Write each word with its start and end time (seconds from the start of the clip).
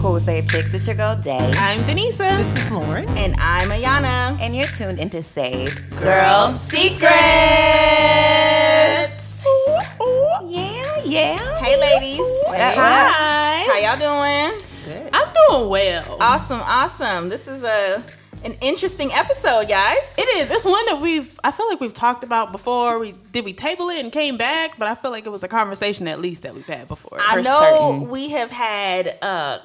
Cool 0.00 0.18
Save 0.18 0.48
Chicks. 0.48 0.72
It's 0.72 0.86
your 0.86 0.96
girl, 0.96 1.14
Day. 1.14 1.36
I'm 1.56 1.80
Denisa. 1.80 2.38
This 2.38 2.56
is 2.56 2.70
Lauren. 2.70 3.06
And 3.18 3.34
I'm 3.38 3.68
Ayana. 3.68 4.40
And 4.40 4.56
you're 4.56 4.66
tuned 4.68 4.98
into 4.98 5.22
Saved 5.22 5.82
Girl 5.98 6.50
Secrets. 6.52 7.10
Yeah, 10.46 11.00
yeah. 11.04 11.36
Hey, 11.58 11.78
ladies. 11.78 12.18
What 12.46 12.56
Hey. 12.56 12.76
what 12.76 12.92
up? 12.92 13.12
How 13.12 13.76
y'all 13.78 13.98
doing? 13.98 14.58
Good. 14.86 15.10
I'm 15.12 15.28
doing 15.48 15.68
well. 15.68 16.16
Awesome, 16.18 16.60
awesome. 16.64 17.28
This 17.28 17.46
is 17.46 17.62
a 17.62 18.02
an 18.42 18.54
interesting 18.62 19.10
episode, 19.12 19.68
guys. 19.68 20.14
It 20.16 20.26
is. 20.38 20.50
It's 20.50 20.64
one 20.64 20.86
that 20.86 21.00
we've. 21.02 21.38
I 21.44 21.50
feel 21.50 21.68
like 21.68 21.78
we've 21.78 21.92
talked 21.92 22.24
about 22.24 22.52
before. 22.52 22.98
We 22.98 23.14
did 23.32 23.44
we 23.44 23.52
table 23.52 23.90
it 23.90 24.02
and 24.02 24.10
came 24.10 24.38
back, 24.38 24.78
but 24.78 24.88
I 24.88 24.94
feel 24.94 25.10
like 25.10 25.26
it 25.26 25.30
was 25.30 25.42
a 25.44 25.48
conversation 25.48 26.08
at 26.08 26.20
least 26.22 26.44
that 26.44 26.54
we've 26.54 26.66
had 26.66 26.88
before. 26.88 27.18
I 27.20 27.42
know 27.42 27.90
certain. 27.90 28.08
we 28.08 28.30
have 28.30 28.50
had 28.50 29.18
uh, 29.20 29.58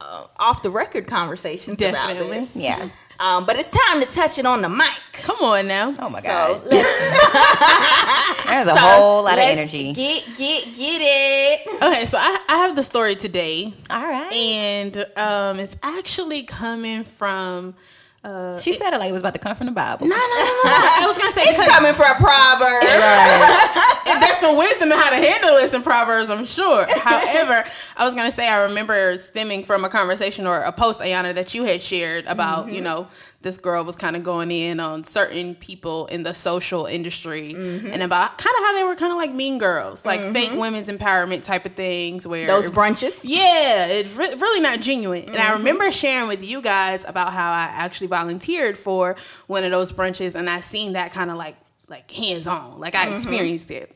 uh, 0.00 0.24
off 0.38 0.62
the 0.62 0.70
record 0.70 1.06
conversations 1.06 1.80
about 1.82 2.08
Definitely. 2.08 2.38
this. 2.40 2.56
Yeah. 2.56 2.88
Um, 3.20 3.46
but 3.46 3.56
it's 3.56 3.70
time 3.70 4.00
to 4.00 4.06
touch 4.06 4.38
it 4.38 4.46
on 4.46 4.62
the 4.62 4.68
mic. 4.68 4.86
Come 5.12 5.38
on 5.42 5.66
now. 5.66 5.88
Oh 5.98 6.08
my 6.08 6.20
So 6.20 6.28
God. 6.28 6.62
There's 6.70 8.66
a 8.68 8.70
so 8.74 8.76
whole 8.78 9.24
lot 9.24 9.32
of 9.32 9.38
let's 9.38 9.58
energy. 9.58 9.92
Get 9.92 10.24
get 10.36 10.64
get 10.66 11.00
it. 11.02 11.82
Okay, 11.82 12.04
so 12.04 12.16
I, 12.18 12.38
I 12.48 12.56
have 12.58 12.76
the 12.76 12.82
story 12.84 13.16
today, 13.16 13.72
All 13.90 14.00
right. 14.06 14.32
and 14.32 14.96
um, 15.16 15.58
it's 15.58 15.76
actually 15.82 16.44
coming 16.44 17.02
from. 17.04 17.74
Uh, 18.24 18.58
she 18.58 18.72
said 18.72 18.92
it 18.92 18.98
like 18.98 19.08
it 19.10 19.12
was 19.12 19.20
about 19.22 19.32
to 19.34 19.38
come 19.40 19.54
from 19.54 19.66
the 19.66 19.72
Bible. 19.72 20.06
no, 20.06 20.16
no, 20.16 20.18
no, 20.18 20.42
no. 20.42 20.60
I 20.64 21.04
was 21.06 21.16
gonna 21.16 21.30
say 21.32 21.42
It's 21.44 21.68
coming 21.68 21.94
from 21.94 22.16
Proverbs. 22.16 22.86
Right. 22.86 24.18
There's 24.20 24.36
some 24.38 24.58
wisdom 24.58 24.90
in 24.90 24.98
how 24.98 25.10
to 25.10 25.16
handle 25.16 25.50
this 25.52 25.72
in 25.72 25.82
Proverbs, 25.82 26.28
I'm 26.28 26.44
sure. 26.44 26.84
However, 26.98 27.62
I 27.96 28.04
was 28.04 28.14
gonna 28.16 28.32
say 28.32 28.48
I 28.48 28.62
remember 28.62 29.16
stemming 29.16 29.62
from 29.64 29.84
a 29.84 29.88
conversation 29.88 30.46
or 30.46 30.60
a 30.60 30.72
post, 30.72 31.00
Ayana, 31.00 31.32
that 31.34 31.54
you 31.54 31.64
had 31.64 31.80
shared 31.80 32.26
about, 32.26 32.66
Mm-hmm. 32.66 32.74
you 32.74 32.80
know, 32.80 33.06
this 33.40 33.58
girl 33.58 33.84
was 33.84 33.94
kind 33.94 34.16
of 34.16 34.24
going 34.24 34.50
in 34.50 34.80
on 34.80 35.04
certain 35.04 35.54
people 35.54 36.06
in 36.06 36.24
the 36.24 36.32
social 36.32 36.86
industry 36.86 37.54
Mm-hmm. 37.54 37.86
and 37.86 38.02
about 38.02 38.36
kind 38.36 38.52
of 38.58 38.64
how 38.64 38.74
they 38.76 38.82
were 38.84 38.96
kind 38.96 39.12
of 39.12 39.16
like 39.18 39.32
mean 39.32 39.58
girls, 39.58 40.04
like 40.04 40.20
fake 40.32 40.50
women's 40.58 40.88
empowerment 40.88 41.44
type 41.44 41.64
of 41.64 41.72
things 41.74 42.26
where 42.26 42.48
Those 42.48 42.68
brunches. 42.68 43.20
yeah, 43.22 43.86
it's 43.86 44.16
re- 44.16 44.34
really 44.40 44.60
not 44.60 44.80
genuine. 44.80 45.22
And 45.22 45.36
Mm-hmm. 45.36 45.52
I 45.52 45.56
remember 45.56 45.90
sharing 45.92 46.26
with 46.26 46.44
you 46.48 46.60
guys 46.62 47.04
about 47.08 47.32
how 47.32 47.52
I 47.52 47.68
actually 47.72 48.08
volunteered 48.08 48.76
for 48.76 49.14
one 49.46 49.62
of 49.64 49.70
those 49.70 49.92
brunches, 49.92 50.34
and 50.34 50.50
I 50.50 50.58
seen 50.60 50.94
that 50.94 51.12
kind 51.12 51.30
of 51.30 51.36
like 51.36 51.56
like 51.88 52.10
hands 52.10 52.46
on, 52.48 52.80
like 52.80 52.94
Mm-hmm. 52.94 53.12
I 53.12 53.14
experienced 53.14 53.70
it. 53.70 53.94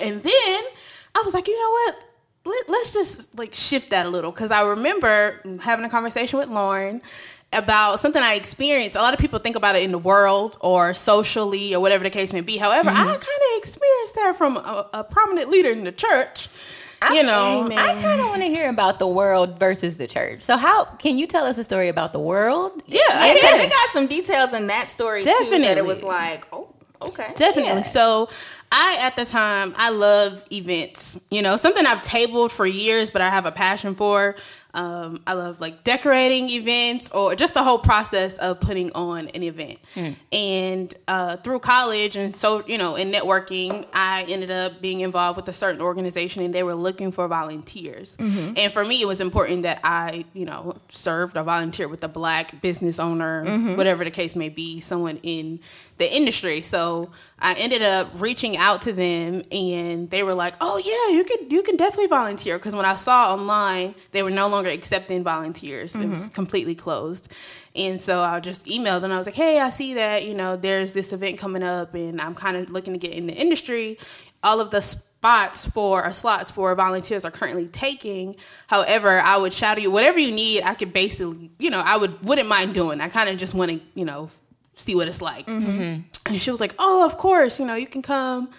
And 0.00 0.22
then 0.22 0.62
I 1.14 1.22
was 1.24 1.32
like, 1.32 1.48
you 1.48 1.58
know 1.58 1.70
what? 1.70 2.04
Let, 2.46 2.68
let's 2.68 2.92
just 2.92 3.38
like 3.38 3.54
shift 3.54 3.90
that 3.90 4.04
a 4.04 4.10
little 4.10 4.30
because 4.30 4.50
I 4.50 4.62
remember 4.68 5.40
having 5.62 5.84
a 5.86 5.88
conversation 5.88 6.38
with 6.38 6.48
Lauren 6.48 7.00
about 7.54 8.00
something 8.00 8.22
I 8.22 8.34
experienced. 8.34 8.96
A 8.96 9.00
lot 9.00 9.14
of 9.14 9.20
people 9.20 9.38
think 9.38 9.56
about 9.56 9.76
it 9.76 9.82
in 9.82 9.92
the 9.92 9.98
world 9.98 10.56
or 10.60 10.94
socially 10.94 11.74
or 11.74 11.80
whatever 11.80 12.04
the 12.04 12.10
case 12.10 12.32
may 12.32 12.40
be. 12.40 12.56
However, 12.56 12.90
I 12.90 12.92
mm-hmm. 12.92 13.06
kind 13.06 13.20
of 13.20 13.58
experienced 13.58 14.14
that 14.16 14.34
from 14.36 14.56
a, 14.56 14.88
a 14.94 15.04
prominent 15.04 15.50
leader 15.50 15.70
in 15.70 15.84
the 15.84 15.92
church. 15.92 16.48
You 17.12 17.22
know, 17.22 17.64
Amen. 17.66 17.78
I 17.78 18.00
kind 18.00 18.20
of 18.20 18.28
want 18.28 18.42
to 18.42 18.48
hear 18.48 18.70
about 18.70 18.98
the 18.98 19.06
world 19.06 19.58
versus 19.58 19.98
the 19.98 20.06
church. 20.06 20.40
So, 20.40 20.56
how 20.56 20.84
can 20.84 21.18
you 21.18 21.26
tell 21.26 21.44
us 21.44 21.58
a 21.58 21.64
story 21.64 21.88
about 21.88 22.14
the 22.14 22.18
world? 22.18 22.80
yeah, 22.86 23.00
Yeah, 23.10 23.24
okay. 23.24 23.34
because 23.34 23.64
it 23.64 23.70
got 23.70 23.88
some 23.90 24.06
details 24.06 24.54
in 24.54 24.68
that 24.68 24.88
story 24.88 25.20
too. 25.20 25.26
That 25.26 25.48
Definitely. 25.50 25.78
it 25.80 25.84
was 25.84 26.02
like, 26.02 26.46
oh, 26.50 26.74
okay. 27.02 27.32
Definitely. 27.36 27.80
Yeah. 27.80 27.82
So 27.82 28.30
I 28.76 28.98
at 29.02 29.14
the 29.14 29.24
time 29.24 29.72
I 29.76 29.90
love 29.90 30.44
events. 30.52 31.20
You 31.30 31.42
know, 31.42 31.56
something 31.56 31.86
I've 31.86 32.02
tabled 32.02 32.50
for 32.50 32.66
years, 32.66 33.12
but 33.12 33.22
I 33.22 33.30
have 33.30 33.46
a 33.46 33.52
passion 33.52 33.94
for. 33.94 34.34
Um, 34.76 35.22
I 35.24 35.34
love 35.34 35.60
like 35.60 35.84
decorating 35.84 36.50
events 36.50 37.12
or 37.12 37.36
just 37.36 37.54
the 37.54 37.62
whole 37.62 37.78
process 37.78 38.36
of 38.38 38.58
putting 38.58 38.90
on 38.90 39.28
an 39.28 39.44
event. 39.44 39.78
And 40.32 40.92
uh, 41.06 41.36
through 41.36 41.60
college 41.60 42.16
and 42.16 42.34
so 42.34 42.64
you 42.66 42.76
know 42.76 42.96
in 42.96 43.12
networking, 43.12 43.86
I 43.94 44.24
ended 44.28 44.50
up 44.50 44.80
being 44.80 44.98
involved 44.98 45.36
with 45.36 45.46
a 45.48 45.52
certain 45.52 45.80
organization, 45.80 46.42
and 46.42 46.52
they 46.52 46.64
were 46.64 46.74
looking 46.74 47.12
for 47.12 47.28
volunteers. 47.28 48.16
And 48.18 48.72
for 48.72 48.84
me, 48.84 49.00
it 49.00 49.06
was 49.06 49.20
important 49.20 49.62
that 49.62 49.78
I 49.84 50.24
you 50.34 50.44
know 50.44 50.74
served 50.88 51.36
or 51.36 51.44
volunteered 51.44 51.90
with 51.92 52.02
a 52.02 52.08
black 52.08 52.60
business 52.60 52.98
owner, 52.98 53.44
whatever 53.76 54.02
the 54.02 54.10
case 54.10 54.34
may 54.34 54.48
be, 54.48 54.80
someone 54.80 55.18
in 55.22 55.60
the 55.98 56.12
industry. 56.12 56.60
So 56.62 57.10
I 57.38 57.54
ended 57.54 57.82
up 57.82 58.08
reaching 58.16 58.56
out 58.56 58.63
to 58.72 58.92
them, 58.92 59.42
and 59.52 60.10
they 60.10 60.22
were 60.22 60.34
like, 60.34 60.54
"Oh 60.60 60.78
yeah, 60.78 61.16
you 61.16 61.24
could 61.24 61.52
you 61.52 61.62
can 61.62 61.76
definitely 61.76 62.06
volunteer." 62.06 62.58
Because 62.58 62.74
when 62.74 62.84
I 62.84 62.94
saw 62.94 63.32
online, 63.32 63.94
they 64.12 64.22
were 64.22 64.30
no 64.30 64.48
longer 64.48 64.70
accepting 64.70 65.22
volunteers; 65.22 65.94
it 65.94 66.08
was 66.08 66.26
mm-hmm. 66.26 66.34
completely 66.34 66.74
closed. 66.74 67.32
And 67.76 68.00
so 68.00 68.20
I 68.20 68.40
just 68.40 68.66
emailed 68.66 69.02
them. 69.02 69.12
I 69.12 69.18
was 69.18 69.26
like, 69.26 69.34
"Hey, 69.34 69.60
I 69.60 69.70
see 69.70 69.94
that 69.94 70.26
you 70.26 70.34
know 70.34 70.56
there's 70.56 70.92
this 70.92 71.12
event 71.12 71.38
coming 71.38 71.62
up, 71.62 71.94
and 71.94 72.20
I'm 72.20 72.34
kind 72.34 72.56
of 72.56 72.70
looking 72.70 72.94
to 72.94 72.98
get 72.98 73.14
in 73.14 73.26
the 73.26 73.34
industry. 73.34 73.98
All 74.42 74.60
of 74.60 74.70
the 74.70 74.80
spots 75.24 75.66
for 75.66 76.04
or 76.04 76.12
slots 76.12 76.50
for 76.50 76.74
volunteers 76.74 77.24
are 77.24 77.30
currently 77.30 77.66
taking. 77.66 78.36
However, 78.66 79.20
I 79.20 79.38
would 79.38 79.54
shadow 79.54 79.80
you 79.80 79.90
whatever 79.90 80.18
you 80.18 80.32
need. 80.32 80.62
I 80.64 80.74
could 80.74 80.92
basically, 80.92 81.50
you 81.58 81.70
know, 81.70 81.80
I 81.82 81.96
would 81.96 82.22
wouldn't 82.26 82.48
mind 82.48 82.74
doing. 82.74 83.00
I 83.00 83.08
kind 83.08 83.30
of 83.30 83.38
just 83.38 83.54
want 83.54 83.70
to, 83.70 83.80
you 83.94 84.04
know, 84.04 84.28
see 84.74 84.94
what 84.94 85.08
it's 85.08 85.22
like. 85.22 85.46
Mm-hmm. 85.46 85.70
Mm-hmm. 85.70 86.32
And 86.32 86.42
she 86.42 86.50
was 86.50 86.60
like, 86.60 86.74
"Oh, 86.78 87.04
of 87.04 87.16
course, 87.16 87.58
you 87.58 87.66
know, 87.66 87.74
you 87.74 87.86
can 87.86 88.02
come." 88.02 88.50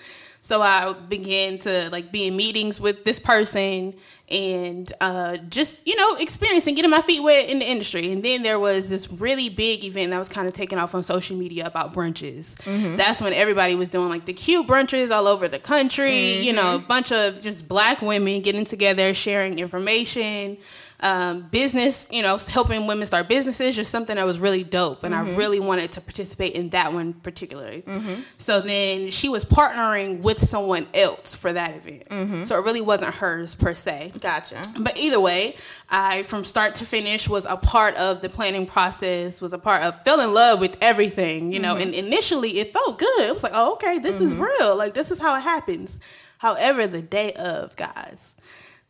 So 0.45 0.61
I 0.61 0.93
began 0.93 1.57
to 1.59 1.89
like 1.91 2.11
be 2.11 2.27
in 2.27 2.35
meetings 2.35 2.79
with 2.79 3.03
this 3.03 3.19
person 3.19 3.95
and 4.29 4.93
uh, 5.01 5.37
just 5.37 5.87
you 5.87 5.95
know 5.95 6.17
experiencing 6.17 6.75
getting 6.75 6.91
my 6.91 7.01
feet 7.01 7.23
wet 7.23 7.49
in 7.49 7.57
the 7.57 7.65
industry. 7.65 8.11
And 8.11 8.21
then 8.21 8.43
there 8.43 8.59
was 8.59 8.87
this 8.87 9.11
really 9.11 9.49
big 9.49 9.83
event 9.83 10.11
that 10.11 10.19
was 10.19 10.29
kind 10.29 10.47
of 10.47 10.53
taken 10.53 10.77
off 10.77 10.93
on 10.93 11.01
social 11.01 11.35
media 11.35 11.65
about 11.65 11.95
brunches. 11.95 12.57
Mm-hmm. 12.57 12.95
That's 12.95 13.23
when 13.23 13.33
everybody 13.33 13.73
was 13.73 13.89
doing 13.89 14.09
like 14.09 14.25
the 14.25 14.33
cute 14.33 14.67
brunches 14.67 15.09
all 15.09 15.25
over 15.25 15.47
the 15.47 15.57
country. 15.57 16.37
You 16.37 16.53
know, 16.53 16.75
a 16.75 16.79
bunch 16.79 17.11
of 17.11 17.41
just 17.41 17.67
black 17.67 18.03
women 18.03 18.43
getting 18.43 18.65
together, 18.65 19.15
sharing 19.15 19.57
information 19.57 20.57
um, 21.01 21.47
business, 21.49 22.09
you 22.11 22.23
know, 22.23 22.37
helping 22.37 22.87
women 22.87 23.05
start 23.05 23.27
businesses, 23.27 23.75
just 23.75 23.91
something 23.91 24.15
that 24.15 24.25
was 24.25 24.39
really 24.39 24.63
dope. 24.63 25.03
And 25.03 25.13
I 25.13 25.23
mm-hmm. 25.23 25.35
really 25.35 25.59
wanted 25.59 25.91
to 25.93 26.01
participate 26.01 26.53
in 26.53 26.69
that 26.69 26.93
one 26.93 27.13
particularly. 27.13 27.81
Mm-hmm. 27.81 28.21
So 28.37 28.61
then 28.61 29.11
she 29.11 29.29
was 29.29 29.45
partnering 29.45 30.21
with 30.21 30.39
someone 30.39 30.87
else 30.93 31.35
for 31.35 31.51
that 31.51 31.75
event. 31.75 32.07
Mm-hmm. 32.09 32.43
So 32.43 32.57
it 32.57 32.63
really 32.63 32.81
wasn't 32.81 33.13
hers 33.15 33.55
per 33.55 33.73
se. 33.73 34.13
Gotcha. 34.19 34.61
But 34.79 34.97
either 34.97 35.19
way, 35.19 35.55
I 35.89 36.23
from 36.23 36.43
start 36.43 36.75
to 36.75 36.85
finish 36.85 37.27
was 37.27 37.45
a 37.45 37.57
part 37.57 37.95
of 37.95 38.21
the 38.21 38.29
planning 38.29 38.65
process, 38.65 39.41
was 39.41 39.53
a 39.53 39.59
part 39.59 39.83
of 39.83 40.03
fell 40.03 40.21
in 40.21 40.33
love 40.33 40.59
with 40.59 40.77
everything, 40.81 41.51
you 41.51 41.59
know, 41.59 41.75
and 41.75 41.93
initially 41.93 42.49
it 42.49 42.73
felt 42.73 42.99
good. 42.99 43.27
It 43.27 43.33
was 43.33 43.43
like, 43.43 43.53
oh, 43.55 43.73
okay, 43.73 43.99
this 43.99 44.21
is 44.21 44.35
real. 44.35 44.77
Like 44.77 44.93
this 44.93 45.11
is 45.11 45.19
how 45.19 45.37
it 45.37 45.41
happens. 45.41 45.99
However, 46.37 46.87
the 46.87 47.01
day 47.01 47.33
of, 47.33 47.75
guys, 47.75 48.35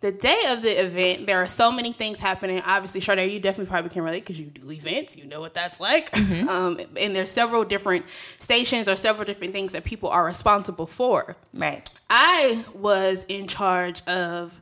the 0.06 0.12
day 0.12 0.40
of 0.50 0.62
the 0.62 0.86
event, 0.86 1.26
there 1.26 1.42
are 1.42 1.48
so 1.48 1.72
many 1.72 1.92
things 1.92 2.20
happening. 2.20 2.62
Obviously, 2.64 3.02
Sade, 3.02 3.32
you 3.32 3.40
definitely 3.40 3.72
probably 3.72 3.90
can 3.90 4.04
relate 4.04 4.20
because 4.20 4.40
you 4.40 4.46
do 4.46 4.72
events. 4.72 5.18
You 5.18 5.26
know 5.26 5.40
what 5.40 5.56
that's 5.56 5.80
like. 5.80 6.16
Um, 6.46 6.80
and 7.00 7.16
there's 7.16 7.32
several 7.32 7.64
different 7.64 8.08
stations 8.38 8.88
or 8.88 8.96
several 8.96 9.26
different 9.26 9.52
things 9.52 9.72
that 9.72 9.84
people 9.84 10.10
are 10.10 10.24
responsible 10.24 10.86
for. 10.86 11.36
Right. 11.54 11.90
I 12.10 12.64
was 12.76 13.26
in 13.28 13.48
charge 13.48 14.04
of 14.06 14.60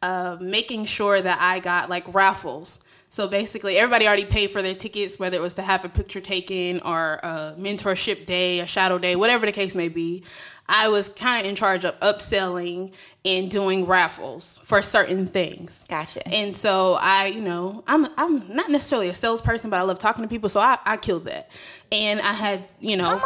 uh, 0.00 0.36
making 0.40 0.84
sure 0.84 1.20
that 1.20 1.38
I 1.40 1.58
got 1.58 1.90
like 1.90 2.12
raffles. 2.14 2.80
So 3.08 3.28
basically, 3.28 3.78
everybody 3.78 4.06
already 4.06 4.24
paid 4.24 4.50
for 4.50 4.60
their 4.60 4.74
tickets, 4.74 5.18
whether 5.18 5.36
it 5.36 5.40
was 5.40 5.54
to 5.54 5.62
have 5.62 5.84
a 5.84 5.88
picture 5.88 6.20
taken 6.20 6.80
or 6.80 7.14
a 7.22 7.54
mentorship 7.58 8.26
day, 8.26 8.60
a 8.60 8.66
shadow 8.66 8.98
day, 8.98 9.16
whatever 9.16 9.46
the 9.46 9.52
case 9.52 9.74
may 9.74 9.88
be. 9.88 10.24
I 10.66 10.88
was 10.88 11.10
kind 11.10 11.44
of 11.44 11.48
in 11.48 11.54
charge 11.56 11.84
of 11.84 11.98
upselling 12.00 12.92
and 13.26 13.50
doing 13.50 13.84
raffles 13.86 14.60
for 14.62 14.80
certain 14.80 15.26
things. 15.26 15.86
Gotcha. 15.88 16.26
And 16.28 16.54
so 16.54 16.96
I, 17.00 17.26
you 17.26 17.40
know, 17.42 17.84
I'm 17.86 18.06
I'm 18.16 18.54
not 18.54 18.70
necessarily 18.70 19.08
a 19.08 19.12
salesperson, 19.12 19.68
but 19.70 19.78
I 19.78 19.82
love 19.82 19.98
talking 19.98 20.22
to 20.22 20.28
people, 20.28 20.48
so 20.48 20.60
I, 20.60 20.78
I 20.84 20.96
killed 20.96 21.24
that. 21.24 21.50
And 21.92 22.20
I 22.20 22.32
had, 22.32 22.66
you 22.80 22.96
know, 22.96 23.08
on, 23.10 23.20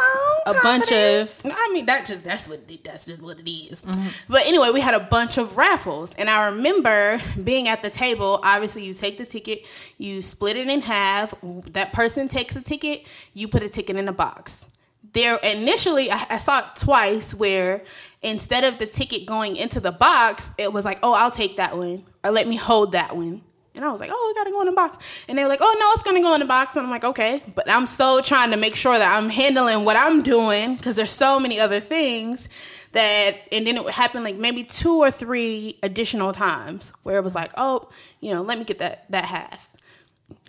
a 0.55 0.59
bunch 0.61 0.91
of 0.91 1.41
I 1.45 1.71
mean 1.73 1.85
that 1.85 2.05
just 2.05 2.23
that's 2.23 2.47
what 2.49 2.59
it- 2.69 2.83
that's 2.83 3.05
just 3.05 3.21
what 3.21 3.39
it 3.39 3.49
is. 3.49 3.83
Mm-hmm. 3.85 4.31
But 4.33 4.45
anyway, 4.45 4.71
we 4.73 4.81
had 4.81 4.93
a 4.93 4.99
bunch 4.99 5.37
of 5.37 5.55
raffles, 5.57 6.15
and 6.15 6.29
I 6.29 6.47
remember 6.47 7.19
being 7.43 7.67
at 7.69 7.81
the 7.81 7.89
table. 7.89 8.39
Obviously, 8.43 8.85
you 8.85 8.93
take 8.93 9.17
the 9.17 9.25
ticket, 9.25 9.65
you 9.97 10.21
split 10.21 10.57
it 10.57 10.67
in 10.67 10.81
half. 10.81 11.33
That 11.71 11.93
person 11.93 12.27
takes 12.27 12.55
a 12.55 12.61
ticket, 12.61 13.05
you 13.33 13.47
put 13.47 13.63
a 13.63 13.69
ticket 13.69 13.95
in 13.95 14.07
a 14.09 14.13
box. 14.13 14.65
There 15.13 15.37
initially, 15.37 16.11
I, 16.11 16.25
I 16.31 16.37
saw 16.37 16.59
it 16.59 16.65
twice 16.75 17.33
where 17.33 17.83
instead 18.21 18.63
of 18.63 18.77
the 18.77 18.85
ticket 18.85 19.25
going 19.25 19.55
into 19.55 19.79
the 19.79 19.91
box, 19.91 20.51
it 20.57 20.71
was 20.71 20.85
like, 20.85 20.99
"Oh, 21.01 21.13
I'll 21.13 21.31
take 21.31 21.57
that 21.57 21.77
one," 21.77 22.03
or 22.23 22.31
"Let 22.31 22.47
me 22.47 22.55
hold 22.55 22.91
that 22.91 23.15
one." 23.15 23.41
And 23.79 23.85
I 23.85 23.91
was 23.91 24.01
like, 24.01 24.09
oh, 24.11 24.31
it 24.31 24.37
gotta 24.37 24.51
go 24.51 24.59
in 24.59 24.65
the 24.65 24.73
box. 24.73 25.23
And 25.29 25.37
they 25.37 25.43
were 25.43 25.47
like, 25.47 25.61
oh 25.61 25.75
no, 25.79 25.91
it's 25.93 26.03
gonna 26.03 26.21
go 26.21 26.33
in 26.33 26.41
the 26.41 26.45
box. 26.45 26.75
And 26.75 26.85
I'm 26.85 26.91
like, 26.91 27.05
okay. 27.05 27.41
But 27.55 27.69
I'm 27.69 27.87
so 27.87 28.19
trying 28.21 28.51
to 28.51 28.57
make 28.57 28.75
sure 28.75 28.97
that 28.97 29.17
I'm 29.17 29.29
handling 29.29 29.85
what 29.85 29.95
I'm 29.97 30.21
doing 30.21 30.75
because 30.75 30.97
there's 30.97 31.11
so 31.11 31.39
many 31.39 31.61
other 31.61 31.79
things 31.79 32.49
that 32.91 33.37
and 33.53 33.65
then 33.65 33.77
it 33.77 33.83
would 33.85 33.93
happen 33.93 34.21
like 34.21 34.35
maybe 34.35 34.65
two 34.65 34.97
or 34.97 35.11
three 35.11 35.79
additional 35.81 36.33
times 36.33 36.91
where 37.03 37.17
it 37.17 37.23
was 37.23 37.35
like, 37.35 37.51
oh, 37.55 37.89
you 38.19 38.33
know, 38.33 38.41
let 38.41 38.57
me 38.57 38.65
get 38.65 38.79
that 38.79 39.09
that 39.11 39.23
half. 39.23 39.73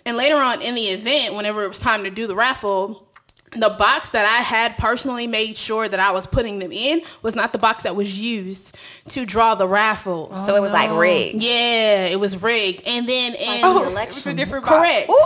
And 0.05 0.17
later 0.17 0.35
on 0.35 0.61
in 0.61 0.75
the 0.75 0.81
event, 0.81 1.33
whenever 1.33 1.63
it 1.63 1.69
was 1.69 1.79
time 1.79 2.03
to 2.03 2.09
do 2.09 2.27
the 2.27 2.35
raffle, 2.35 3.07
the 3.51 3.75
box 3.77 4.11
that 4.11 4.25
I 4.25 4.41
had 4.43 4.77
personally 4.77 5.27
made 5.27 5.57
sure 5.57 5.89
that 5.89 5.99
I 5.99 6.11
was 6.11 6.25
putting 6.25 6.59
them 6.59 6.71
in 6.71 7.01
was 7.21 7.35
not 7.35 7.51
the 7.51 7.59
box 7.59 7.83
that 7.83 7.95
was 7.95 8.21
used 8.21 8.77
to 9.09 9.25
draw 9.25 9.55
the 9.55 9.67
raffles. 9.67 10.45
so 10.45 10.55
it 10.55 10.61
was 10.61 10.71
like 10.71 10.89
oh, 10.89 10.97
rigged. 10.97 11.41
Yeah, 11.41 12.05
it 12.05 12.17
was 12.19 12.41
rigged. 12.41 12.87
And 12.87 13.07
then 13.09 13.33
in 13.33 13.61
Oh, 13.63 13.89
It 13.97 14.07
was 14.07 14.25
a 14.25 14.33
different 14.33 14.63
correct. 14.65 15.11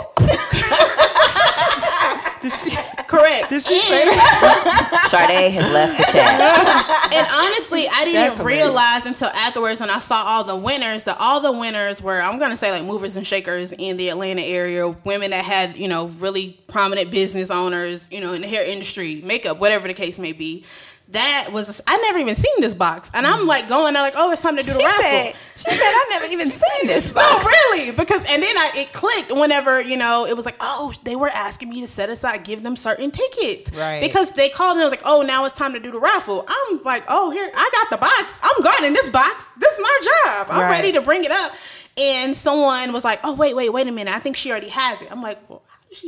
Did 2.42 2.52
she, 2.52 2.70
Correct. 3.08 3.48
did 3.48 3.62
she 3.62 3.80
say 3.80 4.04
that? 4.04 5.08
Sade 5.10 5.52
has 5.52 5.72
left 5.72 5.96
the 5.98 6.04
chat. 6.04 6.38
and 7.12 7.26
honestly, 7.32 7.86
I 7.92 8.04
didn't 8.04 8.36
hilarious. 8.36 8.58
realize 8.60 9.06
until 9.06 9.28
afterwards 9.28 9.80
when 9.80 9.90
I 9.90 9.98
saw 9.98 10.22
all 10.24 10.44
the 10.44 10.54
winners 10.54 11.04
that 11.04 11.16
all 11.18 11.40
the 11.40 11.50
winners 11.52 12.00
were 12.02 12.20
I'm 12.20 12.38
gonna 12.38 12.56
say 12.56 12.70
like 12.70 12.84
movers 12.84 13.16
and 13.16 13.26
shakers 13.26 13.72
in 13.72 13.96
the 13.96 14.10
Atlanta 14.10 14.42
area, 14.42 14.88
women 15.04 15.30
that 15.30 15.44
had 15.44 15.76
you 15.76 15.88
know 15.88 16.06
really 16.20 16.56
prominent 16.68 17.10
business 17.10 17.50
owners, 17.50 18.08
you 18.16 18.22
know, 18.22 18.32
in 18.32 18.40
the 18.40 18.48
hair 18.48 18.64
industry, 18.66 19.20
makeup, 19.22 19.58
whatever 19.58 19.86
the 19.86 19.94
case 19.94 20.18
may 20.18 20.32
be. 20.32 20.64
That 21.10 21.50
was 21.52 21.80
I 21.86 21.98
never 21.98 22.18
even 22.18 22.34
seen 22.34 22.54
this 22.58 22.74
box, 22.74 23.12
and 23.14 23.24
I'm 23.24 23.40
mm-hmm. 23.40 23.46
like 23.48 23.68
going 23.68 23.94
there 23.94 24.02
like, 24.02 24.14
oh, 24.16 24.32
it's 24.32 24.42
time 24.42 24.56
to 24.56 24.62
do 24.64 24.72
the 24.72 24.80
She 24.80 24.84
raffle. 24.86 25.02
said, 25.02 25.34
she 25.54 25.70
said, 25.70 25.92
I've 25.94 26.10
never 26.10 26.24
even 26.32 26.50
seen 26.50 26.88
this 26.88 27.08
box. 27.18 27.44
No, 27.44 27.48
really, 27.48 27.92
because 27.92 28.28
and 28.28 28.42
then 28.42 28.56
I 28.58 28.72
it 28.74 28.92
clicked 28.92 29.30
whenever 29.30 29.80
you 29.80 29.96
know 29.96 30.26
it 30.26 30.34
was 30.34 30.44
like, 30.44 30.56
oh, 30.58 30.92
they 31.04 31.14
were 31.14 31.28
asking 31.28 31.68
me 31.68 31.80
to 31.82 31.86
set 31.86 32.10
aside, 32.10 32.42
give 32.42 32.64
them 32.64 32.74
certain 32.74 33.12
tickets, 33.12 33.70
Right. 33.76 34.00
Because 34.02 34.32
they 34.32 34.48
called 34.48 34.72
and 34.72 34.80
it 34.80 34.84
was 34.84 34.90
like, 34.90 35.02
oh, 35.04 35.22
now 35.22 35.44
it's 35.44 35.54
time 35.54 35.74
to 35.74 35.78
do 35.80 35.92
the 35.92 36.00
raffle. 36.00 36.44
I'm 36.48 36.82
like, 36.82 37.04
oh, 37.08 37.30
here 37.30 37.48
I 37.54 37.70
got 37.72 37.90
the 37.90 37.98
box. 37.98 38.40
I'm 38.42 38.60
guarding 38.64 38.92
this 38.92 39.08
box. 39.08 39.46
This 39.60 39.74
is 39.74 39.80
my 39.80 39.98
job. 40.02 40.46
I'm 40.50 40.60
Right. 40.62 40.70
ready 40.72 40.90
to 40.92 41.02
bring 41.02 41.22
it 41.22 41.30
up. 41.30 41.52
And 41.98 42.36
someone 42.36 42.92
was 42.92 43.04
like, 43.04 43.20
oh, 43.24 43.34
wait, 43.34 43.54
wait, 43.54 43.72
wait 43.72 43.86
a 43.86 43.92
minute. 43.92 44.14
I 44.14 44.18
think 44.18 44.36
she 44.36 44.50
already 44.50 44.68
has 44.70 45.00
it. 45.02 45.08
I'm 45.10 45.22
like, 45.22 45.38
well, 45.48 45.62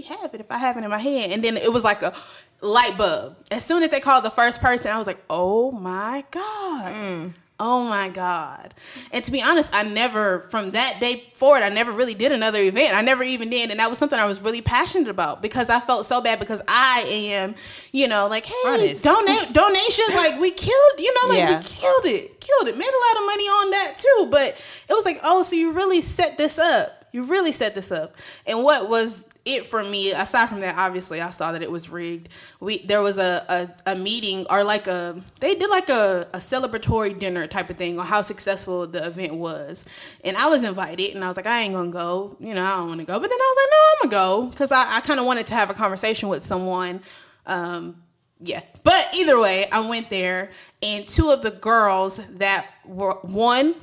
have 0.09 0.35
it 0.35 0.41
if 0.41 0.51
I 0.51 0.59
have 0.59 0.77
it 0.77 0.85
in 0.85 0.91
my 0.91 0.99
hand? 0.99 1.33
And 1.33 1.43
then 1.43 1.57
it 1.57 1.73
was 1.73 1.85
like 1.85 2.03
a 2.03 2.15
light 2.61 2.97
bulb. 2.97 3.37
As 3.51 3.65
soon 3.65 3.83
as 3.83 3.91
they 3.91 4.01
called 4.01 4.25
the 4.25 4.31
first 4.31 4.61
person, 4.61 4.91
I 4.91 4.99
was 4.99 5.07
like, 5.07 5.23
oh 5.31 5.71
my 5.73 6.25
god. 6.31 6.95
Mm. 6.95 7.33
Oh 7.61 7.83
my 7.83 8.09
God. 8.09 8.73
And 9.11 9.25
to 9.25 9.33
be 9.33 9.43
honest, 9.43 9.75
I 9.75 9.83
never, 9.83 10.43
from 10.43 10.71
that 10.71 10.99
day 11.01 11.25
forward, 11.35 11.63
I 11.65 11.71
never 11.71 11.91
really 11.91 12.15
did 12.15 12.31
another 12.31 12.61
event. 12.63 12.95
I 12.95 13.01
never 13.03 13.25
even 13.25 13.51
did. 13.51 13.71
And 13.73 13.81
that 13.81 13.89
was 13.89 13.99
something 13.99 14.17
I 14.17 14.27
was 14.27 14.41
really 14.41 14.63
passionate 14.63 15.09
about 15.09 15.43
because 15.43 15.69
I 15.69 15.81
felt 15.81 16.07
so 16.07 16.21
bad 16.21 16.39
because 16.39 16.63
I 16.69 17.03
am, 17.09 17.57
you 17.91 18.07
know, 18.07 18.29
like, 18.29 18.47
hey, 18.47 18.55
Honest. 18.65 19.03
donate 19.03 19.53
donations. 19.53 20.15
Like, 20.15 20.39
we 20.41 20.53
killed, 20.53 21.01
you 21.01 21.13
know, 21.15 21.29
like, 21.31 21.39
Yeah. 21.39 21.59
we 21.59 21.65
killed 21.65 22.05
it. 22.05 22.41
Killed 22.41 22.69
it. 22.69 22.79
Made 22.79 22.85
a 22.87 23.03
lot 23.09 23.17
of 23.23 23.27
money 23.27 23.45
on 23.45 23.71
that 23.73 23.95
too. 23.99 24.29
But 24.31 24.85
it 24.89 24.95
was 24.95 25.05
like, 25.05 25.19
oh, 25.25 25.43
so 25.43 25.57
you 25.57 25.73
really 25.73 26.01
set 26.01 26.39
this 26.39 26.61
up. 26.61 27.07
You 27.11 27.25
really 27.25 27.51
set 27.51 27.75
this 27.75 27.91
up. 27.91 28.15
And 28.47 28.63
what 28.63 28.89
was 28.89 29.27
it 29.49 29.65
for 29.65 29.83
me, 29.83 30.13
aside 30.13 30.49
from 30.49 30.61
that, 30.61 30.77
obviously 30.77 31.21
I 31.21 31.31
saw 31.31 31.53
that 31.53 31.63
it 31.63 31.71
was 31.71 31.89
rigged. 31.89 32.29
We 32.61 32.79
there 32.79 33.01
was 33.01 33.19
a, 33.19 33.45
a, 33.87 33.93
a 33.93 33.97
meeting 33.97 34.47
or 34.51 34.63
like 34.63 34.87
a 34.87 35.21
they 35.41 35.55
did 35.55 35.71
like 35.71 35.89
a, 35.89 36.29
a 36.35 36.39
celebratory 36.39 37.19
dinner 37.19 37.47
type 37.47 37.71
of 37.71 37.77
thing 37.77 37.99
on 37.99 38.07
how 38.07 38.21
successful 38.21 38.87
the 38.87 39.07
event 39.07 39.35
was. 39.35 39.87
And 40.25 40.37
I 40.37 40.49
was 40.49 40.65
invited 40.65 41.15
and 41.15 41.25
I 41.25 41.29
was 41.29 41.37
like, 41.37 41.47
I 41.47 41.61
ain't 41.63 41.75
gonna 41.75 41.91
go, 41.91 42.37
you 42.39 42.55
know, 42.55 42.65
I 42.65 42.77
don't 42.77 42.89
wanna 42.89 43.05
go. 43.05 43.19
But 43.19 43.31
then 43.31 43.39
I 43.41 43.55
was 43.55 43.59
like, 43.63 43.71
no, 43.71 43.79
I'm 43.89 44.11
gonna 44.11 44.51
go. 44.51 44.57
Cause 44.57 44.73
I, 44.73 44.97
I 44.99 45.01
kinda 45.01 45.25
wanted 45.25 45.47
to 45.47 45.55
have 45.55 45.71
a 45.71 45.75
conversation 45.75 46.29
with 46.29 46.43
someone. 46.43 47.01
Um, 47.47 47.97
yeah. 48.41 48.63
But 48.85 49.09
either 49.17 49.41
way, 49.41 49.67
I 49.73 49.89
went 49.89 50.11
there 50.11 50.51
and 50.83 51.07
two 51.07 51.31
of 51.31 51.43
the 51.43 51.51
girls 51.51 52.19
that 52.37 52.67
were 52.85 53.19
won 53.23 53.75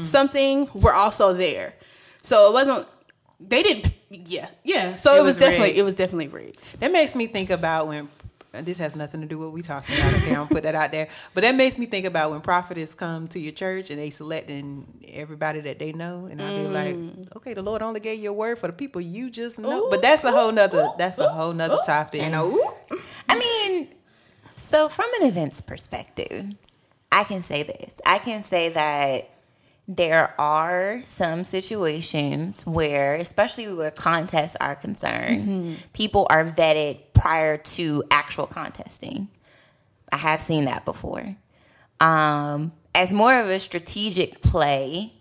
something 0.00 0.68
were 0.74 0.94
also 0.94 1.32
there. 1.34 1.74
So 2.22 2.48
it 2.48 2.52
wasn't 2.52 2.86
they 3.40 3.62
didn't 3.62 3.92
yeah. 4.10 4.48
Yeah. 4.64 4.94
So 4.94 5.14
It 5.14 5.18
it, 5.18 5.22
was, 5.22 5.26
was 5.26 5.38
definitely 5.38 5.68
rigged. 5.68 5.78
it 5.78 5.82
was 5.82 5.94
definitely 5.94 6.28
rigged. 6.28 6.80
That 6.80 6.92
makes 6.92 7.14
me 7.16 7.26
think 7.26 7.50
about 7.50 7.88
when 7.88 8.08
this 8.52 8.78
has 8.78 8.96
nothing 8.96 9.20
to 9.20 9.26
do 9.26 9.38
with 9.38 9.48
what 9.48 9.54
we 9.54 9.62
talking 9.62 9.94
about. 9.96 10.14
Okay, 10.22 10.34
I'm 10.34 10.46
put 10.46 10.62
that 10.62 10.74
out 10.74 10.92
there. 10.92 11.08
But 11.34 11.42
that 11.42 11.54
makes 11.54 11.78
me 11.78 11.86
think 11.86 12.06
about 12.06 12.30
when 12.30 12.40
prophetess 12.40 12.94
come 12.94 13.28
to 13.28 13.38
your 13.38 13.52
church 13.52 13.90
and 13.90 14.00
they 14.00 14.10
selecting 14.10 14.86
everybody 15.12 15.60
that 15.60 15.78
they 15.78 15.92
know, 15.92 16.26
and 16.26 16.40
I'll 16.40 16.56
be 16.56 16.66
like, 16.66 16.94
mm. 16.94 17.36
okay, 17.36 17.54
the 17.54 17.62
Lord 17.62 17.82
only 17.82 18.00
gave 18.00 18.18
you 18.20 18.30
a 18.30 18.32
word 18.32 18.58
for 18.58 18.68
the 18.68 18.72
people 18.72 19.00
you 19.00 19.30
just 19.30 19.58
know. 19.58 19.88
but 19.90 20.02
that's 20.02 20.24
a 20.24 20.30
whole 20.30 20.52
nother. 20.52 20.88
That's 20.98 21.18
a 21.18 21.28
whole 21.28 21.52
nother 21.52 21.78
topic. 21.84 22.22
And 22.22 22.34
ooh, 22.34 22.72
I 23.28 23.38
mean, 23.38 23.88
so 24.54 24.88
from 24.88 25.06
an 25.20 25.28
events 25.28 25.60
perspective, 25.60 26.46
I 27.12 27.24
can 27.24 27.42
say 27.42 27.62
this. 27.62 28.00
I 28.06 28.18
can 28.18 28.42
say 28.42 28.70
that 28.70 29.30
there 29.88 30.34
are 30.40 31.00
some 31.02 31.44
situations 31.44 32.66
where, 32.66 33.14
especially 33.14 33.72
where 33.72 33.90
contests 33.92 34.56
are 34.60 34.74
concerned, 34.74 35.84
people 35.92 36.26
are 36.28 36.44
vetted 36.44 36.98
prior 37.14 37.56
to 37.56 38.02
actual 38.10 38.46
contesting. 38.46 39.28
I 40.12 40.16
have 40.16 40.40
seen 40.40 40.64
that 40.64 40.84
before. 40.84 41.36
Um, 42.00 42.72
as 42.94 43.12
more 43.12 43.34
of 43.38 43.48
a 43.48 43.58
strategic 43.58 44.40
play 44.42 45.12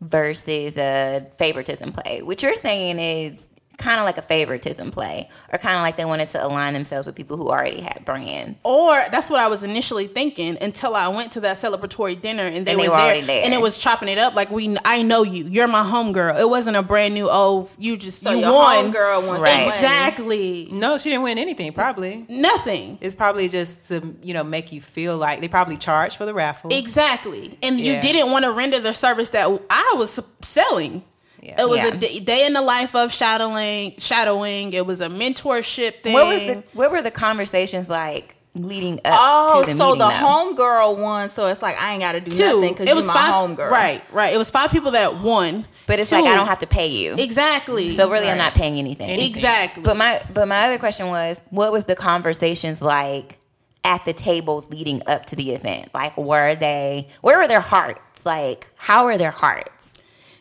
versus 0.00 0.76
a 0.78 1.26
favoritism 1.38 1.92
play. 1.92 2.22
What 2.22 2.42
you're 2.42 2.56
saying 2.56 2.98
is 2.98 3.48
kind 3.82 3.98
of 3.98 4.04
like 4.06 4.18
a 4.18 4.22
favoritism 4.22 4.90
play, 4.90 5.28
or 5.52 5.58
kind 5.58 5.76
of 5.76 5.82
like 5.82 5.96
they 5.96 6.04
wanted 6.04 6.28
to 6.28 6.44
align 6.46 6.72
themselves 6.74 7.06
with 7.06 7.16
people 7.16 7.36
who 7.36 7.48
already 7.50 7.80
had 7.80 8.04
brands. 8.04 8.60
Or 8.64 8.92
that's 9.10 9.28
what 9.30 9.40
I 9.40 9.48
was 9.48 9.64
initially 9.64 10.06
thinking 10.06 10.56
until 10.60 10.94
I 10.94 11.08
went 11.08 11.32
to 11.32 11.40
that 11.40 11.56
celebratory 11.56 12.20
dinner 12.20 12.44
and 12.44 12.64
they, 12.66 12.72
And 12.72 12.80
they 12.80 12.88
were, 12.88 12.92
were 12.92 12.96
there, 12.96 13.06
already 13.06 13.20
there. 13.22 13.44
and 13.44 13.52
it 13.54 13.60
was 13.60 13.78
chopping 13.78 14.08
it 14.08 14.18
up 14.18 14.34
like 14.34 14.50
we 14.50 14.76
I 14.84 15.02
know 15.02 15.22
you. 15.24 15.44
You're 15.44 15.68
my 15.68 15.82
homegirl. 15.82 16.38
It 16.40 16.48
wasn't 16.48 16.76
a 16.76 16.82
brand 16.82 17.14
new 17.14 17.28
oh 17.30 17.68
you 17.78 17.96
just 17.96 18.20
so 18.22 18.30
you 18.32 18.40
your 18.40 18.52
won. 18.52 18.92
homegirl 18.92 19.26
wants 19.26 19.42
Right. 19.42 19.56
some. 19.58 19.68
Exactly. 19.68 20.68
no, 20.70 20.98
she 20.98 21.10
didn't 21.10 21.24
win 21.24 21.38
anything. 21.38 21.72
Probably 21.72 22.24
Nothing. 22.28 22.98
it's 23.00 23.14
probably 23.14 23.48
just 23.48 23.88
to 23.88 24.14
you 24.22 24.34
know 24.34 24.44
make 24.44 24.72
you 24.72 24.80
feel 24.80 25.16
like 25.16 25.40
they 25.40 25.48
probably 25.48 25.76
charged 25.76 26.16
for 26.16 26.24
the 26.24 26.34
raffle. 26.34 26.70
Exactly. 26.72 27.58
And 27.62 27.80
Yeah. 27.80 27.96
you 27.96 28.02
didn't 28.02 28.30
want 28.30 28.44
to 28.44 28.52
render 28.52 28.78
the 28.80 28.92
service 28.94 29.30
that 29.30 29.48
I 29.70 29.94
was 29.96 30.20
selling. 30.42 31.02
Yeah. 31.42 31.60
It 31.62 31.68
was 31.68 31.78
Yeah. 31.78 31.88
a 31.88 31.96
day, 31.96 32.20
day 32.20 32.46
in 32.46 32.52
the 32.52 32.62
life 32.62 32.94
of 32.94 33.12
shadowing. 33.12 33.94
Shadowing. 33.98 34.72
It 34.72 34.86
was 34.86 35.00
a 35.00 35.08
mentorship 35.08 36.02
thing. 36.02 36.12
What 36.14 36.26
was 36.26 36.40
the 36.42 36.62
what 36.72 36.90
were 36.92 37.02
the 37.02 37.10
conversations 37.10 37.90
like 37.90 38.36
leading 38.54 38.98
up 39.04 39.14
Oh, 39.18 39.60
to 39.64 39.70
the 39.70 39.76
so 39.76 39.84
meeting? 39.86 39.98
the 40.00 40.08
though? 40.08 40.14
homegirl 40.14 40.98
won, 41.00 41.28
so 41.30 41.46
it's 41.48 41.62
like 41.62 41.76
I 41.80 41.92
ain't 41.94 42.02
got 42.02 42.12
to 42.12 42.20
do 42.20 42.30
two? 42.30 42.44
nothing 42.60 42.68
because 42.74 42.88
It 42.88 42.94
was 42.94 43.06
you're 43.06 43.14
my 43.14 43.20
five. 43.20 43.34
homegirl. 43.34 43.70
Right. 43.70 44.02
Right. 44.12 44.32
It 44.32 44.36
was 44.38 44.50
five 44.50 44.70
people 44.70 44.92
that 44.92 45.16
won. 45.16 45.66
but 45.88 45.98
it's 45.98 46.10
Two. 46.10 46.16
like 46.16 46.26
I 46.26 46.36
don't 46.36 46.46
have 46.46 46.60
to 46.60 46.66
pay 46.68 46.86
you, 46.86 47.16
Exactly. 47.18 47.90
so 47.90 48.08
really 48.08 48.28
I'm 48.30 48.38
not 48.38 48.54
paying 48.54 48.78
anything. 48.78 49.10
Anything. 49.10 49.30
exactly. 49.34 49.82
But 49.82 49.96
my 49.96 50.22
but 50.32 50.46
my 50.46 50.66
other 50.66 50.78
question 50.78 51.08
was, 51.08 51.42
what 51.50 51.72
was 51.72 51.86
the 51.86 51.96
conversations 51.96 52.80
like 52.80 53.38
at 53.84 54.04
the 54.04 54.12
tables 54.12 54.70
leading 54.70 55.02
up 55.08 55.26
to 55.26 55.34
the 55.36 55.50
event? 55.50 55.88
Like, 55.92 56.16
were 56.16 56.54
they? 56.54 57.08
Where 57.22 57.36
were 57.38 57.48
their 57.48 57.60
hearts? 57.60 58.24
Like, 58.24 58.68
how 58.76 59.06
were 59.06 59.18
their 59.18 59.32
hearts? 59.32 59.88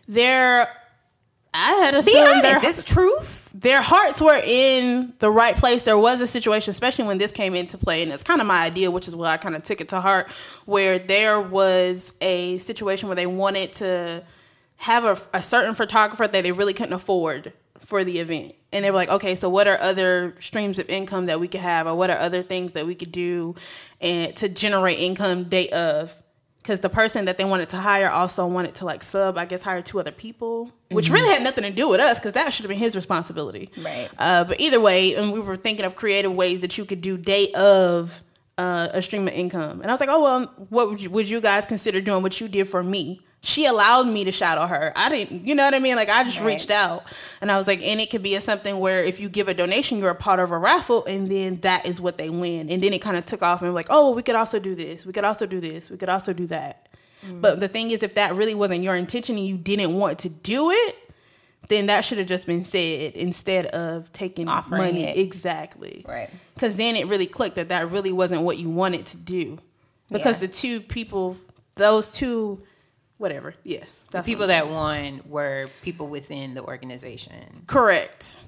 their 0.08 0.68
I 1.72 1.86
had 1.86 1.92
Be 1.94 2.00
assumed 2.00 2.44
their, 2.44 2.60
this 2.60 2.84
truth. 2.84 3.52
their 3.54 3.82
hearts 3.82 4.22
were 4.22 4.40
in 4.44 5.14
the 5.20 5.32
right 5.32 5.56
place. 5.56 5.84
There 5.84 5.98
was 5.98 6.22
a 6.22 6.28
situation, 6.28 6.72
especially 6.72 7.06
when 7.06 7.18
this 7.18 7.32
came 7.32 7.56
into 7.56 7.78
play, 7.78 8.04
and 8.04 8.12
it's 8.12 8.24
kind 8.24 8.42
of 8.42 8.48
my 8.48 8.64
idea, 8.64 8.92
which 8.92 9.08
is 9.08 9.16
why 9.16 9.32
I 9.32 9.38
kind 9.38 9.56
of 9.56 9.64
took 9.64 9.82
it 9.82 9.90
to 9.90 10.02
heart, 10.02 10.30
where 10.66 11.00
there 11.00 11.40
was 11.40 12.14
a 12.22 12.58
situation 12.58 13.08
where 13.08 13.16
they 13.16 13.28
wanted 13.28 13.74
to 13.74 14.24
have 14.78 15.06
a, 15.06 15.38
a 15.38 15.42
certain 15.42 15.76
photographer 15.76 16.28
that 16.28 16.44
they 16.44 16.52
really 16.52 16.74
couldn't 16.74 16.94
afford 16.94 17.54
for 17.80 18.04
the 18.04 18.20
event. 18.20 18.54
And 18.74 18.84
they 18.84 18.92
were 18.92 18.98
like, 18.98 19.10
okay, 19.10 19.36
so 19.36 19.50
what 19.50 19.68
are 19.68 19.78
other 19.80 20.36
streams 20.40 20.80
of 20.80 20.90
income 20.90 21.28
that 21.28 21.40
we 21.40 21.48
could 21.48 21.62
have, 21.62 21.88
or 21.88 21.96
what 21.96 22.10
are 22.10 22.18
other 22.20 22.42
things 22.42 22.74
that 22.74 22.86
we 22.86 22.96
could 22.96 23.12
do 23.12 23.56
and 24.00 24.36
to 24.38 24.50
generate 24.50 25.00
income 25.00 25.46
day 25.46 25.70
of? 25.70 26.16
Because 26.72 26.80
the 26.80 26.90
person 26.90 27.26
that 27.26 27.38
they 27.38 27.44
wanted 27.44 27.68
to 27.68 27.78
hire 27.78 28.10
also 28.10 28.48
wanted 28.48 28.76
to 28.76 28.86
like 28.86 29.04
sub, 29.04 29.38
I 29.38 29.44
guess, 29.44 29.62
hire 29.62 29.82
two 29.82 30.00
other 30.00 30.14
people, 30.14 30.72
which 30.90 31.10
really 31.10 31.28
had 31.28 31.44
nothing 31.44 31.66
to 31.66 31.70
do 31.70 31.90
with 31.90 32.00
us 32.00 32.18
because 32.18 32.32
that 32.32 32.54
should 32.54 32.64
have 32.64 32.70
been 32.70 32.78
his 32.78 32.96
responsibility. 32.96 33.70
Right. 33.78 34.08
Uh, 34.18 34.46
but 34.46 34.62
either 34.62 34.80
way, 34.80 35.14
and 35.16 35.34
we 35.34 35.42
were 35.42 35.58
thinking 35.58 35.86
of 35.86 35.98
creative 35.98 36.34
ways 36.34 36.62
that 36.62 36.78
you 36.78 36.86
could 36.86 37.02
do 37.02 37.18
day 37.18 37.52
of 37.56 38.24
uh, 38.58 38.88
a 38.94 39.02
stream 39.02 39.28
of 39.28 39.34
income. 39.34 39.82
And 39.82 39.92
I 39.92 39.94
was 39.94 40.00
like, 40.00 40.08
oh 40.10 40.24
well, 40.24 40.46
what 40.70 40.90
would 40.90 41.04
you 41.04 41.10
would 41.10 41.28
you 41.28 41.42
guys 41.42 41.66
consider 41.66 42.00
doing 42.00 42.24
what 42.24 42.40
you 42.40 42.48
did 42.48 42.70
for 42.70 42.82
me? 42.82 43.20
She 43.44 43.66
allowed 43.66 44.06
me 44.08 44.24
to 44.26 44.32
shadow 44.32 44.68
her. 44.68 44.94
I 44.96 45.10
didn't, 45.10 45.48
you 45.48 45.56
know 45.56 45.64
what 45.66 45.74
I 45.74 45.80
mean? 45.80 45.96
Like 45.96 46.10
I 46.10 46.24
just 46.24 46.40
Right. 46.42 46.48
reached 46.54 46.70
out, 46.70 47.04
and 47.42 47.52
I 47.52 47.58
was 47.58 47.68
like, 47.68 47.82
and 47.82 48.00
it 48.00 48.12
could 48.12 48.22
be 48.22 48.36
a 48.36 48.42
something 48.42 48.80
where 48.80 49.04
if 49.04 49.20
you 49.20 49.30
give 49.30 49.48
a 49.48 49.54
donation, 49.56 49.98
you're 49.98 50.12
a 50.12 50.16
part 50.16 50.40
of 50.40 50.52
a 50.52 50.58
raffle, 50.60 51.04
and 51.06 51.28
then 51.30 51.60
that 51.62 51.88
is 51.88 52.00
what 52.00 52.20
they 52.20 52.30
win. 52.30 52.70
And 52.70 52.84
then 52.84 52.94
it 52.94 53.02
kind 53.02 53.18
of 53.18 53.26
took 53.26 53.42
off, 53.42 53.64
and 53.64 53.74
like, 53.74 53.88
oh, 53.90 54.14
we 54.16 54.22
could 54.22 54.36
also 54.36 54.60
do 54.60 54.76
this. 54.76 55.08
We 55.08 55.14
could 55.14 55.24
also 55.24 55.48
do 55.48 55.60
this. 55.60 55.90
We 55.90 55.98
could 55.98 56.10
also 56.10 56.34
do 56.34 56.46
that. 56.48 56.88
Mm. 57.26 57.42
But 57.42 57.60
the 57.60 57.68
thing 57.68 57.90
is, 57.90 58.04
if 58.04 58.14
that 58.14 58.36
really 58.36 58.54
wasn't 58.54 58.84
your 58.84 58.96
intention 58.96 59.38
and 59.38 59.46
you 59.48 59.58
didn't 59.58 59.94
want 59.98 60.20
to 60.20 60.30
do 60.30 60.70
it, 60.70 60.96
then 61.68 61.88
that 61.88 62.02
should 62.06 62.20
have 62.20 62.28
just 62.28 62.46
been 62.46 62.64
said 62.66 63.14
instead 63.16 63.66
of 63.68 64.12
taking 64.12 64.48
Offering 64.50 64.82
money. 64.82 65.04
it. 65.06 65.18
Exactly. 65.18 66.06
Right. 66.08 66.30
Because 66.54 66.76
then 66.76 66.96
it 66.96 67.08
really 67.08 67.28
clicked 67.28 67.56
that 67.56 67.70
that 67.70 67.90
really 67.90 68.12
wasn't 68.12 68.42
what 68.44 68.58
you 68.60 68.70
wanted 68.70 69.06
to 69.08 69.18
do. 69.18 69.58
Because 70.12 70.36
Yeah. 70.36 70.48
the 70.48 70.48
two 70.50 70.82
people, 70.82 71.38
those 71.76 72.12
two, 72.12 72.62
whatever. 73.22 73.54
Yes, 73.64 74.04
The 74.12 74.22
people 74.24 74.48
that 74.48 74.68
won 74.70 75.22
were 75.26 75.66
people 75.84 76.08
within 76.08 76.54
the 76.56 76.64
organization. 76.64 77.64
correct. 77.68 78.40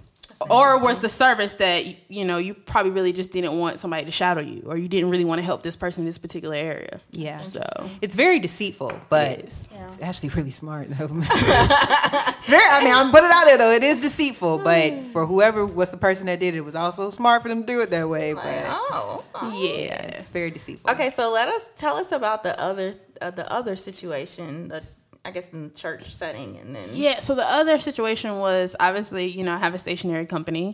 Or 0.50 0.80
was 0.80 1.00
the 1.00 1.10
service 1.10 1.53
that 1.53 1.86
you 2.10 2.25
know 2.25 2.38
you 2.38 2.53
probably 2.53 2.92
really 2.92 3.13
just 3.13 3.32
didn't 3.32 3.58
want 3.58 3.80
somebody 3.80 4.03
to 4.06 4.12
shadow 4.12 4.42
you, 4.42 4.63
or 4.65 4.75
you 4.77 4.89
didn't 4.89 5.10
really 5.10 5.24
want 5.24 5.39
to 5.39 5.46
help 5.46 5.63
this 5.63 5.77
person 5.77 6.01
in 6.01 6.06
this 6.06 6.18
particular 6.18 6.56
area. 6.56 7.00
Yeah. 7.12 7.39
So 7.39 7.62
It's 8.01 8.15
very 8.15 8.39
deceitful, 8.39 8.92
but 9.10 9.39
Yes. 9.39 9.70
it's 9.72 10.01
actually 10.01 10.30
really 10.30 10.50
smart 10.51 10.89
though. 10.89 11.08
it's 11.12 12.50
very 12.50 12.62
I 12.72 12.82
mean, 12.84 12.94
I'm 12.94 13.12
putting 13.12 13.30
it 13.30 13.34
out 13.34 13.46
there 13.46 13.58
though. 13.58 13.72
It 13.72 13.84
is 13.84 14.01
deceitful, 14.01 14.60
but 14.60 14.92
hmm. 14.92 15.01
for 15.03 15.25
whoever 15.25 15.65
was 15.65 15.92
the 15.92 15.98
person 15.98 16.25
that 16.27 16.39
did 16.39 16.56
it, 16.56 16.58
it 16.58 16.65
was 16.65 16.75
also 16.75 17.10
smart 17.10 17.42
for 17.42 17.50
them 17.50 17.62
to 17.62 17.68
do 17.68 17.82
it 17.82 17.92
that 17.92 18.10
way. 18.10 18.34
But 18.34 18.63
oh, 18.68 19.24
oh. 19.36 19.51
yeah, 19.63 20.01
it's 20.18 20.30
very 20.30 20.50
deceitful. 20.51 20.89
Okay, 20.92 21.10
so 21.10 21.32
let 21.32 21.48
us 21.48 21.70
tell 21.77 21.96
us 21.96 22.12
about 22.12 22.44
the 22.44 22.60
other 22.60 22.96
uh, 23.24 23.32
the 23.32 23.51
other 23.51 23.75
situation. 23.75 24.68
The, 24.68 24.88
I 25.25 25.32
guess 25.32 25.53
in 25.53 25.70
the 25.70 25.74
church 25.74 26.13
setting, 26.13 26.58
and 26.58 26.75
then 26.75 26.84
Yeah, 26.92 27.20
so 27.20 27.34
the 27.34 27.46
other 27.46 27.80
situation 27.80 28.39
was 28.39 28.75
obviously, 28.77 29.27
you 29.27 29.46
know, 29.46 29.53
I 29.53 29.58
have 29.58 29.74
a 29.74 29.77
stationery 29.77 30.25
company 30.25 30.74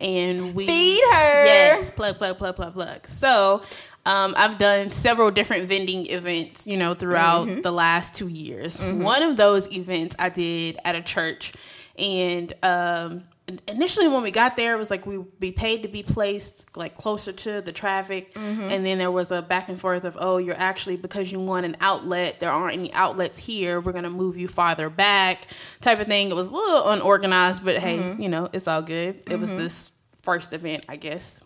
and 0.00 0.54
we 0.54 0.66
Feed 0.66 1.02
her. 1.12 1.44
Yes, 1.44 1.90
plug, 1.90 2.16
plug, 2.16 2.38
plug, 2.38 2.56
plug, 2.56 2.72
plug. 2.72 3.06
So 3.06 3.62
um, 4.06 4.32
I've 4.38 4.56
done 4.56 4.88
several 4.90 5.30
different 5.30 5.68
vending 5.68 6.06
events, 6.06 6.66
you 6.66 6.78
know, 6.78 6.94
throughout 6.94 7.62
the 7.62 7.70
last 7.70 8.14
two 8.14 8.28
years. 8.28 8.80
One 8.80 9.22
of 9.22 9.36
those 9.36 9.70
events 9.70 10.16
I 10.18 10.30
did 10.30 10.78
at 10.86 10.96
a 10.96 11.02
church. 11.02 11.52
And 11.98 12.50
um, 12.62 13.24
initially 13.68 14.08
when 14.08 14.22
we 14.22 14.30
got 14.30 14.56
there, 14.56 14.74
it 14.74 14.78
was 14.78 14.90
like 14.90 15.06
we 15.06 15.18
be 15.38 15.52
paid 15.52 15.82
to 15.82 15.88
be 15.88 16.02
placed 16.02 16.76
like 16.76 16.94
closer 16.94 17.32
to 17.32 17.60
the 17.60 17.72
traffic. 17.72 18.34
Mm-hmm. 18.34 18.62
And 18.62 18.84
then 18.84 18.98
there 18.98 19.10
was 19.10 19.32
a 19.32 19.40
back 19.40 19.68
and 19.68 19.80
forth 19.80 20.04
of, 20.04 20.16
oh, 20.20 20.36
you're 20.38 20.58
actually, 20.58 20.96
because 20.96 21.32
you 21.32 21.40
want 21.40 21.64
an 21.64 21.76
outlet, 21.80 22.40
there 22.40 22.50
aren't 22.50 22.74
any 22.74 22.92
outlets 22.92 23.38
here. 23.38 23.80
We're 23.80 23.92
going 23.92 24.04
to 24.04 24.10
move 24.10 24.36
you 24.36 24.48
farther 24.48 24.90
back 24.90 25.46
type 25.80 26.00
of 26.00 26.06
thing. 26.06 26.30
It 26.30 26.34
was 26.34 26.48
a 26.48 26.54
little 26.54 26.90
unorganized, 26.90 27.64
but 27.64 27.78
hey, 27.78 27.98
mm-hmm. 27.98 28.22
you 28.22 28.28
know, 28.28 28.48
it's 28.52 28.68
all 28.68 28.82
good. 28.82 29.22
It 29.30 29.38
was 29.38 29.50
mm-hmm. 29.50 29.60
this 29.60 29.92
first 30.22 30.52
event, 30.52 30.84
I 30.88 30.96
guess. 30.96 31.40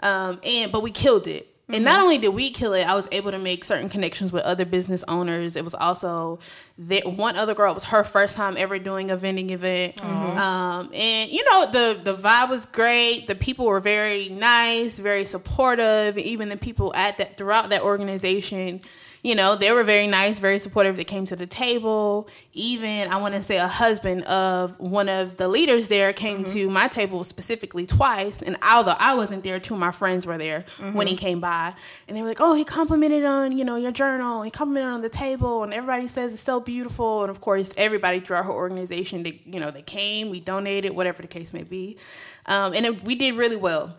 Um, 0.00 0.40
and 0.44 0.72
but 0.72 0.82
we 0.82 0.90
killed 0.90 1.26
it. 1.26 1.55
And 1.68 1.84
not 1.84 2.00
only 2.00 2.18
did 2.18 2.28
we 2.28 2.50
kill 2.50 2.74
it, 2.74 2.86
I 2.86 2.94
was 2.94 3.08
able 3.10 3.32
to 3.32 3.40
make 3.40 3.64
certain 3.64 3.88
connections 3.88 4.32
with 4.32 4.44
other 4.44 4.64
business 4.64 5.02
owners. 5.08 5.56
It 5.56 5.64
was 5.64 5.74
also 5.74 6.38
that 6.78 7.04
one 7.06 7.34
other 7.34 7.54
girl. 7.54 7.72
It 7.72 7.74
was 7.74 7.86
her 7.86 8.04
first 8.04 8.36
time 8.36 8.54
ever 8.56 8.78
doing 8.78 9.10
a 9.10 9.16
vending 9.16 9.50
event, 9.50 10.00
um, 10.04 10.90
and 10.94 11.30
you 11.30 11.44
know 11.50 11.66
the 11.66 12.00
the 12.04 12.14
vibe 12.14 12.50
was 12.50 12.66
great. 12.66 13.26
The 13.26 13.34
people 13.34 13.66
were 13.66 13.80
very 13.80 14.28
nice, 14.28 15.00
very 15.00 15.24
supportive. 15.24 16.16
Even 16.18 16.50
the 16.50 16.56
people 16.56 16.94
at 16.94 17.18
that 17.18 17.36
throughout 17.36 17.70
that 17.70 17.82
organization, 17.82 18.80
you 19.26 19.34
know, 19.34 19.56
they 19.56 19.72
were 19.72 19.82
very 19.82 20.06
nice, 20.06 20.38
very 20.38 20.60
supportive. 20.60 20.96
They 20.96 21.02
came 21.02 21.24
to 21.24 21.34
the 21.34 21.48
table. 21.48 22.28
Even 22.52 23.08
I 23.08 23.16
want 23.16 23.34
to 23.34 23.42
say 23.42 23.56
a 23.56 23.66
husband 23.66 24.22
of 24.22 24.78
one 24.78 25.08
of 25.08 25.36
the 25.36 25.48
leaders 25.48 25.88
there 25.88 26.12
came 26.12 26.44
to 26.44 26.70
my 26.70 26.86
table 26.86 27.24
specifically 27.24 27.86
twice. 27.86 28.40
And 28.40 28.56
although 28.62 28.94
I 28.96 29.16
wasn't 29.16 29.42
there, 29.42 29.58
two 29.58 29.74
of 29.74 29.80
my 29.80 29.90
friends 29.90 30.28
were 30.28 30.38
there 30.38 30.64
when 30.92 31.08
he 31.08 31.16
came 31.16 31.40
by, 31.40 31.74
and 32.06 32.16
they 32.16 32.22
were 32.22 32.28
like, 32.28 32.40
"Oh, 32.40 32.54
he 32.54 32.64
complimented 32.64 33.24
on 33.24 33.58
you 33.58 33.64
know 33.64 33.74
your 33.74 33.90
journal. 33.90 34.42
He 34.42 34.52
complimented 34.52 34.92
on 34.92 35.02
the 35.02 35.08
table, 35.08 35.64
and 35.64 35.74
everybody 35.74 36.06
says 36.06 36.32
it's 36.32 36.40
so 36.40 36.60
beautiful." 36.60 37.22
And 37.22 37.30
of 37.30 37.40
course, 37.40 37.74
everybody 37.76 38.20
throughout 38.20 38.44
her 38.44 38.52
organization, 38.52 39.24
they 39.24 39.40
you 39.44 39.58
know 39.58 39.72
they 39.72 39.82
came, 39.82 40.30
we 40.30 40.38
donated, 40.38 40.92
whatever 40.92 41.20
the 41.20 41.28
case 41.28 41.52
may 41.52 41.64
be, 41.64 41.98
um, 42.46 42.74
and 42.74 42.86
it, 42.86 43.02
we 43.02 43.16
did 43.16 43.34
really 43.34 43.56
well 43.56 43.92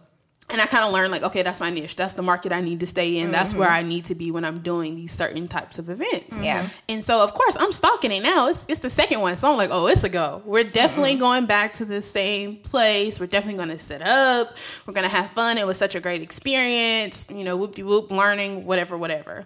and 0.49 0.61
I 0.61 0.65
kind 0.65 0.85
of 0.85 0.93
learned 0.93 1.11
like, 1.11 1.23
okay, 1.23 1.41
that's 1.41 1.59
my 1.59 1.69
niche. 1.69 1.97
That's 1.97 2.13
the 2.13 2.21
market 2.21 2.53
I 2.53 2.61
need 2.61 2.79
to 2.79 2.87
stay 2.87 3.17
in. 3.17 3.31
That's 3.31 3.53
where 3.53 3.67
mm-hmm. 3.67 3.85
I 3.85 3.89
need 3.89 4.05
to 4.05 4.15
be 4.15 4.31
when 4.31 4.45
I'm 4.45 4.59
doing 4.59 4.95
these 4.95 5.11
certain 5.11 5.49
types 5.49 5.77
of 5.77 5.89
events. 5.89 6.37
Mm-hmm. 6.37 6.43
Yeah. 6.45 6.67
And 6.87 7.03
so, 7.03 7.21
of 7.21 7.33
course, 7.33 7.57
I'm 7.59 7.73
stalking 7.73 8.13
it 8.13 8.23
now. 8.23 8.47
It's, 8.47 8.65
it's 8.69 8.79
the 8.79 8.89
second 8.89 9.19
one. 9.19 9.35
So 9.35 9.51
I'm 9.51 9.57
like, 9.57 9.71
oh, 9.73 9.87
it's 9.87 10.05
a 10.05 10.09
go. 10.09 10.41
We're 10.45 10.63
definitely 10.63 11.11
mm-hmm. 11.11 11.19
going 11.19 11.45
back 11.47 11.73
to 11.73 11.85
the 11.85 12.01
same 12.01 12.57
place. 12.57 13.19
We're 13.19 13.25
definitely 13.25 13.57
going 13.57 13.69
to 13.69 13.77
set 13.77 14.01
up. 14.01 14.55
We're 14.85 14.93
going 14.93 15.09
to 15.09 15.13
have 15.13 15.31
fun. 15.31 15.57
It 15.57 15.67
was 15.67 15.77
such 15.77 15.95
a 15.95 15.99
great 15.99 16.21
experience. 16.21 17.27
You 17.29 17.43
know, 17.43 17.57
whoop 17.57 17.75
de 17.75 17.83
whoop, 17.83 18.09
learning, 18.09 18.65
whatever, 18.65 18.97
whatever. 18.97 19.43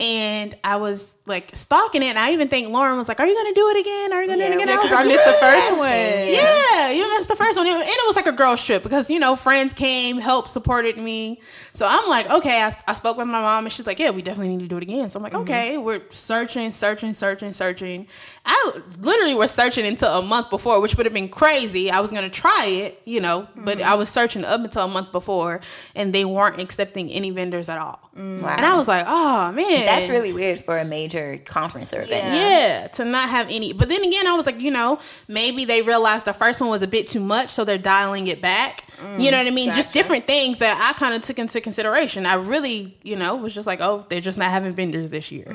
And 0.00 0.56
I 0.64 0.76
was 0.76 1.16
like 1.26 1.54
stalking 1.54 2.02
it. 2.02 2.06
And 2.06 2.18
I 2.18 2.32
even 2.32 2.48
think 2.48 2.70
Lauren 2.70 2.96
was 2.96 3.06
like, 3.06 3.20
are 3.20 3.26
you 3.26 3.34
going 3.34 3.54
to 3.54 3.60
do 3.60 3.68
it 3.68 3.80
again? 3.80 4.12
Are 4.14 4.22
you 4.22 4.28
going 4.28 4.38
to 4.38 4.46
do 4.46 4.52
it 4.52 4.54
again? 4.54 4.68
Yeah, 4.68 4.76
because 4.76 4.92
I 4.92 5.02
like, 5.02 5.08
missed 5.08 5.26
the 5.26 5.32
first 5.32 5.76
one. 5.76 5.90
Yeah, 5.90 6.90
you 6.90 7.06
missed 7.16 7.28
the 7.28 7.36
first 7.36 7.58
one. 7.58 7.66
And 7.66 7.76
it 7.76 8.06
was 8.06 8.16
like 8.16 8.26
a 8.26 8.32
girls 8.32 8.64
trip 8.64 8.82
because, 8.82 9.10
you 9.10 9.18
know, 9.18 9.36
friends 9.36 9.74
came, 9.74 10.16
helped, 10.16 10.37
supported 10.46 10.98
me. 10.98 11.40
So 11.72 11.86
I'm 11.88 12.08
like, 12.08 12.30
okay, 12.30 12.62
I, 12.62 12.72
I 12.86 12.92
spoke 12.92 13.16
with 13.16 13.26
my 13.26 13.40
mom 13.40 13.64
and 13.64 13.72
she's 13.72 13.86
like, 13.86 13.98
yeah, 13.98 14.10
we 14.10 14.22
definitely 14.22 14.56
need 14.56 14.60
to 14.60 14.68
do 14.68 14.76
it 14.76 14.82
again. 14.82 15.10
So 15.10 15.18
I'm 15.18 15.22
like, 15.22 15.32
mm-hmm. 15.32 15.42
okay, 15.42 15.78
we're 15.78 16.02
searching, 16.10 16.72
searching, 16.72 17.14
searching, 17.14 17.52
searching. 17.52 18.06
I 18.44 18.80
literally 19.00 19.34
was 19.34 19.50
searching 19.50 19.86
until 19.86 20.18
a 20.18 20.22
month 20.22 20.50
before, 20.50 20.80
which 20.80 20.96
would 20.96 21.06
have 21.06 21.14
been 21.14 21.28
crazy. 21.28 21.90
I 21.90 22.00
was 22.00 22.12
going 22.12 22.24
to 22.24 22.30
try 22.30 22.66
it, 22.68 23.00
you 23.04 23.20
know, 23.20 23.48
but 23.56 23.78
mm-hmm. 23.78 23.90
I 23.90 23.94
was 23.94 24.08
searching 24.08 24.44
up 24.44 24.60
until 24.60 24.84
a 24.84 24.88
month 24.88 25.10
before 25.10 25.60
and 25.96 26.12
they 26.12 26.24
weren't 26.24 26.60
accepting 26.60 27.10
any 27.10 27.30
vendors 27.30 27.68
at 27.68 27.78
all. 27.78 28.00
Wow. 28.16 28.54
And 28.56 28.66
I 28.66 28.74
was 28.74 28.88
like, 28.88 29.04
oh, 29.08 29.52
man. 29.52 29.86
That's 29.86 30.08
really 30.08 30.32
weird 30.32 30.58
for 30.58 30.78
a 30.78 30.84
major 30.84 31.38
conference 31.44 31.94
or 31.94 32.02
event. 32.02 32.34
Yeah, 32.34 32.88
to 32.94 33.04
not 33.04 33.28
have 33.28 33.46
any. 33.48 33.72
But 33.72 33.88
then 33.88 34.04
again, 34.04 34.26
I 34.26 34.32
was 34.34 34.46
like, 34.46 34.60
you 34.60 34.70
know, 34.70 34.98
maybe 35.28 35.64
they 35.64 35.82
realized 35.82 36.24
the 36.24 36.32
first 36.32 36.60
one 36.60 36.68
was 36.68 36.82
a 36.82 36.88
bit 36.88 37.06
too 37.06 37.20
much, 37.20 37.50
so 37.50 37.64
they're 37.64 37.78
dialing 37.78 38.26
it 38.26 38.40
back. 38.40 38.84
You 39.18 39.30
know 39.30 39.38
what 39.38 39.46
I 39.46 39.50
mean? 39.50 39.72
Just 39.72 39.94
different 39.94 40.26
things 40.26 40.58
that 40.58 40.76
I 40.94 40.98
kind 40.98 41.14
of 41.14 41.22
took 41.22 41.38
into 41.38 41.60
consideration. 41.60 42.26
I 42.26 42.34
really, 42.34 42.96
you 43.04 43.16
know, 43.16 43.36
was 43.36 43.54
just 43.54 43.66
like, 43.66 43.80
oh, 43.80 44.04
they're 44.08 44.20
just 44.20 44.38
not 44.38 44.50
having 44.50 44.72
vendors 44.72 45.10
this 45.10 45.30
year. 45.30 45.46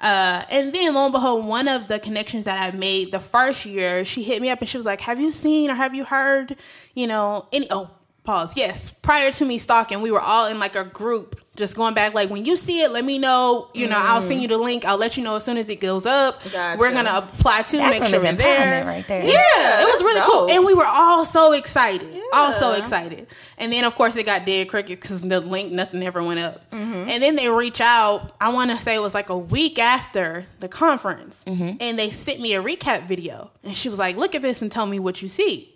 Uh, 0.00 0.44
and 0.50 0.72
then 0.72 0.94
lo 0.94 1.04
and 1.04 1.12
behold, 1.12 1.46
one 1.46 1.68
of 1.68 1.88
the 1.88 1.98
connections 1.98 2.44
that 2.46 2.62
I 2.62 2.76
made 2.76 3.12
the 3.12 3.20
first 3.20 3.66
year, 3.66 4.04
she 4.04 4.22
hit 4.22 4.42
me 4.42 4.50
up 4.50 4.58
and 4.60 4.68
she 4.68 4.76
was 4.76 4.86
like, 4.86 5.00
have 5.02 5.20
you 5.20 5.30
seen 5.32 5.70
or 5.70 5.74
have 5.74 5.94
you 5.94 6.04
heard, 6.04 6.56
you 6.94 7.06
know, 7.06 7.46
any, 7.52 7.66
oh, 7.70 7.90
pause. 8.24 8.56
Yes. 8.56 8.92
Prior 8.92 9.30
to 9.32 9.44
me 9.44 9.58
stalking, 9.58 10.00
we 10.02 10.10
were 10.10 10.20
all 10.20 10.48
in 10.48 10.58
like 10.58 10.76
a 10.76 10.84
group 10.84 11.38
just 11.54 11.76
going 11.76 11.92
back 11.92 12.14
like 12.14 12.30
when 12.30 12.46
you 12.46 12.56
see 12.56 12.80
it 12.82 12.90
let 12.92 13.04
me 13.04 13.18
know 13.18 13.68
you 13.74 13.86
know 13.86 13.98
i'll 13.98 14.22
send 14.22 14.40
you 14.40 14.48
the 14.48 14.56
link 14.56 14.86
i'll 14.86 14.96
let 14.96 15.18
you 15.18 15.22
know 15.22 15.34
as 15.34 15.44
soon 15.44 15.58
as 15.58 15.68
it 15.68 15.80
goes 15.80 16.06
up 16.06 16.42
Gotcha. 16.50 16.78
we're 16.80 16.94
gonna 16.94 17.10
apply 17.12 17.60
to 17.60 17.76
That's 17.76 18.00
make 18.00 18.08
sure 18.08 18.20
we're 18.22 18.32
there 18.32 18.86
right 18.86 19.06
there. 19.06 19.22
yeah, 19.22 19.82
it 19.82 19.84
was 19.84 20.00
really 20.02 20.20
cool 20.24 20.48
and 20.50 20.64
we 20.64 20.72
were 20.72 20.86
all 20.86 21.26
so 21.26 21.52
excited 21.52 22.08
all 22.32 22.52
so 22.54 22.72
excited 22.72 23.26
and 23.58 23.70
then 23.70 23.84
of 23.84 23.94
course 23.94 24.16
it 24.16 24.24
got 24.24 24.46
dead 24.46 24.66
cricket 24.70 24.98
because 25.02 25.20
the 25.20 25.40
link 25.40 25.72
nothing 25.72 26.02
ever 26.02 26.22
went 26.22 26.40
up 26.40 26.70
Mm-hmm. 26.70 27.10
and 27.10 27.22
then 27.22 27.36
they 27.36 27.50
reach 27.50 27.82
out 27.82 28.34
i 28.40 28.48
want 28.48 28.70
to 28.70 28.76
say 28.78 28.94
it 28.94 29.02
was 29.02 29.12
like 29.12 29.28
a 29.28 29.36
week 29.36 29.78
after 29.78 30.44
the 30.60 30.68
conference 30.68 31.44
Mm-hmm. 31.46 31.76
and 31.82 31.98
they 31.98 32.08
sent 32.08 32.40
me 32.40 32.54
a 32.54 32.62
recap 32.62 33.06
video 33.06 33.50
and 33.62 33.76
she 33.76 33.90
was 33.90 33.98
like 33.98 34.16
look 34.16 34.34
at 34.34 34.40
this 34.40 34.62
and 34.62 34.72
tell 34.72 34.86
me 34.86 34.98
what 34.98 35.20
you 35.20 35.28
see 35.28 35.71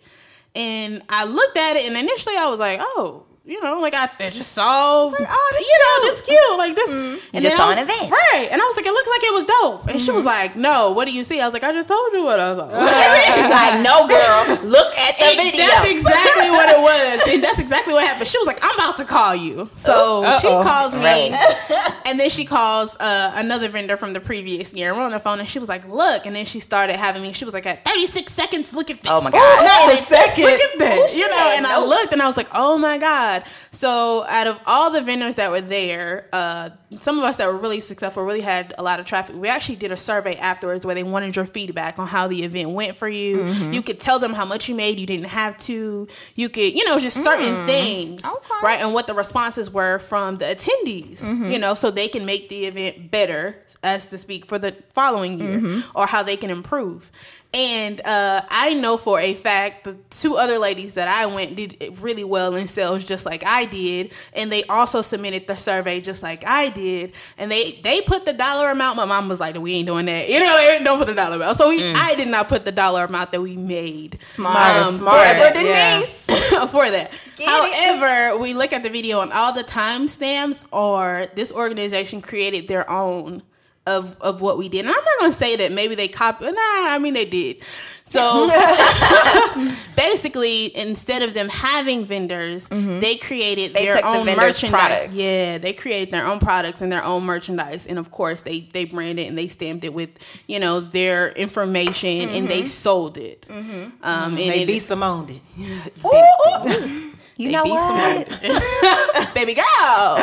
and 0.57 1.03
I 1.09 1.27
looked 1.27 1.59
at 1.59 1.77
it, 1.77 1.87
and 1.89 1.97
initially 1.97 2.37
I 2.37 2.49
was 2.49 2.59
like, 2.59 2.81
"Oh, 2.83 3.26
you 3.47 3.63
know, 3.63 3.79
like 3.81 3.95
I, 3.95 4.09
just 4.29 4.53
saw, 4.53 5.07
oh, 5.07 5.11
this 5.11 5.69
you 5.69 5.79
know, 5.83 6.09
this 6.11 6.21
cute, 6.23 6.59
like 6.59 6.75
this." 6.75 6.91
And 7.33 7.43
just 7.43 7.57
saw 7.57 7.71
an 7.71 7.79
event. 7.79 8.11
right? 8.11 8.49
And 8.51 8.61
I 8.61 8.65
was 8.65 8.77
like, 8.77 8.87
"It 8.87 8.93
looks 8.93 9.09
like 9.09 9.23
it 9.23 9.35
was 9.35 9.45
dope." 9.45 9.87
And 9.91 10.01
she 10.03 10.11
was 10.11 10.25
like, 10.25 10.57
"No, 10.57 10.91
what 10.93 11.07
do 11.09 11.15
you 11.15 11.23
see?" 11.25 11.41
I 11.41 11.45
was 11.47 11.55
like, 11.55 11.65
"I 11.65 11.73
just 11.73 11.89
told 11.89 12.13
you 12.13 12.25
what 12.25 12.41
I 12.41 12.51
was 12.51 12.59
like." 12.59 12.71
What 12.73 12.91
you 12.91 13.43
mean? 13.43 13.51
like, 13.51 13.81
no, 13.87 14.07
girl, 14.09 14.67
look 14.69 14.91
at 14.99 15.17
the 15.19 15.31
video. 15.39 15.63
That's 15.65 15.91
exactly 15.91 16.51
what 16.51 16.69
it 16.71 16.81
was, 16.91 17.33
and 17.35 17.43
that's 17.43 17.59
exactly 17.59 17.95
what 17.95 18.05
happened. 18.07 18.27
She 18.29 18.39
was 18.39 18.47
like, 18.47 18.59
"I'm 18.63 18.75
about 18.75 18.97
to 18.99 19.05
call 19.05 19.35
you," 19.35 19.71
so 19.77 20.23
she 20.41 20.49
Uh-oh. 20.49 20.63
calls 20.65 20.95
me, 20.97 21.03
Right. 21.07 22.03
and 22.07 22.19
then 22.19 22.29
she 22.31 22.45
calls 22.45 22.97
uh, 22.99 23.33
another 23.37 23.69
vendor 23.69 23.97
from 23.97 24.13
the 24.13 24.21
previous 24.21 24.75
year. 24.75 24.95
We're 24.95 25.03
on 25.05 25.13
the 25.13 25.21
phone, 25.21 25.39
and 25.39 25.49
she 25.49 25.59
was 25.59 25.69
like, 25.69 25.87
"Look," 25.87 26.27
and 26.27 26.35
then 26.35 26.45
she 26.45 26.59
started 26.61 26.97
having 26.97 27.23
me. 27.23 27.33
She 27.33 27.45
was 27.45 27.55
like, 27.55 27.67
"At 27.67 27.85
36 27.85 28.33
seconds, 28.33 28.73
look 28.75 28.91
at 28.91 29.01
this." 29.03 29.13
Oh 29.13 29.21
my 29.23 29.31
God. 29.31 29.93
A 29.93 29.97
second. 29.97 30.45
Look 30.45 30.61
at 30.61 30.79
this, 30.79 31.17
you 31.19 31.29
know. 31.29 31.55
And 31.57 31.67
I 31.67 31.85
looked, 31.85 32.13
and 32.13 32.21
I 32.21 32.27
was 32.27 32.37
like, 32.37 32.49
"Oh 32.53 32.77
my 32.79 32.99
god!" 32.99 33.36
So, 33.71 34.25
out 34.29 34.47
of 34.47 34.61
all 34.67 34.91
the 34.91 35.01
vendors 35.01 35.37
that 35.37 35.51
were 35.51 35.61
there, 35.61 36.29
uh, 36.33 36.71
some 36.93 37.19
of 37.19 37.25
us 37.25 37.37
that 37.37 37.49
were 37.49 37.57
really 37.57 37.81
successful 37.81 38.23
really 38.23 38.41
had 38.41 38.73
a 38.79 38.83
lot 38.83 39.01
of 39.01 39.07
traffic. 39.07 39.35
We 39.37 39.49
actually 39.49 39.77
did 39.77 39.91
a 39.91 39.97
survey 39.97 40.37
afterwards 40.37 40.87
where 40.87 40.95
they 40.95 41.03
wanted 41.03 41.35
your 41.35 41.45
feedback 41.45 41.99
on 41.99 42.07
how 42.07 42.29
the 42.29 42.45
event 42.45 42.71
went 42.71 42.95
for 42.95 43.09
you. 43.09 43.39
Mm-hmm. 43.39 43.73
You 43.73 43.83
could 43.83 43.99
tell 43.99 44.19
them 44.21 44.33
how 44.33 44.45
much 44.45 44.69
you 44.69 44.75
made. 44.77 45.01
You 45.01 45.07
didn't 45.07 45.27
have 45.27 45.57
to. 45.59 46.07
You 46.37 46.49
could, 46.49 46.75
you 46.75 46.85
know, 46.85 46.99
just 46.99 47.23
certain 47.23 47.67
things, 47.67 48.23
Mm. 48.23 48.37
Okay. 48.37 48.55
right? 48.63 48.81
And 48.81 48.95
what 48.95 49.07
the 49.09 49.15
responses 49.15 49.71
were 49.71 49.99
from 49.99 50.37
the 50.39 50.45
attendees, 50.45 51.25
Mm-hmm. 51.25 51.47
you 51.51 51.59
know, 51.59 51.75
so 51.75 51.91
they 51.91 52.07
can 52.09 52.25
make 52.25 52.49
the 52.49 52.67
event 52.67 53.11
better, 53.11 53.61
as 53.83 54.07
to 54.09 54.19
speak, 54.19 54.47
for 54.47 54.59
the 54.59 54.77
following 54.95 55.41
year, 55.41 55.59
Mm-hmm. 55.59 55.99
or 55.99 56.07
how 56.07 56.23
they 56.23 56.37
can 56.37 56.51
improve. 56.51 57.11
And 57.55 58.03
uh, 58.05 58.43
I 58.51 58.75
know 58.75 58.99
for 58.99 59.19
a 59.19 59.33
fact 59.33 59.85
the 59.85 59.95
two 60.11 60.37
other 60.37 60.59
ladies 60.59 60.95
that 60.95 61.09
I 61.09 61.25
went 61.27 61.57
did 61.57 61.77
really 62.03 62.25
well 62.25 62.55
in 62.55 62.69
sales, 62.69 63.07
just 63.07 63.25
like 63.25 63.45
I 63.47 63.65
did, 63.65 64.13
and 64.35 64.53
they 64.53 64.65
also 64.65 65.01
submitted 65.01 65.47
the 65.47 65.57
survey 65.57 66.01
just 66.01 66.23
like 66.23 66.45
I 66.47 66.69
did. 66.77 67.15
And 67.39 67.51
they 67.51 67.73
they 67.83 68.01
put 68.03 68.25
the 68.25 68.33
dollar 68.33 68.71
amount. 68.71 68.97
My 68.97 69.05
mom 69.05 69.29
was 69.29 69.41
like, 69.41 69.57
"We 69.57 69.75
ain't 69.75 69.87
doing 69.87 70.07
that." 70.07 70.29
You 70.29 70.39
know, 70.39 70.57
they 70.57 70.85
don't 70.85 70.99
put 70.99 71.09
the 71.09 71.15
dollar 71.15 71.37
amount. 71.37 71.57
So 71.59 71.69
we, 71.69 71.83
I 71.83 72.15
did 72.17 72.29
not 72.29 72.49
put 72.49 72.65
the 72.65 72.73
dollar 72.73 73.05
amount 73.05 73.33
that 73.33 73.41
we 73.41 73.57
made. 73.57 74.19
Smart, 74.19 74.87
Um, 74.87 74.95
smart. 74.95 75.17
Yeah. 75.19 75.53
Denise. 75.53 76.27
for 76.71 76.89
that. 76.91 77.11
Get 77.37 77.49
However, 77.49 78.39
we 78.39 78.55
look 78.55 78.73
at 78.73 78.83
the 78.83 78.91
video 78.91 79.21
and 79.21 79.33
all 79.33 79.53
the 79.53 79.65
timestamps 79.65 80.67
or 80.73 81.27
this 81.35 81.53
organization 81.53 82.21
created 82.21 82.69
their 82.69 82.89
own 82.91 83.43
of 83.87 84.21
of 84.21 84.43
what 84.43 84.59
we 84.59 84.69
did. 84.69 84.81
And 84.81 84.89
I'm 84.89 84.95
not 84.95 85.19
gonna 85.21 85.33
say 85.33 85.57
that 85.57 85.73
maybe 85.73 85.95
they 85.95 86.09
copied. 86.09 86.47
Nah, 86.47 86.53
I 86.57 86.99
mean 87.01 87.15
they 87.15 87.25
did. 87.25 87.63
So 88.09 88.49
basically, 89.97 90.77
instead 90.77 91.23
of 91.23 91.35
them 91.35 91.49
having 91.49 92.05
vendors, 92.05 92.69
mm-hmm. 92.69 93.01
they 93.01 93.17
created 93.17 93.75
They 93.75 93.87
their 93.87 93.95
took 93.97 94.05
the 94.05 94.09
own 94.09 94.27
merchandise. 94.27 94.71
products. 94.71 95.15
Yeah, 95.15 95.59
they 95.59 95.73
created 95.73 96.13
their 96.13 96.25
own 96.27 96.39
products 96.39 96.83
and 96.83 96.93
their 96.93 97.05
own 97.05 97.25
merchandise, 97.25 97.87
and 97.87 97.99
of 97.99 98.11
course 98.11 98.43
they 98.43 98.61
they 98.73 98.85
branded 98.85 99.27
and 99.27 99.37
they 99.37 99.49
stamped 99.49 99.85
it 99.85 99.93
with 99.93 100.45
you 100.47 100.61
know 100.61 100.81
their 100.81 101.31
information 101.31 102.29
and 102.29 102.49
they 102.49 102.61
mm-hmm. 102.61 102.67
sold 102.67 103.19
it. 103.19 103.43
Mm-hmm. 103.43 103.91
Um, 104.03 104.31
and 104.31 104.37
They 104.37 104.63
it- 104.63 104.67
be 104.67 104.79
Simone 104.79 105.29
it. 105.29 107.03
You 107.39 107.49
They 107.49 107.53
know 107.53 107.65
what? 107.65 108.41
Baby 109.35 109.55
girl, 109.55 110.19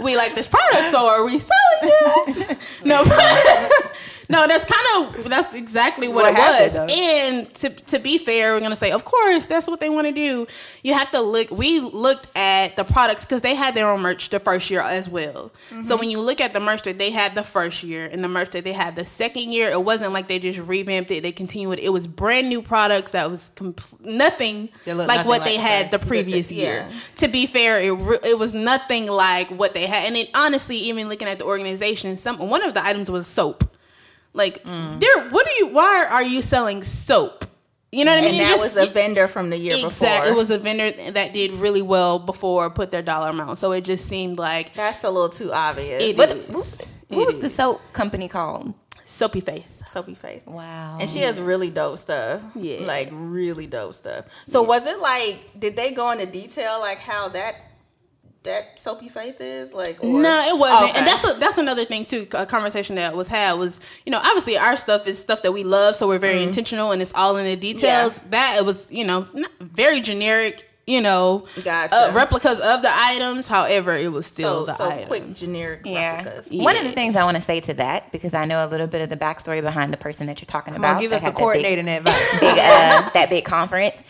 we 0.00 0.16
like 0.16 0.34
this 0.34 0.46
product, 0.46 0.88
so 0.88 1.06
are 1.06 1.24
we 1.24 1.38
selling 1.38 2.50
it? 2.50 2.58
No, 2.84 3.02
no, 4.30 4.46
that's 4.46 4.64
kind 4.64 5.06
of 5.16 5.24
that's 5.28 5.54
exactly 5.54 6.08
what, 6.08 6.32
What 6.32 6.34
it 6.34 6.64
was. 6.64 6.74
though? 6.74 6.86
And 6.90 7.54
to 7.54 7.70
to 7.70 7.98
be 7.98 8.18
fair, 8.18 8.54
we're 8.54 8.60
gonna 8.60 8.76
say, 8.76 8.90
of 8.90 9.04
course, 9.04 9.46
that's 9.46 9.68
what 9.68 9.80
they 9.80 9.90
want 9.90 10.06
to 10.06 10.12
do. 10.12 10.46
You 10.82 10.94
have 10.94 11.10
to 11.12 11.20
look. 11.20 11.50
We 11.50 11.80
looked 11.80 12.28
at 12.36 12.76
the 12.76 12.84
products 12.84 13.24
because 13.24 13.42
they 13.42 13.54
had 13.54 13.74
their 13.74 13.90
own 13.90 14.00
merch 14.00 14.28
the 14.30 14.38
first 14.38 14.70
year 14.70 14.80
as 14.80 15.08
well. 15.08 15.52
So 15.68 15.76
mm-hmm. 15.76 15.98
when 16.00 16.10
you 16.10 16.20
look 16.20 16.40
at 16.40 16.52
the 16.52 16.60
merch 16.60 16.82
that 16.82 16.98
they 16.98 17.10
had 17.10 17.34
the 17.34 17.42
first 17.42 17.82
year 17.84 18.06
and 18.06 18.22
the 18.22 18.28
merch 18.28 18.50
that 18.50 18.64
they 18.64 18.72
had 18.72 18.96
the 18.96 19.04
second 19.04 19.52
year, 19.52 19.70
it 19.70 19.82
wasn't 19.82 20.12
like 20.12 20.28
they 20.28 20.38
just 20.38 20.60
revamped 20.60 21.10
it. 21.10 21.22
They 21.22 21.32
continued. 21.32 21.78
It 21.78 21.90
was 21.90 22.06
brand 22.06 22.48
new 22.48 22.62
products 22.62 23.12
that 23.12 23.30
was 23.30 23.52
compl- 23.56 24.00
nothing 24.04 24.68
like 24.86 25.08
nothing 25.08 25.26
what 25.26 25.40
like 25.40 25.44
they 25.44 25.56
had 25.56 25.90
the 25.90 25.98
that. 25.98 26.06
Previous 26.46 26.52
Yeah. 26.52 26.62
year. 26.62 26.88
To 27.16 27.28
be 27.28 27.46
fair, 27.46 27.80
it 27.80 27.90
re- 27.92 28.18
it 28.24 28.38
was 28.38 28.54
nothing 28.54 29.06
like 29.06 29.50
what 29.50 29.74
they 29.74 29.86
had, 29.86 30.06
and 30.06 30.16
it 30.16 30.30
honestly, 30.34 30.76
even 30.76 31.08
looking 31.08 31.28
at 31.28 31.38
the 31.38 31.44
organization, 31.44 32.16
some 32.16 32.38
one 32.38 32.62
of 32.62 32.74
the 32.74 32.84
items 32.84 33.10
was 33.10 33.26
soap. 33.26 33.64
Like, 34.34 34.62
Mm. 34.64 35.00
there, 35.00 35.28
what 35.30 35.46
are 35.46 35.56
you? 35.58 35.68
Why 35.68 36.06
are 36.10 36.22
you 36.22 36.42
selling 36.42 36.82
soap? 36.84 37.44
You 37.90 38.04
know 38.04 38.12
what 38.12 38.18
I 38.18 38.26
mean? 38.26 38.34
And 38.40 38.40
that 38.46 38.58
just- 38.58 38.74
was 38.76 38.88
a 38.88 38.90
vendor 38.92 39.26
from 39.28 39.48
the 39.48 39.56
year 39.56 39.72
exact- 39.74 40.24
before. 40.24 40.26
It 40.26 40.36
was 40.36 40.50
a 40.50 40.58
vendor 40.58 40.90
that 41.12 41.32
did 41.32 41.52
really 41.52 41.80
well 41.80 42.18
before 42.18 42.68
put 42.68 42.90
their 42.90 43.00
dollar 43.02 43.30
amount, 43.30 43.56
so 43.58 43.72
it 43.72 43.80
just 43.82 44.06
seemed 44.06 44.38
like 44.38 44.74
That's 44.74 45.02
a 45.04 45.10
little 45.10 45.30
too 45.30 45.52
obvious. 45.52 46.02
It 46.02 46.16
What, 46.18 46.30
is. 46.30 46.48
what, 46.50 46.66
what 47.08 47.26
was 47.26 47.40
the 47.40 47.48
soap 47.48 47.80
company 47.94 48.28
called? 48.28 48.74
Soapy 49.08 49.40
faith. 49.40 49.78
Soapy 49.88 50.14
Faith. 50.14 50.46
Wow. 50.46 50.98
And 51.00 51.08
she 51.08 51.20
has 51.20 51.40
really 51.40 51.70
dope 51.70 51.98
stuff. 51.98 52.42
Yeah. 52.54 52.80
Like 52.80 53.08
really 53.10 53.66
dope 53.66 53.94
stuff. 53.94 54.26
So 54.46 54.62
was 54.62 54.86
it 54.86 55.00
like 55.00 55.48
did 55.58 55.76
they 55.76 55.92
go 55.92 56.10
into 56.10 56.26
detail 56.26 56.78
like 56.80 56.98
how 56.98 57.28
that 57.30 57.56
that 58.44 58.78
Soapy 58.78 59.08
Faith 59.08 59.40
is? 59.40 59.72
Like 59.72 60.02
or 60.02 60.20
No, 60.20 60.46
it 60.48 60.58
wasn't, 60.58 60.90
Okay. 60.90 60.98
and 60.98 61.06
that's 61.06 61.28
a, 61.28 61.38
that's 61.38 61.58
another 61.58 61.84
thing 61.84 62.04
too. 62.04 62.26
A 62.34 62.46
conversation 62.46 62.96
that 62.96 63.16
was 63.16 63.28
had 63.28 63.54
was, 63.54 63.80
you 64.04 64.12
know, 64.12 64.20
obviously 64.22 64.56
our 64.56 64.76
stuff 64.76 65.06
is 65.06 65.18
stuff 65.18 65.42
that 65.42 65.52
we 65.52 65.64
love, 65.64 65.96
so 65.96 66.06
we're 66.06 66.18
very 66.18 66.36
mm-hmm. 66.36 66.48
intentional, 66.48 66.92
and 66.92 67.02
it's 67.02 67.14
all 67.14 67.36
in 67.36 67.46
the 67.46 67.56
details. 67.56 68.20
That 68.30 68.58
it 68.58 68.64
was, 68.64 68.92
you 68.92 69.04
know, 69.04 69.26
not 69.32 69.50
very 69.58 70.00
generic, 70.00 70.67
you 70.88 71.02
know, 71.02 71.44
Gotcha. 71.62 71.94
uh, 71.94 72.12
replicas 72.14 72.60
of 72.60 72.80
the 72.80 72.90
items. 72.90 73.46
However, 73.46 73.94
it 73.94 74.10
was 74.10 74.24
still 74.24 74.60
so, 74.60 74.72
the 74.72 74.74
so 74.74 74.90
item. 74.90 75.06
quick 75.08 75.32
generic 75.34 75.82
Yeah. 75.84 76.16
replicas. 76.24 76.48
One 76.50 76.76
of 76.76 76.84
the 76.84 76.92
things 76.92 77.14
I 77.14 77.24
want 77.24 77.36
to 77.36 77.42
say 77.42 77.60
to 77.60 77.74
that, 77.74 78.10
because 78.10 78.32
I 78.32 78.46
know 78.46 78.64
a 78.64 78.68
little 78.68 78.86
bit 78.86 79.02
of 79.02 79.10
the 79.10 79.16
backstory 79.16 79.60
behind 79.60 79.92
the 79.92 79.98
person 79.98 80.26
that 80.28 80.40
you're 80.40 80.46
talking 80.46 80.72
Come 80.72 80.82
about. 80.82 80.96
on, 80.96 81.02
give 81.02 81.12
us 81.12 81.20
the 81.20 81.26
had 81.26 81.34
that 81.34 81.36
big- 81.36 81.42
coordinating 81.44 81.88
advice. 81.88 82.40
big 82.40 82.58
uh, 82.58 83.10
that 83.10 83.26
big 83.28 83.44
conference 83.44 84.02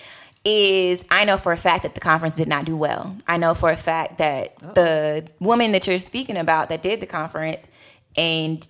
is 0.45 1.05
I 1.11 1.25
know 1.25 1.37
for 1.37 1.51
a 1.51 1.57
fact 1.57 1.83
that 1.83 1.95
the 1.97 2.01
conference 2.01 2.37
did 2.37 2.47
not 2.49 2.65
do 2.65 2.77
well. 2.77 3.15
I 3.27 3.39
know 3.39 3.55
for 3.55 3.71
a 3.71 3.77
fact 3.77 4.19
that 4.19 4.57
the 4.75 5.27
woman 5.41 5.73
that 5.73 5.87
you're 5.89 5.99
speaking 5.99 6.37
about 6.37 6.69
that 6.69 6.81
did 6.81 7.01
the 7.01 7.07
conference 7.07 7.69
and 8.17 8.67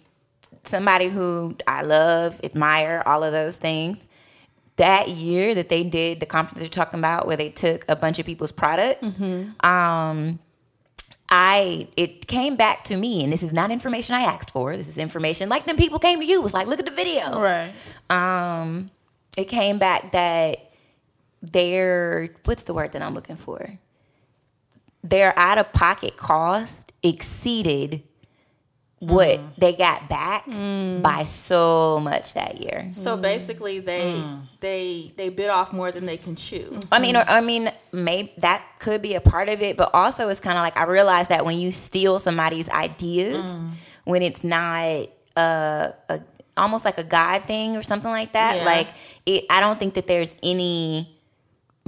somebody 0.64 1.08
who 1.08 1.54
I 1.68 1.82
love, 1.82 2.40
admire, 2.42 3.02
all 3.06 3.22
of 3.22 3.32
those 3.32 3.58
things. 3.58 4.06
That 4.78 5.08
year 5.08 5.54
that 5.54 5.68
they 5.68 5.84
did 5.84 6.18
the 6.20 6.26
conference 6.26 6.60
you're 6.62 6.70
talking 6.70 6.98
about, 6.98 7.26
where 7.26 7.36
they 7.36 7.50
took 7.50 7.84
a 7.88 7.94
bunch 7.96 8.18
of 8.18 8.26
people's 8.26 8.52
products, 8.52 9.18
um, 9.60 10.38
I 11.30 11.88
it 11.96 12.26
came 12.26 12.56
back 12.56 12.84
to 12.84 12.96
me, 12.96 13.22
and 13.22 13.32
this 13.32 13.42
is 13.42 13.52
not 13.52 13.70
information 13.70 14.14
I 14.14 14.22
asked 14.22 14.50
for. 14.50 14.74
This 14.76 14.88
is 14.88 14.96
information 14.96 15.48
like 15.50 15.66
them 15.66 15.76
people 15.76 15.98
came 15.98 16.20
to 16.20 16.24
you. 16.26 16.40
Was 16.40 16.54
like, 16.54 16.66
look 16.66 16.78
at 16.78 16.86
the 16.86 16.90
video 16.90 17.38
right. 17.40 17.72
um 18.08 18.90
it 19.36 19.44
came 19.44 19.78
back 19.78 20.12
that 20.12 20.72
their 21.42 22.30
what's 22.44 22.64
the 22.64 22.72
word 22.74 22.92
that 22.92 23.02
I'm 23.02 23.14
looking 23.14 23.36
for? 23.36 23.68
Their 25.02 25.38
out 25.38 25.58
of 25.58 25.72
pocket 25.72 26.16
cost 26.16 26.92
exceeded 27.02 28.02
what 29.00 29.38
mm. 29.38 29.48
they 29.58 29.74
got 29.74 30.08
back 30.08 30.44
mm. 30.46 31.00
by 31.00 31.22
so 31.22 32.00
much 32.00 32.34
that 32.34 32.60
year. 32.60 32.90
So 32.90 33.16
mm. 33.16 33.22
basically 33.22 33.78
they 33.78 34.22
they 34.60 35.12
they 35.16 35.28
bit 35.28 35.50
off 35.50 35.72
more 35.72 35.92
than 35.92 36.04
they 36.04 36.16
can 36.16 36.34
chew. 36.34 36.70
Mm-hmm. 36.70 36.92
I 36.92 36.98
mean, 36.98 37.16
or, 37.16 37.24
I 37.28 37.40
mean, 37.40 37.70
maybe 37.92 38.32
that 38.38 38.62
could 38.80 39.02
be 39.02 39.14
a 39.14 39.20
part 39.20 39.48
of 39.48 39.62
it, 39.62 39.76
but 39.76 39.90
also 39.94 40.28
it's 40.28 40.40
kind 40.40 40.58
of 40.58 40.62
like 40.62 40.76
I 40.76 40.84
realize 40.84 41.28
that 41.28 41.44
when 41.44 41.58
you 41.58 41.70
steal 41.70 42.18
somebody's 42.18 42.68
ideas, 42.70 43.62
when 44.04 44.22
it's 44.22 44.42
not 44.42 45.06
a, 45.36 45.94
a 46.08 46.20
almost 46.56 46.84
like 46.84 46.98
a 46.98 47.04
God 47.04 47.44
thing 47.44 47.76
or 47.76 47.82
something 47.82 48.10
like 48.10 48.32
that, 48.32 48.56
Yeah. 48.56 48.64
like 48.64 48.88
it, 49.26 49.44
I 49.48 49.60
don't 49.60 49.78
think 49.78 49.94
that 49.94 50.06
there's 50.06 50.34
any, 50.42 51.17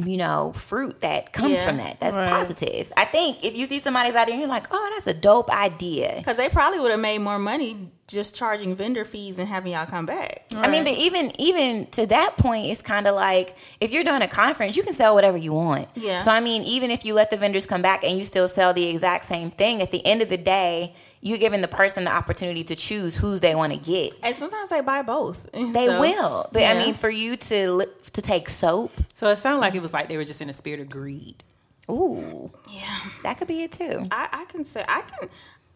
you 0.06 0.16
know, 0.16 0.52
fruit 0.54 1.00
that 1.00 1.32
comes 1.32 1.58
Yeah. 1.60 1.66
from 1.66 1.76
that. 1.78 2.00
That's 2.00 2.16
Right. 2.16 2.28
positive. 2.28 2.92
I 2.96 3.04
think 3.04 3.44
if 3.44 3.56
you 3.56 3.66
see 3.66 3.78
somebody's 3.80 4.14
idea 4.16 4.34
and 4.34 4.40
you're 4.42 4.50
like, 4.50 4.66
oh, 4.70 4.90
that's 4.94 5.06
a 5.06 5.18
dope 5.18 5.50
idea. 5.50 6.14
Because 6.16 6.36
they 6.36 6.48
probably 6.48 6.80
would 6.80 6.90
have 6.90 7.00
made 7.00 7.18
more 7.18 7.38
money 7.38 7.90
just 8.10 8.34
charging 8.34 8.74
vendor 8.74 9.04
fees 9.04 9.38
and 9.38 9.48
having 9.48 9.72
y'all 9.72 9.86
come 9.86 10.04
back. 10.06 10.44
I 10.56 10.68
mean, 10.68 10.82
but 10.84 10.94
even 10.94 11.32
even 11.40 11.86
to 11.92 12.06
that 12.06 12.36
point, 12.36 12.66
it's 12.66 12.82
kind 12.82 13.06
of 13.06 13.14
like 13.14 13.56
if 13.80 13.92
you're 13.92 14.04
doing 14.04 14.22
a 14.22 14.28
conference, 14.28 14.76
you 14.76 14.82
can 14.82 14.92
sell 14.92 15.14
whatever 15.14 15.36
you 15.38 15.52
want. 15.52 15.88
Yeah. 15.94 16.18
So 16.20 16.30
I 16.32 16.40
mean, 16.40 16.62
even 16.64 16.90
if 16.90 17.04
you 17.04 17.14
let 17.14 17.30
the 17.30 17.36
vendors 17.36 17.66
come 17.66 17.82
back 17.82 18.02
and 18.04 18.18
you 18.18 18.24
still 18.24 18.48
sell 18.48 18.74
the 18.74 18.86
exact 18.88 19.24
same 19.24 19.50
thing, 19.50 19.80
at 19.80 19.90
the 19.92 20.04
end 20.04 20.22
of 20.22 20.28
the 20.28 20.36
day, 20.36 20.92
you're 21.20 21.38
giving 21.38 21.60
the 21.60 21.68
person 21.68 22.04
the 22.04 22.10
opportunity 22.12 22.64
to 22.64 22.74
choose 22.76 23.14
whose 23.16 23.40
they 23.40 23.54
want 23.54 23.72
to 23.72 23.78
get. 23.78 24.12
And 24.22 24.34
sometimes 24.34 24.70
they 24.70 24.80
buy 24.80 25.02
both. 25.02 25.48
They 25.54 25.86
So, 25.86 26.00
will, 26.00 26.48
but 26.52 26.62
yeah. 26.62 26.72
I 26.72 26.74
mean, 26.78 26.94
for 26.94 27.10
you 27.10 27.36
to 27.36 27.72
li- 27.72 27.86
to 28.12 28.20
take 28.22 28.48
soap, 28.48 28.92
so 29.14 29.28
it 29.28 29.36
sounded 29.36 29.60
like 29.60 29.74
it 29.74 29.82
was 29.82 29.92
like 29.92 30.08
they 30.08 30.16
were 30.16 30.24
just 30.24 30.40
in 30.42 30.50
a 30.50 30.52
spirit 30.52 30.80
of 30.80 30.90
greed. 30.90 31.44
ooh, 31.90 32.50
Yeah. 32.68 32.98
that 33.22 33.36
could 33.38 33.48
be 33.48 33.62
it 33.62 33.72
too. 33.72 34.02
I, 34.10 34.28
I 34.32 34.44
can 34.46 34.64
say 34.64 34.84
I 34.88 35.02
can 35.02 35.28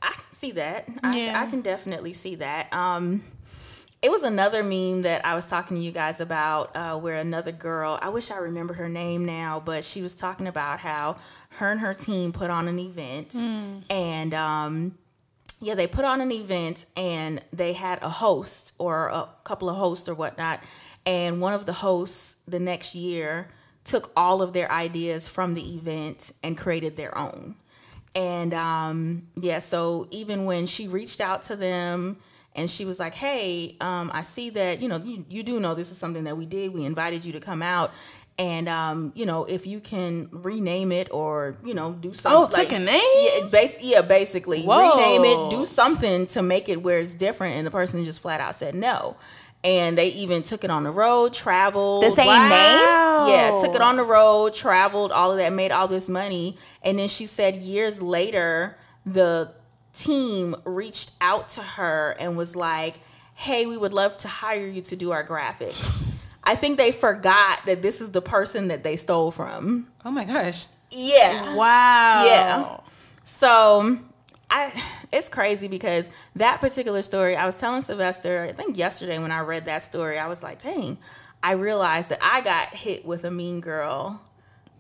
I 0.05 0.13
can 0.13 0.33
see 0.33 0.53
that. 0.53 0.89
I, 1.03 1.17
Yeah. 1.17 1.41
I 1.41 1.47
can 1.47 1.61
definitely 1.63 2.13
see 2.13 2.37
that. 2.37 2.73
Um 2.73 3.25
it 4.03 4.11
was 4.11 4.23
another 4.23 4.63
meme 4.63 5.01
that 5.03 5.25
I 5.25 5.35
was 5.35 5.47
talking 5.47 5.79
to 5.79 5.83
you 5.83 5.91
guys 5.91 6.21
about 6.21 6.77
uh, 6.77 6.95
where 6.99 7.15
another 7.21 7.53
girl, 7.53 7.99
I 8.03 8.11
wish 8.11 8.31
I 8.31 8.37
remember 8.37 8.75
her 8.75 8.87
name 8.87 9.25
now, 9.25 9.63
but 9.65 9.83
she 9.83 10.03
was 10.03 10.15
talking 10.15 10.47
about 10.47 10.79
how 10.79 11.17
her 11.53 11.71
and 11.71 11.81
her 11.81 11.95
team 11.95 12.31
put 12.31 12.51
on 12.51 12.69
an 12.69 12.79
event 12.79 13.35
and 13.89 14.35
um, 14.35 14.99
yeah, 15.63 15.75
they 15.75 15.87
put 15.87 16.05
on 16.05 16.21
an 16.21 16.31
event 16.33 16.85
and 16.99 17.41
they 17.51 17.73
had 17.73 18.03
a 18.03 18.11
host 18.11 18.75
or 18.79 19.09
a 19.09 19.27
couple 19.45 19.71
of 19.71 19.77
hosts 19.77 20.07
or 20.07 20.15
whatnot. 20.15 20.63
And 21.07 21.41
one 21.41 21.55
of 21.55 21.65
the 21.65 21.73
hosts 21.73 22.37
the 22.47 22.59
next 22.59 22.95
year 22.95 23.49
took 23.85 24.13
all 24.17 24.43
of 24.43 24.53
their 24.53 24.71
ideas 24.71 25.31
from 25.31 25.55
the 25.55 25.75
event 25.77 26.33
and 26.43 26.59
created 26.59 26.99
their 26.99 27.17
own. 27.17 27.55
And 28.15 28.55
um, 28.55 29.29
yeah, 29.37 29.59
so 29.59 30.07
even 30.11 30.45
when 30.45 30.67
she 30.67 30.87
reached 30.89 31.21
out 31.21 31.43
to 31.43 31.57
them 31.57 32.17
and 32.55 32.71
she 32.71 32.85
was 32.85 33.01
like, 33.01 33.15
hey, 33.15 33.77
um, 33.81 34.11
I 34.15 34.23
see 34.23 34.51
that, 34.51 34.81
you 34.81 34.89
know, 34.89 34.99
you, 34.99 35.25
you 35.29 35.43
do 35.43 35.59
know 35.59 35.75
this 35.75 35.91
is 35.91 35.99
something 35.99 36.25
that 36.25 36.37
we 36.37 36.47
did. 36.47 36.73
We 36.73 36.85
invited 36.85 37.25
you 37.25 37.33
to 37.33 37.41
come 37.41 37.63
out. 37.63 37.91
And, 38.37 38.69
um, 38.69 39.13
you 39.15 39.27
know, 39.27 39.45
if 39.45 39.65
you 39.65 39.79
can 39.79 40.29
rename 40.33 40.91
it 40.91 41.09
or, 41.13 41.57
you 41.65 41.73
know, 41.73 41.93
do 41.93 42.13
something. 42.13 42.59
Oh, 42.59 42.63
took 42.63 42.73
a 42.73 42.81
name? 42.81 43.01
Yeah, 43.43 43.49
bas- 43.49 43.81
yeah, 43.81 44.03
basically. 44.03 44.63
Whoa. 44.63 44.97
Rename 44.97 45.25
it, 45.25 45.51
do 45.51 45.65
something 45.65 46.27
to 46.29 46.43
make 46.43 46.69
it 46.69 46.83
where 46.83 46.99
it's 46.99 47.15
different. 47.15 47.55
And 47.57 47.67
the 47.67 47.71
person 47.71 48.05
just 48.05 48.21
flat 48.21 48.41
out 48.41 48.57
said 48.57 48.75
no. 48.75 49.17
And 49.65 49.97
they 49.97 50.09
even 50.09 50.43
took 50.43 50.63
it 50.63 50.71
on 50.71 50.85
the 50.85 50.91
road, 50.91 51.33
traveled. 51.33 52.05
The 52.05 52.11
same 52.11 52.27
Wow. 52.27 53.27
Yeah, 53.27 53.57
took 53.61 53.75
it 53.75 53.81
on 53.81 53.97
the 53.97 54.05
road, 54.05 54.53
traveled, 54.53 55.11
all 55.11 55.33
of 55.33 55.39
that, 55.39 55.53
made 55.53 55.73
all 55.73 55.89
this 55.89 56.09
money. 56.09 56.57
And 56.83 56.99
then 56.99 57.09
she 57.09 57.25
said 57.27 57.57
years 57.57 58.03
later, 58.03 58.77
the 59.07 59.53
team 59.95 60.55
reached 60.65 61.13
out 61.21 61.49
to 61.51 61.63
her 61.63 62.15
and 62.19 62.37
was 62.37 62.55
like, 62.55 62.97
"Hey, 63.35 63.65
we 63.65 63.77
would 63.77 63.95
love 63.95 64.17
to 64.19 64.29
hire 64.29 64.67
you 64.67 64.83
to 64.83 64.97
do 64.97 65.13
our 65.13 65.25
graphics." 65.25 66.09
I 66.45 66.57
think 66.57 66.77
they 66.77 66.93
forgot 66.93 67.65
that 67.65 67.81
this 67.81 68.03
is 68.03 68.11
the 68.11 68.21
person 68.21 68.69
that 68.69 68.83
they 68.83 68.97
stole 68.97 69.31
from. 69.31 69.89
Oh 70.05 70.11
my 70.11 70.27
gosh. 70.27 70.67
Yeah. 70.91 71.55
Wow. 71.55 72.25
Yeah. 72.25 72.77
So 73.25 73.99
I 74.51 74.83
it's 75.15 75.29
crazy 75.29 75.69
because 75.69 76.11
that 76.37 76.61
particular 76.61 77.03
story, 77.03 77.37
I 77.37 77.47
was 77.47 77.59
telling 77.59 77.83
Sylvester, 77.83 78.47
I 78.51 78.53
think 78.53 78.77
yesterday 78.77 79.19
when 79.19 79.31
I 79.33 79.41
read 79.41 79.65
that 79.67 79.83
story, 79.83 80.19
I 80.19 80.27
was 80.29 80.43
like, 80.43 80.63
dang, 80.63 80.99
I 81.43 81.53
realized 81.53 82.09
that 82.11 82.19
I 82.23 82.41
got 82.43 82.69
hit 82.75 83.05
with 83.07 83.25
a 83.25 83.31
mean 83.31 83.61
girl 83.61 84.21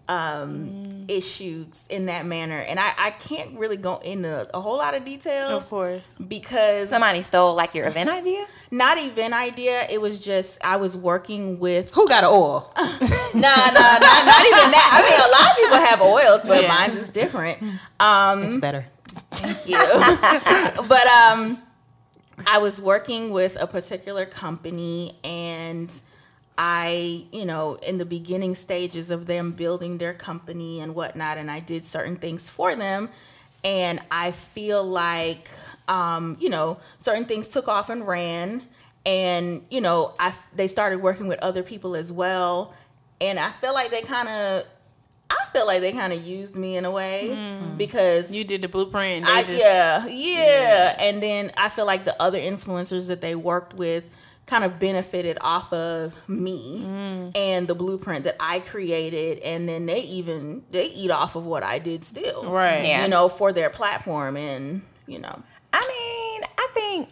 um 0.07 1.07
issues 1.09 1.87
in 1.89 2.07
that 2.07 2.27
manner. 2.27 2.59
And 2.59 2.79
I, 2.79 2.93
I 2.99 3.11
can't 3.11 3.59
really 3.59 3.79
go 3.79 3.97
into 3.99 4.47
a 4.55 4.61
whole 4.61 4.77
lot 4.77 4.95
of 4.95 5.05
details. 5.05 5.63
Of 5.63 5.69
course. 5.71 6.19
Because 6.19 6.91
Somebody 6.91 7.23
stole 7.23 7.55
like 7.55 7.75
your 7.75 7.87
event 7.87 8.11
idea. 8.11 8.45
not 8.71 8.99
event 8.99 9.33
idea, 9.33 9.87
it 9.91 10.01
was 10.01 10.23
just 10.25 10.63
I 10.63 10.77
was 10.77 10.95
working 10.97 11.59
with 11.59 11.91
Who 11.95 12.07
got 12.09 12.23
an 12.25 12.31
oil? 12.31 12.71
Nah, 12.77 13.41
nah, 13.41 13.99
nah, 13.99 14.21
not 14.31 14.45
even 14.47 14.71
that. 14.77 14.91
I 14.95 15.01
mean, 15.09 15.21
a 15.21 15.31
lot 15.37 15.51
of 15.51 15.57
people 15.57 15.79
have 15.79 16.01
oils, 16.03 16.43
but 16.47 16.63
Yeah. 16.63 16.69
mine's 16.69 16.97
is 16.97 17.09
different. 17.09 17.59
Um, 17.99 18.43
It's 18.45 18.59
better. 18.59 18.87
You. 19.67 19.77
but 20.89 21.07
um, 21.07 21.59
I 22.47 22.59
was 22.59 22.81
working 22.81 23.31
with 23.31 23.57
a 23.61 23.67
particular 23.67 24.27
company, 24.27 25.17
and 25.23 25.93
I, 26.59 27.25
you 27.33 27.45
know, 27.45 27.75
in 27.77 27.99
the 27.99 28.05
beginning 28.05 28.55
stages 28.55 29.11
of 29.11 29.27
them 29.27 29.53
building 29.53 29.99
their 29.99 30.15
company 30.15 30.81
and 30.81 30.95
whatnot, 30.95 31.39
and 31.39 31.51
I 31.51 31.61
did 31.61 31.85
certain 31.85 32.17
things 32.17 32.49
for 32.49 32.77
them, 32.77 33.09
and 33.65 34.01
I 34.11 34.31
feel 34.31 34.85
like, 34.85 35.49
um, 35.89 36.37
you 36.41 36.51
know, 36.51 36.79
certain 36.99 37.25
things 37.25 37.49
took 37.49 37.69
off 37.69 37.91
and 37.91 38.07
ran, 38.07 38.63
and 39.07 39.63
you 39.71 39.81
know, 39.81 40.15
I 40.19 40.35
they 40.55 40.67
started 40.67 41.01
working 41.03 41.27
with 41.27 41.39
other 41.41 41.63
people 41.63 41.97
as 41.97 42.13
well, 42.13 42.75
and 43.21 43.39
I 43.39 43.51
feel 43.51 43.75
like 43.75 43.91
they 43.91 44.03
kind 44.03 44.29
of. 44.29 44.65
I 45.31 45.47
feel 45.53 45.67
like 45.67 45.81
they 45.81 45.93
kind 45.93 46.13
of 46.13 46.23
used 46.23 46.57
me 46.57 46.77
in 46.77 46.85
a 46.85 46.91
way 46.91 47.31
mm-hmm. 47.33 47.77
because 47.77 48.33
You 48.33 48.45
did 48.45 48.63
the 48.63 48.69
blueprint. 48.69 49.19
And 49.19 49.27
they 49.27 49.31
I, 49.31 49.43
just, 49.43 49.61
yeah, 49.61 50.07
yeah, 50.07 50.97
And 50.99 51.23
then 51.23 51.51
I 51.57 51.69
feel 51.69 51.87
like 51.87 52.05
the 52.05 52.21
other 52.21 52.39
influencers 52.39 53.09
that 53.09 53.21
they 53.21 53.35
worked 53.35 53.75
with 53.75 54.05
kind 54.47 54.65
of 54.65 54.79
benefited 54.79 55.39
off 55.41 55.73
of 55.73 56.17
me 56.29 56.83
mm. 56.85 57.37
and 57.37 57.67
the 57.67 57.75
blueprint 57.75 58.25
that 58.25 58.37
I 58.41 58.61
created, 58.61 59.39
and 59.39 59.69
then 59.69 59.87
they 59.87 60.01
even 60.01 60.63
they 60.71 60.87
eat 60.87 61.11
off 61.11 61.37
of 61.37 61.47
what 61.47 61.63
I 61.63 61.79
did 61.79 62.05
still, 62.05 62.45
Right. 62.51 62.87
Yeah. 62.87 63.05
You 63.05 63.09
know, 63.09 63.29
for 63.29 63.53
their 63.53 63.71
platform, 63.71 64.37
and 64.37 64.83
you 65.07 65.19
know, 65.19 65.43
I 65.73 65.81
mean, 65.81 66.43
I 66.59 66.69
think 66.75 67.09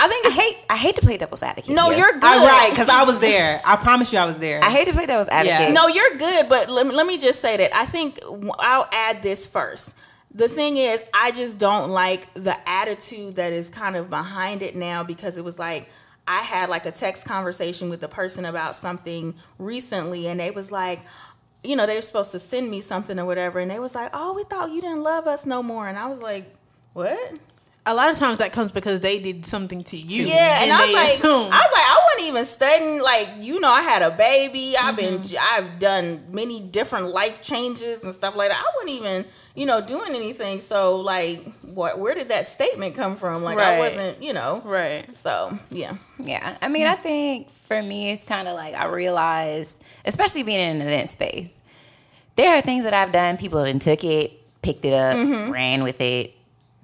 I 0.00 0.08
think 0.08 0.26
I 0.26 0.30
hate 0.30 0.56
I 0.70 0.76
hate 0.78 0.96
to 0.96 1.02
play 1.02 1.18
devil's 1.18 1.42
advocate. 1.42 1.74
no, 1.74 1.90
here. 1.90 1.98
you're 1.98 2.12
good. 2.12 2.24
All 2.24 2.46
right, 2.46 2.70
because 2.70 2.88
I 2.88 3.04
was 3.04 3.18
there. 3.18 3.60
I 3.66 3.76
promise 3.76 4.10
you, 4.12 4.18
I 4.18 4.24
was 4.24 4.38
there. 4.38 4.62
I 4.64 4.70
hate 4.70 4.86
to 4.88 4.94
play 4.94 5.04
devil's 5.04 5.28
advocate. 5.28 5.74
No, 5.74 5.88
you're 5.88 6.16
good, 6.16 6.48
but 6.48 6.70
let 6.70 6.86
me, 6.86 6.94
let 6.94 7.06
me 7.06 7.18
just 7.18 7.40
say 7.40 7.58
that 7.58 7.74
I 7.76 7.84
think 7.84 8.18
I'll 8.58 8.88
add 8.92 9.22
this 9.22 9.46
first. 9.46 9.94
The 10.34 10.48
thing 10.48 10.78
is, 10.78 11.04
I 11.12 11.32
just 11.32 11.58
don't 11.58 11.90
like 11.90 12.32
the 12.32 12.56
attitude 12.66 13.36
that 13.36 13.52
is 13.52 13.68
kind 13.68 13.94
of 13.94 14.08
behind 14.08 14.62
it 14.62 14.74
now 14.74 15.02
because 15.02 15.36
it 15.36 15.44
was 15.44 15.58
like 15.58 15.90
I 16.26 16.38
had 16.38 16.70
like 16.70 16.86
a 16.86 16.92
text 16.92 17.26
conversation 17.26 17.90
with 17.90 18.00
the 18.00 18.08
person 18.08 18.46
about 18.46 18.76
something 18.76 19.34
recently, 19.58 20.28
and 20.28 20.40
they 20.40 20.50
was 20.50 20.72
like, 20.72 21.00
you 21.62 21.76
know, 21.76 21.84
they 21.84 21.96
were 21.96 22.00
supposed 22.00 22.30
to 22.30 22.38
send 22.38 22.70
me 22.70 22.80
something 22.80 23.18
or 23.18 23.26
whatever, 23.26 23.58
and 23.58 23.70
they 23.70 23.80
was 23.80 23.94
like, 23.94 24.10
oh, 24.14 24.32
we 24.32 24.44
thought 24.44 24.70
you 24.70 24.80
didn't 24.80 25.02
love 25.02 25.26
us 25.26 25.44
no 25.44 25.62
more, 25.62 25.88
and 25.88 25.98
I 25.98 26.06
was 26.06 26.22
like, 26.22 26.54
what? 26.94 27.38
A 27.86 27.94
lot 27.94 28.10
of 28.12 28.18
times 28.18 28.38
that 28.38 28.52
comes 28.52 28.72
because 28.72 29.00
they 29.00 29.18
did 29.18 29.46
something 29.46 29.82
to 29.84 29.96
you. 29.96 30.26
Yeah, 30.26 30.62
and, 30.62 30.70
I 30.70 30.76
was 30.80 30.86
they 30.88 30.94
like, 30.94 31.08
assume. 31.14 31.48
I 31.50 31.56
was 31.56 31.72
like, 31.72 31.86
I 31.86 32.00
wasn't 32.12 32.28
even 32.28 32.44
studying. 32.44 33.02
Like, 33.02 33.28
you 33.40 33.58
know, 33.58 33.70
I 33.70 33.80
had 33.82 34.02
a 34.02 34.10
baby. 34.10 34.76
I've 34.80 34.96
been, 34.96 35.20
Mm-hmm. 35.20 35.36
I've 35.64 35.78
done 35.78 36.24
many 36.30 36.60
different 36.60 37.08
life 37.08 37.40
changes 37.40 38.04
and 38.04 38.14
stuff 38.14 38.36
like 38.36 38.50
that. 38.50 38.58
I 38.62 38.70
wasn't 38.76 39.00
even, 39.00 39.24
you 39.54 39.64
know, 39.66 39.80
doing 39.80 40.14
anything. 40.14 40.60
So, 40.60 40.96
like, 41.00 41.42
what? 41.62 41.98
Where 41.98 42.14
did 42.14 42.28
that 42.28 42.46
statement 42.46 42.94
come 42.94 43.16
from? 43.16 43.42
Like, 43.42 43.56
I 43.58 43.78
wasn't, 43.78 44.22
you 44.22 44.34
know. 44.34 44.60
right. 44.64 45.04
So, 45.16 45.50
yeah, 45.70 45.94
Yeah. 46.18 46.58
I 46.60 46.68
mean, 46.68 46.86
I 46.86 46.96
think 46.96 47.50
for 47.50 47.80
me, 47.82 48.12
it's 48.12 48.24
kind 48.24 48.46
of 48.46 48.54
like 48.54 48.74
I 48.74 48.86
realized, 48.86 49.82
especially 50.04 50.42
being 50.42 50.60
in 50.60 50.80
an 50.82 50.86
event 50.86 51.08
space, 51.08 51.50
there 52.36 52.54
are 52.56 52.60
things 52.60 52.84
that 52.84 52.92
I've 52.94 53.10
done. 53.10 53.38
People 53.38 53.62
then 53.64 53.78
took 53.78 54.04
it, 54.04 54.32
picked 54.62 54.84
it 54.84 54.92
up, 54.92 55.16
Mm-hmm. 55.16 55.50
ran 55.50 55.82
with 55.82 56.00
it, 56.02 56.34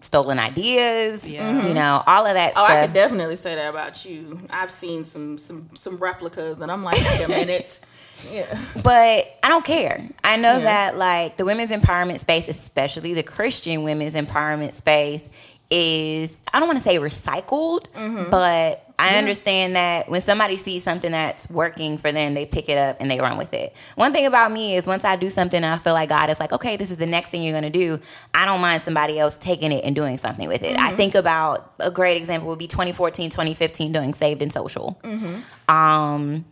stolen 0.06 0.38
ideas, 0.38 1.30
Yeah. 1.30 1.50
you 1.50 1.60
mm-hmm. 1.62 1.74
know, 1.74 2.02
all 2.06 2.24
of 2.26 2.34
that 2.34 2.54
Oh, 2.56 2.64
I 2.64 2.86
could 2.86 2.94
definitely 2.94 3.36
say 3.36 3.54
that 3.56 3.68
about 3.68 4.04
you. 4.06 4.38
I've 4.50 4.70
seen 4.70 5.04
some 5.04 5.36
some 5.36 5.68
some 5.74 5.96
replicas, 5.98 6.60
and 6.60 6.70
I'm 6.72 6.82
like, 6.82 6.96
wait 6.96 7.24
a 7.24 7.28
minute. 7.28 7.80
Yeah. 8.32 8.46
but 8.82 9.26
I 9.42 9.48
don't 9.48 9.64
care. 9.66 10.02
I 10.24 10.36
know 10.36 10.52
Yeah. 10.56 10.60
that 10.60 10.96
like 10.96 11.36
the 11.36 11.44
women's 11.44 11.70
empowerment 11.70 12.18
space, 12.18 12.48
especially 12.48 13.12
the 13.12 13.22
Christian 13.22 13.82
women's 13.82 14.14
empowerment 14.14 14.72
space, 14.72 15.28
is 15.70 16.40
I 16.52 16.58
don't 16.60 16.68
want 16.68 16.78
to 16.78 16.84
say 16.84 16.96
recycled, 16.98 17.86
Mm-hmm. 17.92 18.30
but 18.30 18.82
I 18.98 19.18
understand 19.18 19.76
that 19.76 20.08
when 20.08 20.22
somebody 20.22 20.56
sees 20.56 20.82
something 20.82 21.12
that's 21.12 21.50
working 21.50 21.98
for 21.98 22.10
them, 22.12 22.32
they 22.32 22.46
pick 22.46 22.70
it 22.70 22.78
up 22.78 22.96
and 22.98 23.10
they 23.10 23.20
run 23.20 23.36
with 23.36 23.52
it. 23.52 23.76
One 23.94 24.14
thing 24.14 24.24
about 24.24 24.50
me 24.52 24.74
is 24.74 24.86
once 24.86 25.04
I 25.04 25.16
do 25.16 25.28
something 25.28 25.56
and 25.62 25.66
I 25.66 25.76
feel 25.76 25.92
like 25.92 26.08
God 26.08 26.30
is 26.30 26.40
like, 26.40 26.52
okay, 26.54 26.76
this 26.78 26.90
is 26.90 26.96
the 26.96 27.04
next 27.06 27.28
thing 27.28 27.42
you're 27.42 27.52
gonna 27.52 27.68
do, 27.68 28.00
I 28.32 28.46
don't 28.46 28.62
mind 28.62 28.80
somebody 28.80 29.18
else 29.18 29.36
taking 29.38 29.70
it 29.70 29.84
and 29.84 29.94
doing 29.94 30.16
something 30.16 30.48
with 30.48 30.62
it. 30.62 30.78
I 30.78 30.88
Mm-hmm. 30.88 30.96
think 30.96 31.14
about 31.14 31.74
a 31.78 31.90
great 31.90 32.16
example 32.16 32.48
would 32.48 32.58
be 32.58 32.68
2014, 32.68 33.28
2015 33.28 33.92
doing 33.92 34.14
Saved 34.14 34.40
and 34.40 34.50
Social. 34.52 34.98
Mm-hmm. 35.02 35.70
Um 35.74 36.46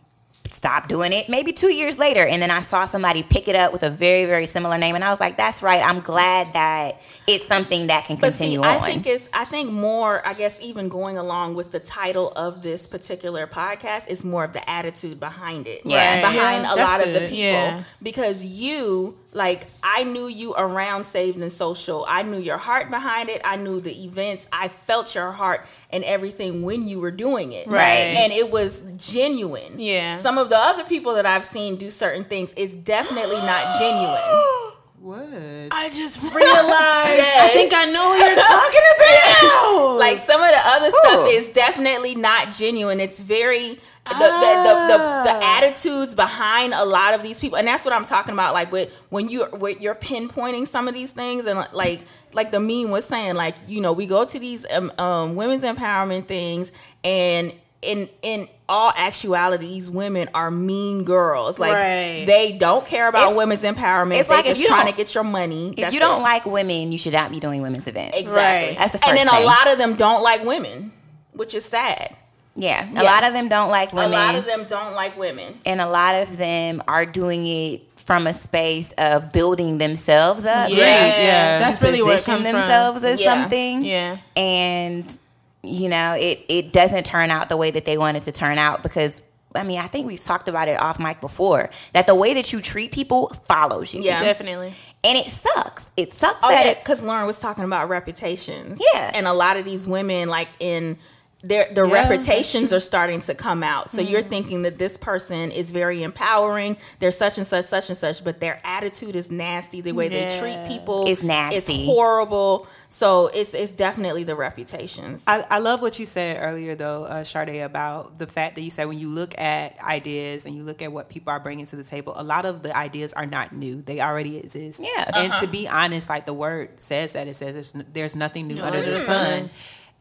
stopped 0.49 0.89
doing 0.89 1.11
it 1.11 1.27
maybe 1.29 1.51
two 1.51 1.71
years 1.73 1.97
later 1.97 2.25
and 2.25 2.41
then 2.41 2.51
i 2.51 2.61
saw 2.61 2.85
somebody 2.85 3.23
pick 3.23 3.47
it 3.47 3.55
up 3.55 3.73
with 3.73 3.83
a 3.83 3.89
very 3.89 4.25
very 4.25 4.45
similar 4.45 4.77
name 4.77 4.95
and 4.95 5.03
i 5.03 5.09
was 5.09 5.19
like 5.19 5.37
that's 5.37 5.63
right 5.63 5.81
i'm 5.81 5.99
glad 6.01 6.51
that 6.53 7.01
it's 7.27 7.47
something 7.47 7.87
that 7.87 8.05
can 8.05 8.17
But 8.17 8.29
continue 8.29 8.61
see, 8.61 8.67
on 8.67 8.75
I 8.77 8.79
think 8.79 9.07
it's 9.07 9.29
I 9.33 9.45
think 9.45 9.71
more, 9.71 10.25
I 10.27 10.33
guess 10.33 10.59
even 10.61 10.89
going 10.89 11.17
along 11.17 11.55
with 11.55 11.71
the 11.71 11.79
title 11.79 12.29
of 12.35 12.61
this 12.61 12.85
particular 12.87 13.47
podcast 13.47 14.07
is 14.09 14.23
more 14.23 14.43
of 14.43 14.53
the 14.53 14.67
attitude 14.69 15.19
behind 15.19 15.67
it. 15.67 15.81
Yeah. 15.85 16.21
Behind 16.21 16.63
Yeah, 16.63 16.73
a 16.73 16.75
that's 16.75 16.89
lot 16.91 17.05
of 17.05 17.13
the 17.13 17.19
people. 17.21 17.35
Yeah. 17.37 17.83
Because 18.03 18.45
you 18.45 19.17
like 19.35 19.67
I 19.83 20.03
knew 20.05 20.27
you 20.27 20.55
around 20.55 21.03
Saved 21.03 21.37
and 21.37 21.51
Social. 21.51 22.05
I 22.07 22.23
knew 22.23 22.39
your 22.39 22.57
heart 22.57 22.89
behind 22.89 23.29
it. 23.29 23.41
I 23.43 23.57
knew 23.57 23.81
the 23.81 23.91
events. 24.05 24.47
I 24.51 24.69
felt 24.69 25.13
your 25.13 25.31
heart 25.31 25.65
and 25.91 26.03
everything 26.05 26.63
when 26.63 26.87
you 26.87 26.99
were 26.99 27.11
doing 27.11 27.51
it. 27.51 27.67
Right. 27.67 28.15
And 28.17 28.31
it 28.31 28.49
was 28.49 28.81
genuine. 28.97 29.77
Yeah. 29.77 30.17
Some 30.19 30.37
of 30.37 30.49
the 30.49 30.57
other 30.57 30.85
people 30.85 31.15
that 31.15 31.25
I've 31.25 31.45
seen 31.45 31.75
do 31.75 31.91
certain 31.91 32.23
things 32.23 32.53
is 32.53 32.75
definitely 32.75 33.37
not 33.37 33.77
genuine. 33.79 34.71
What? 34.99 35.27
I 35.71 35.89
just 35.91 36.19
realized. 36.23 36.33
I 36.41 37.49
think 37.53 37.71
I 37.75 37.91
know 37.91 38.11
who 38.11 38.25
you're 38.25 38.35
talking 38.41 38.81
about. 38.97 39.99
like 39.99 40.17
some 40.17 40.41
of 40.41 40.49
the 40.49 40.61
other 40.65 40.89
stuff 40.89 41.27
is 41.29 41.49
definitely 41.49 42.15
not 42.15 42.51
genuine. 42.51 42.99
It's 42.99 43.19
very 43.19 43.79
the, 44.05 44.13
the, 44.13 44.19
the, 44.19 44.87
the, 44.87 44.97
the 44.97 45.31
Ah. 45.37 45.57
attitudes 45.57 46.13
behind 46.13 46.73
a 46.73 46.85
lot 46.85 47.13
of 47.13 47.23
these 47.23 47.39
people, 47.39 47.57
and 47.57 47.67
that's 47.67 47.83
what 47.85 47.93
I'm 47.93 48.05
talking 48.05 48.33
about. 48.33 48.53
Like 48.53 48.71
with 48.71 48.93
when 49.09 49.29
you 49.29 49.45
when 49.45 49.79
you're 49.79 49.95
pinpointing 49.95 50.67
some 50.67 50.87
of 50.87 50.93
these 50.93 51.11
things, 51.11 51.45
and 51.45 51.65
like 51.73 52.01
like 52.33 52.51
the 52.51 52.59
meme 52.59 52.91
was 52.91 53.05
saying, 53.05 53.35
like 53.35 53.55
you 53.67 53.81
know 53.81 53.93
we 53.93 54.05
go 54.05 54.23
to 54.25 54.39
these 54.39 54.65
um, 54.71 54.91
um, 54.99 55.35
women's 55.35 55.63
empowerment 55.63 56.25
things, 56.27 56.71
and 57.03 57.51
in 57.81 58.07
in 58.21 58.47
all 58.69 58.91
actuality, 58.97 59.67
these 59.67 59.89
women 59.89 60.27
are 60.33 60.49
mean 60.51 61.03
girls. 61.03 61.57
Like 61.59 61.73
Right. 61.73 62.23
they 62.27 62.51
don't 62.51 62.85
care 62.85 63.07
about 63.07 63.23
It's- 63.31 63.37
women's 63.37 63.63
empowerment. 63.63 64.17
it's 64.19 64.27
They're 64.27 64.37
like 64.37 64.45
if 64.45 64.51
just 64.51 64.61
you 64.61 64.67
trying 64.67 64.87
to 64.91 64.95
get 64.95 65.13
your 65.15 65.23
money. 65.23 65.69
if 65.69 65.75
That's 65.77 65.93
you 65.93 65.99
don't 65.99 66.21
it. 66.21 66.23
like 66.23 66.45
women 66.45 66.91
you 66.91 66.97
should 66.97 67.13
not 67.13 67.29
be 67.31 67.39
doing 67.39 67.61
women's 67.61 67.87
events 67.87 68.17
exactly, 68.17 68.69
Right. 68.69 68.77
That's 68.77 68.91
the 68.91 68.97
first. 68.99 69.09
and 69.09 69.17
then 69.19 69.27
a 69.27 69.45
lot 69.45 69.71
of 69.71 69.77
them 69.77 69.95
don't 69.95 70.23
like 70.23 70.43
women, 70.43 70.91
which 71.33 71.53
is 71.55 71.63
sad. 71.65 72.15
Yeah 72.55 72.89
a 72.89 72.93
Yeah. 72.93 73.01
lot 73.03 73.23
of 73.23 73.33
them 73.33 73.49
don't 73.49 73.69
like 73.69 73.91
women 73.93 74.13
A 74.13 74.25
lot 74.25 74.35
of 74.35 74.45
them 74.45 74.63
don't 74.65 74.95
like 74.95 75.17
women. 75.17 75.53
and 75.65 75.81
a 75.81 75.87
lot 75.87 76.15
of 76.15 76.37
them 76.37 76.81
are 76.87 77.05
doing 77.05 77.45
it 77.47 77.81
from 77.99 78.27
a 78.27 78.33
space 78.33 78.93
of 78.97 79.31
building 79.33 79.77
themselves 79.77 80.45
up 80.45 80.69
yeah, 80.69 80.75
Right, 80.77 81.23
yeah. 81.23 81.59
that's 81.59 81.79
to 81.79 81.85
really 81.85 82.01
what 82.01 82.11
it 82.11 82.13
position 82.15 82.43
comes 82.43 82.51
themselves 82.51 83.03
as 83.03 83.19
Yeah. 83.19 83.33
something 83.33 83.83
Yeah. 83.83 84.17
and 84.37 85.17
you 85.63 85.89
know 85.89 86.13
it 86.13 86.45
it 86.47 86.71
doesn't 86.71 87.05
turn 87.05 87.31
out 87.31 87.49
the 87.49 87.57
way 87.57 87.71
that 87.71 87.85
they 87.85 87.97
wanted 87.97 88.21
to 88.23 88.31
turn 88.31 88.57
out 88.57 88.83
because 88.83 89.21
I 89.57 89.63
mean, 89.63 89.79
I 89.79 89.87
think 89.87 90.05
we've 90.05 90.21
talked 90.21 90.49
about 90.49 90.67
it 90.67 90.77
off 90.81 90.99
mic 90.99 91.21
before 91.21 91.69
that 91.93 92.07
the 92.07 92.13
way 92.15 92.33
that 92.33 92.51
you 92.51 92.59
treat 92.59 92.91
people 92.91 93.29
follows 93.47 93.93
you. 93.95 94.01
Yeah. 94.01 94.19
Definitely. 94.21 94.73
And 95.01 95.17
it 95.17 95.27
sucks. 95.27 95.93
It 95.95 96.11
sucks 96.11 96.39
Oh 96.43 96.49
that 96.49 96.65
yeah, 96.65 96.73
because 96.73 97.01
Lauren 97.01 97.25
was 97.25 97.39
talking 97.39 97.63
about 97.63 97.87
reputations. 97.87 98.77
Yeah. 98.93 99.11
and 99.15 99.25
a 99.25 99.31
lot 99.31 99.55
of 99.55 99.63
these 99.63 99.87
women, 99.87 100.27
like 100.27 100.49
in 100.59 100.97
their 101.47 101.71
the 101.73 101.87
Yeah, 101.87 101.93
reputations 101.93 102.73
are 102.73 102.79
starting 102.79 103.21
to 103.21 103.35
come 103.35 103.63
out. 103.63 103.89
So 103.89 104.01
you're 104.01 104.21
thinking 104.21 104.63
that 104.63 104.77
this 104.77 104.97
person 104.97 105.51
is 105.51 105.71
very 105.71 106.03
empowering. 106.03 106.77
They're 106.99 107.11
such 107.11 107.37
and 107.37 107.45
such, 107.45 107.65
such 107.65 107.89
and 107.89 107.97
such, 107.97 108.23
but 108.23 108.39
their 108.39 108.59
attitude 108.63 109.15
is 109.15 109.31
nasty. 109.31 109.81
The 109.81 109.91
way 109.91 110.09
they 110.09 110.27
treat 110.39 110.65
people 110.65 111.07
Is 111.07 111.23
nasty. 111.23 111.57
It's 111.57 111.85
horrible. 111.85 112.67
So 112.89 113.27
it's 113.27 113.53
it's 113.53 113.71
definitely 113.71 114.23
the 114.23 114.35
reputations. 114.35 115.25
I, 115.27 115.45
I 115.49 115.59
love 115.59 115.81
what 115.81 115.99
you 115.99 116.05
said 116.05 116.37
earlier, 116.41 116.75
though, 116.75 117.05
uh, 117.05 117.23
Sade, 117.23 117.61
about 117.61 118.17
the 118.19 118.27
fact 118.27 118.55
that 118.55 118.61
you 118.61 118.71
said 118.71 118.87
when 118.87 118.99
you 118.99 119.09
look 119.09 119.37
at 119.39 119.81
ideas 119.83 120.45
and 120.45 120.55
you 120.55 120.63
look 120.63 120.81
at 120.81 120.91
what 120.91 121.09
people 121.09 121.31
are 121.31 121.39
bringing 121.39 121.65
to 121.67 121.75
the 121.75 121.83
table, 121.83 122.13
a 122.15 122.23
lot 122.23 122.45
of 122.45 122.63
the 122.63 122.75
ideas 122.75 123.13
are 123.13 123.25
not 123.25 123.53
new; 123.53 123.81
they 123.81 123.99
already 124.01 124.37
exist. 124.37 124.81
Yeah. 124.81 125.11
And 125.13 125.33
to 125.41 125.47
be 125.47 125.67
honest, 125.67 126.09
like 126.09 126.25
the 126.25 126.33
word 126.33 126.79
says 126.79 127.13
that 127.13 127.27
it 127.27 127.35
says 127.35 127.53
there's, 127.53 127.85
there's 127.93 128.15
nothing 128.15 128.47
new 128.47 128.61
under 128.61 128.81
the 128.81 128.95
sun. 128.95 129.49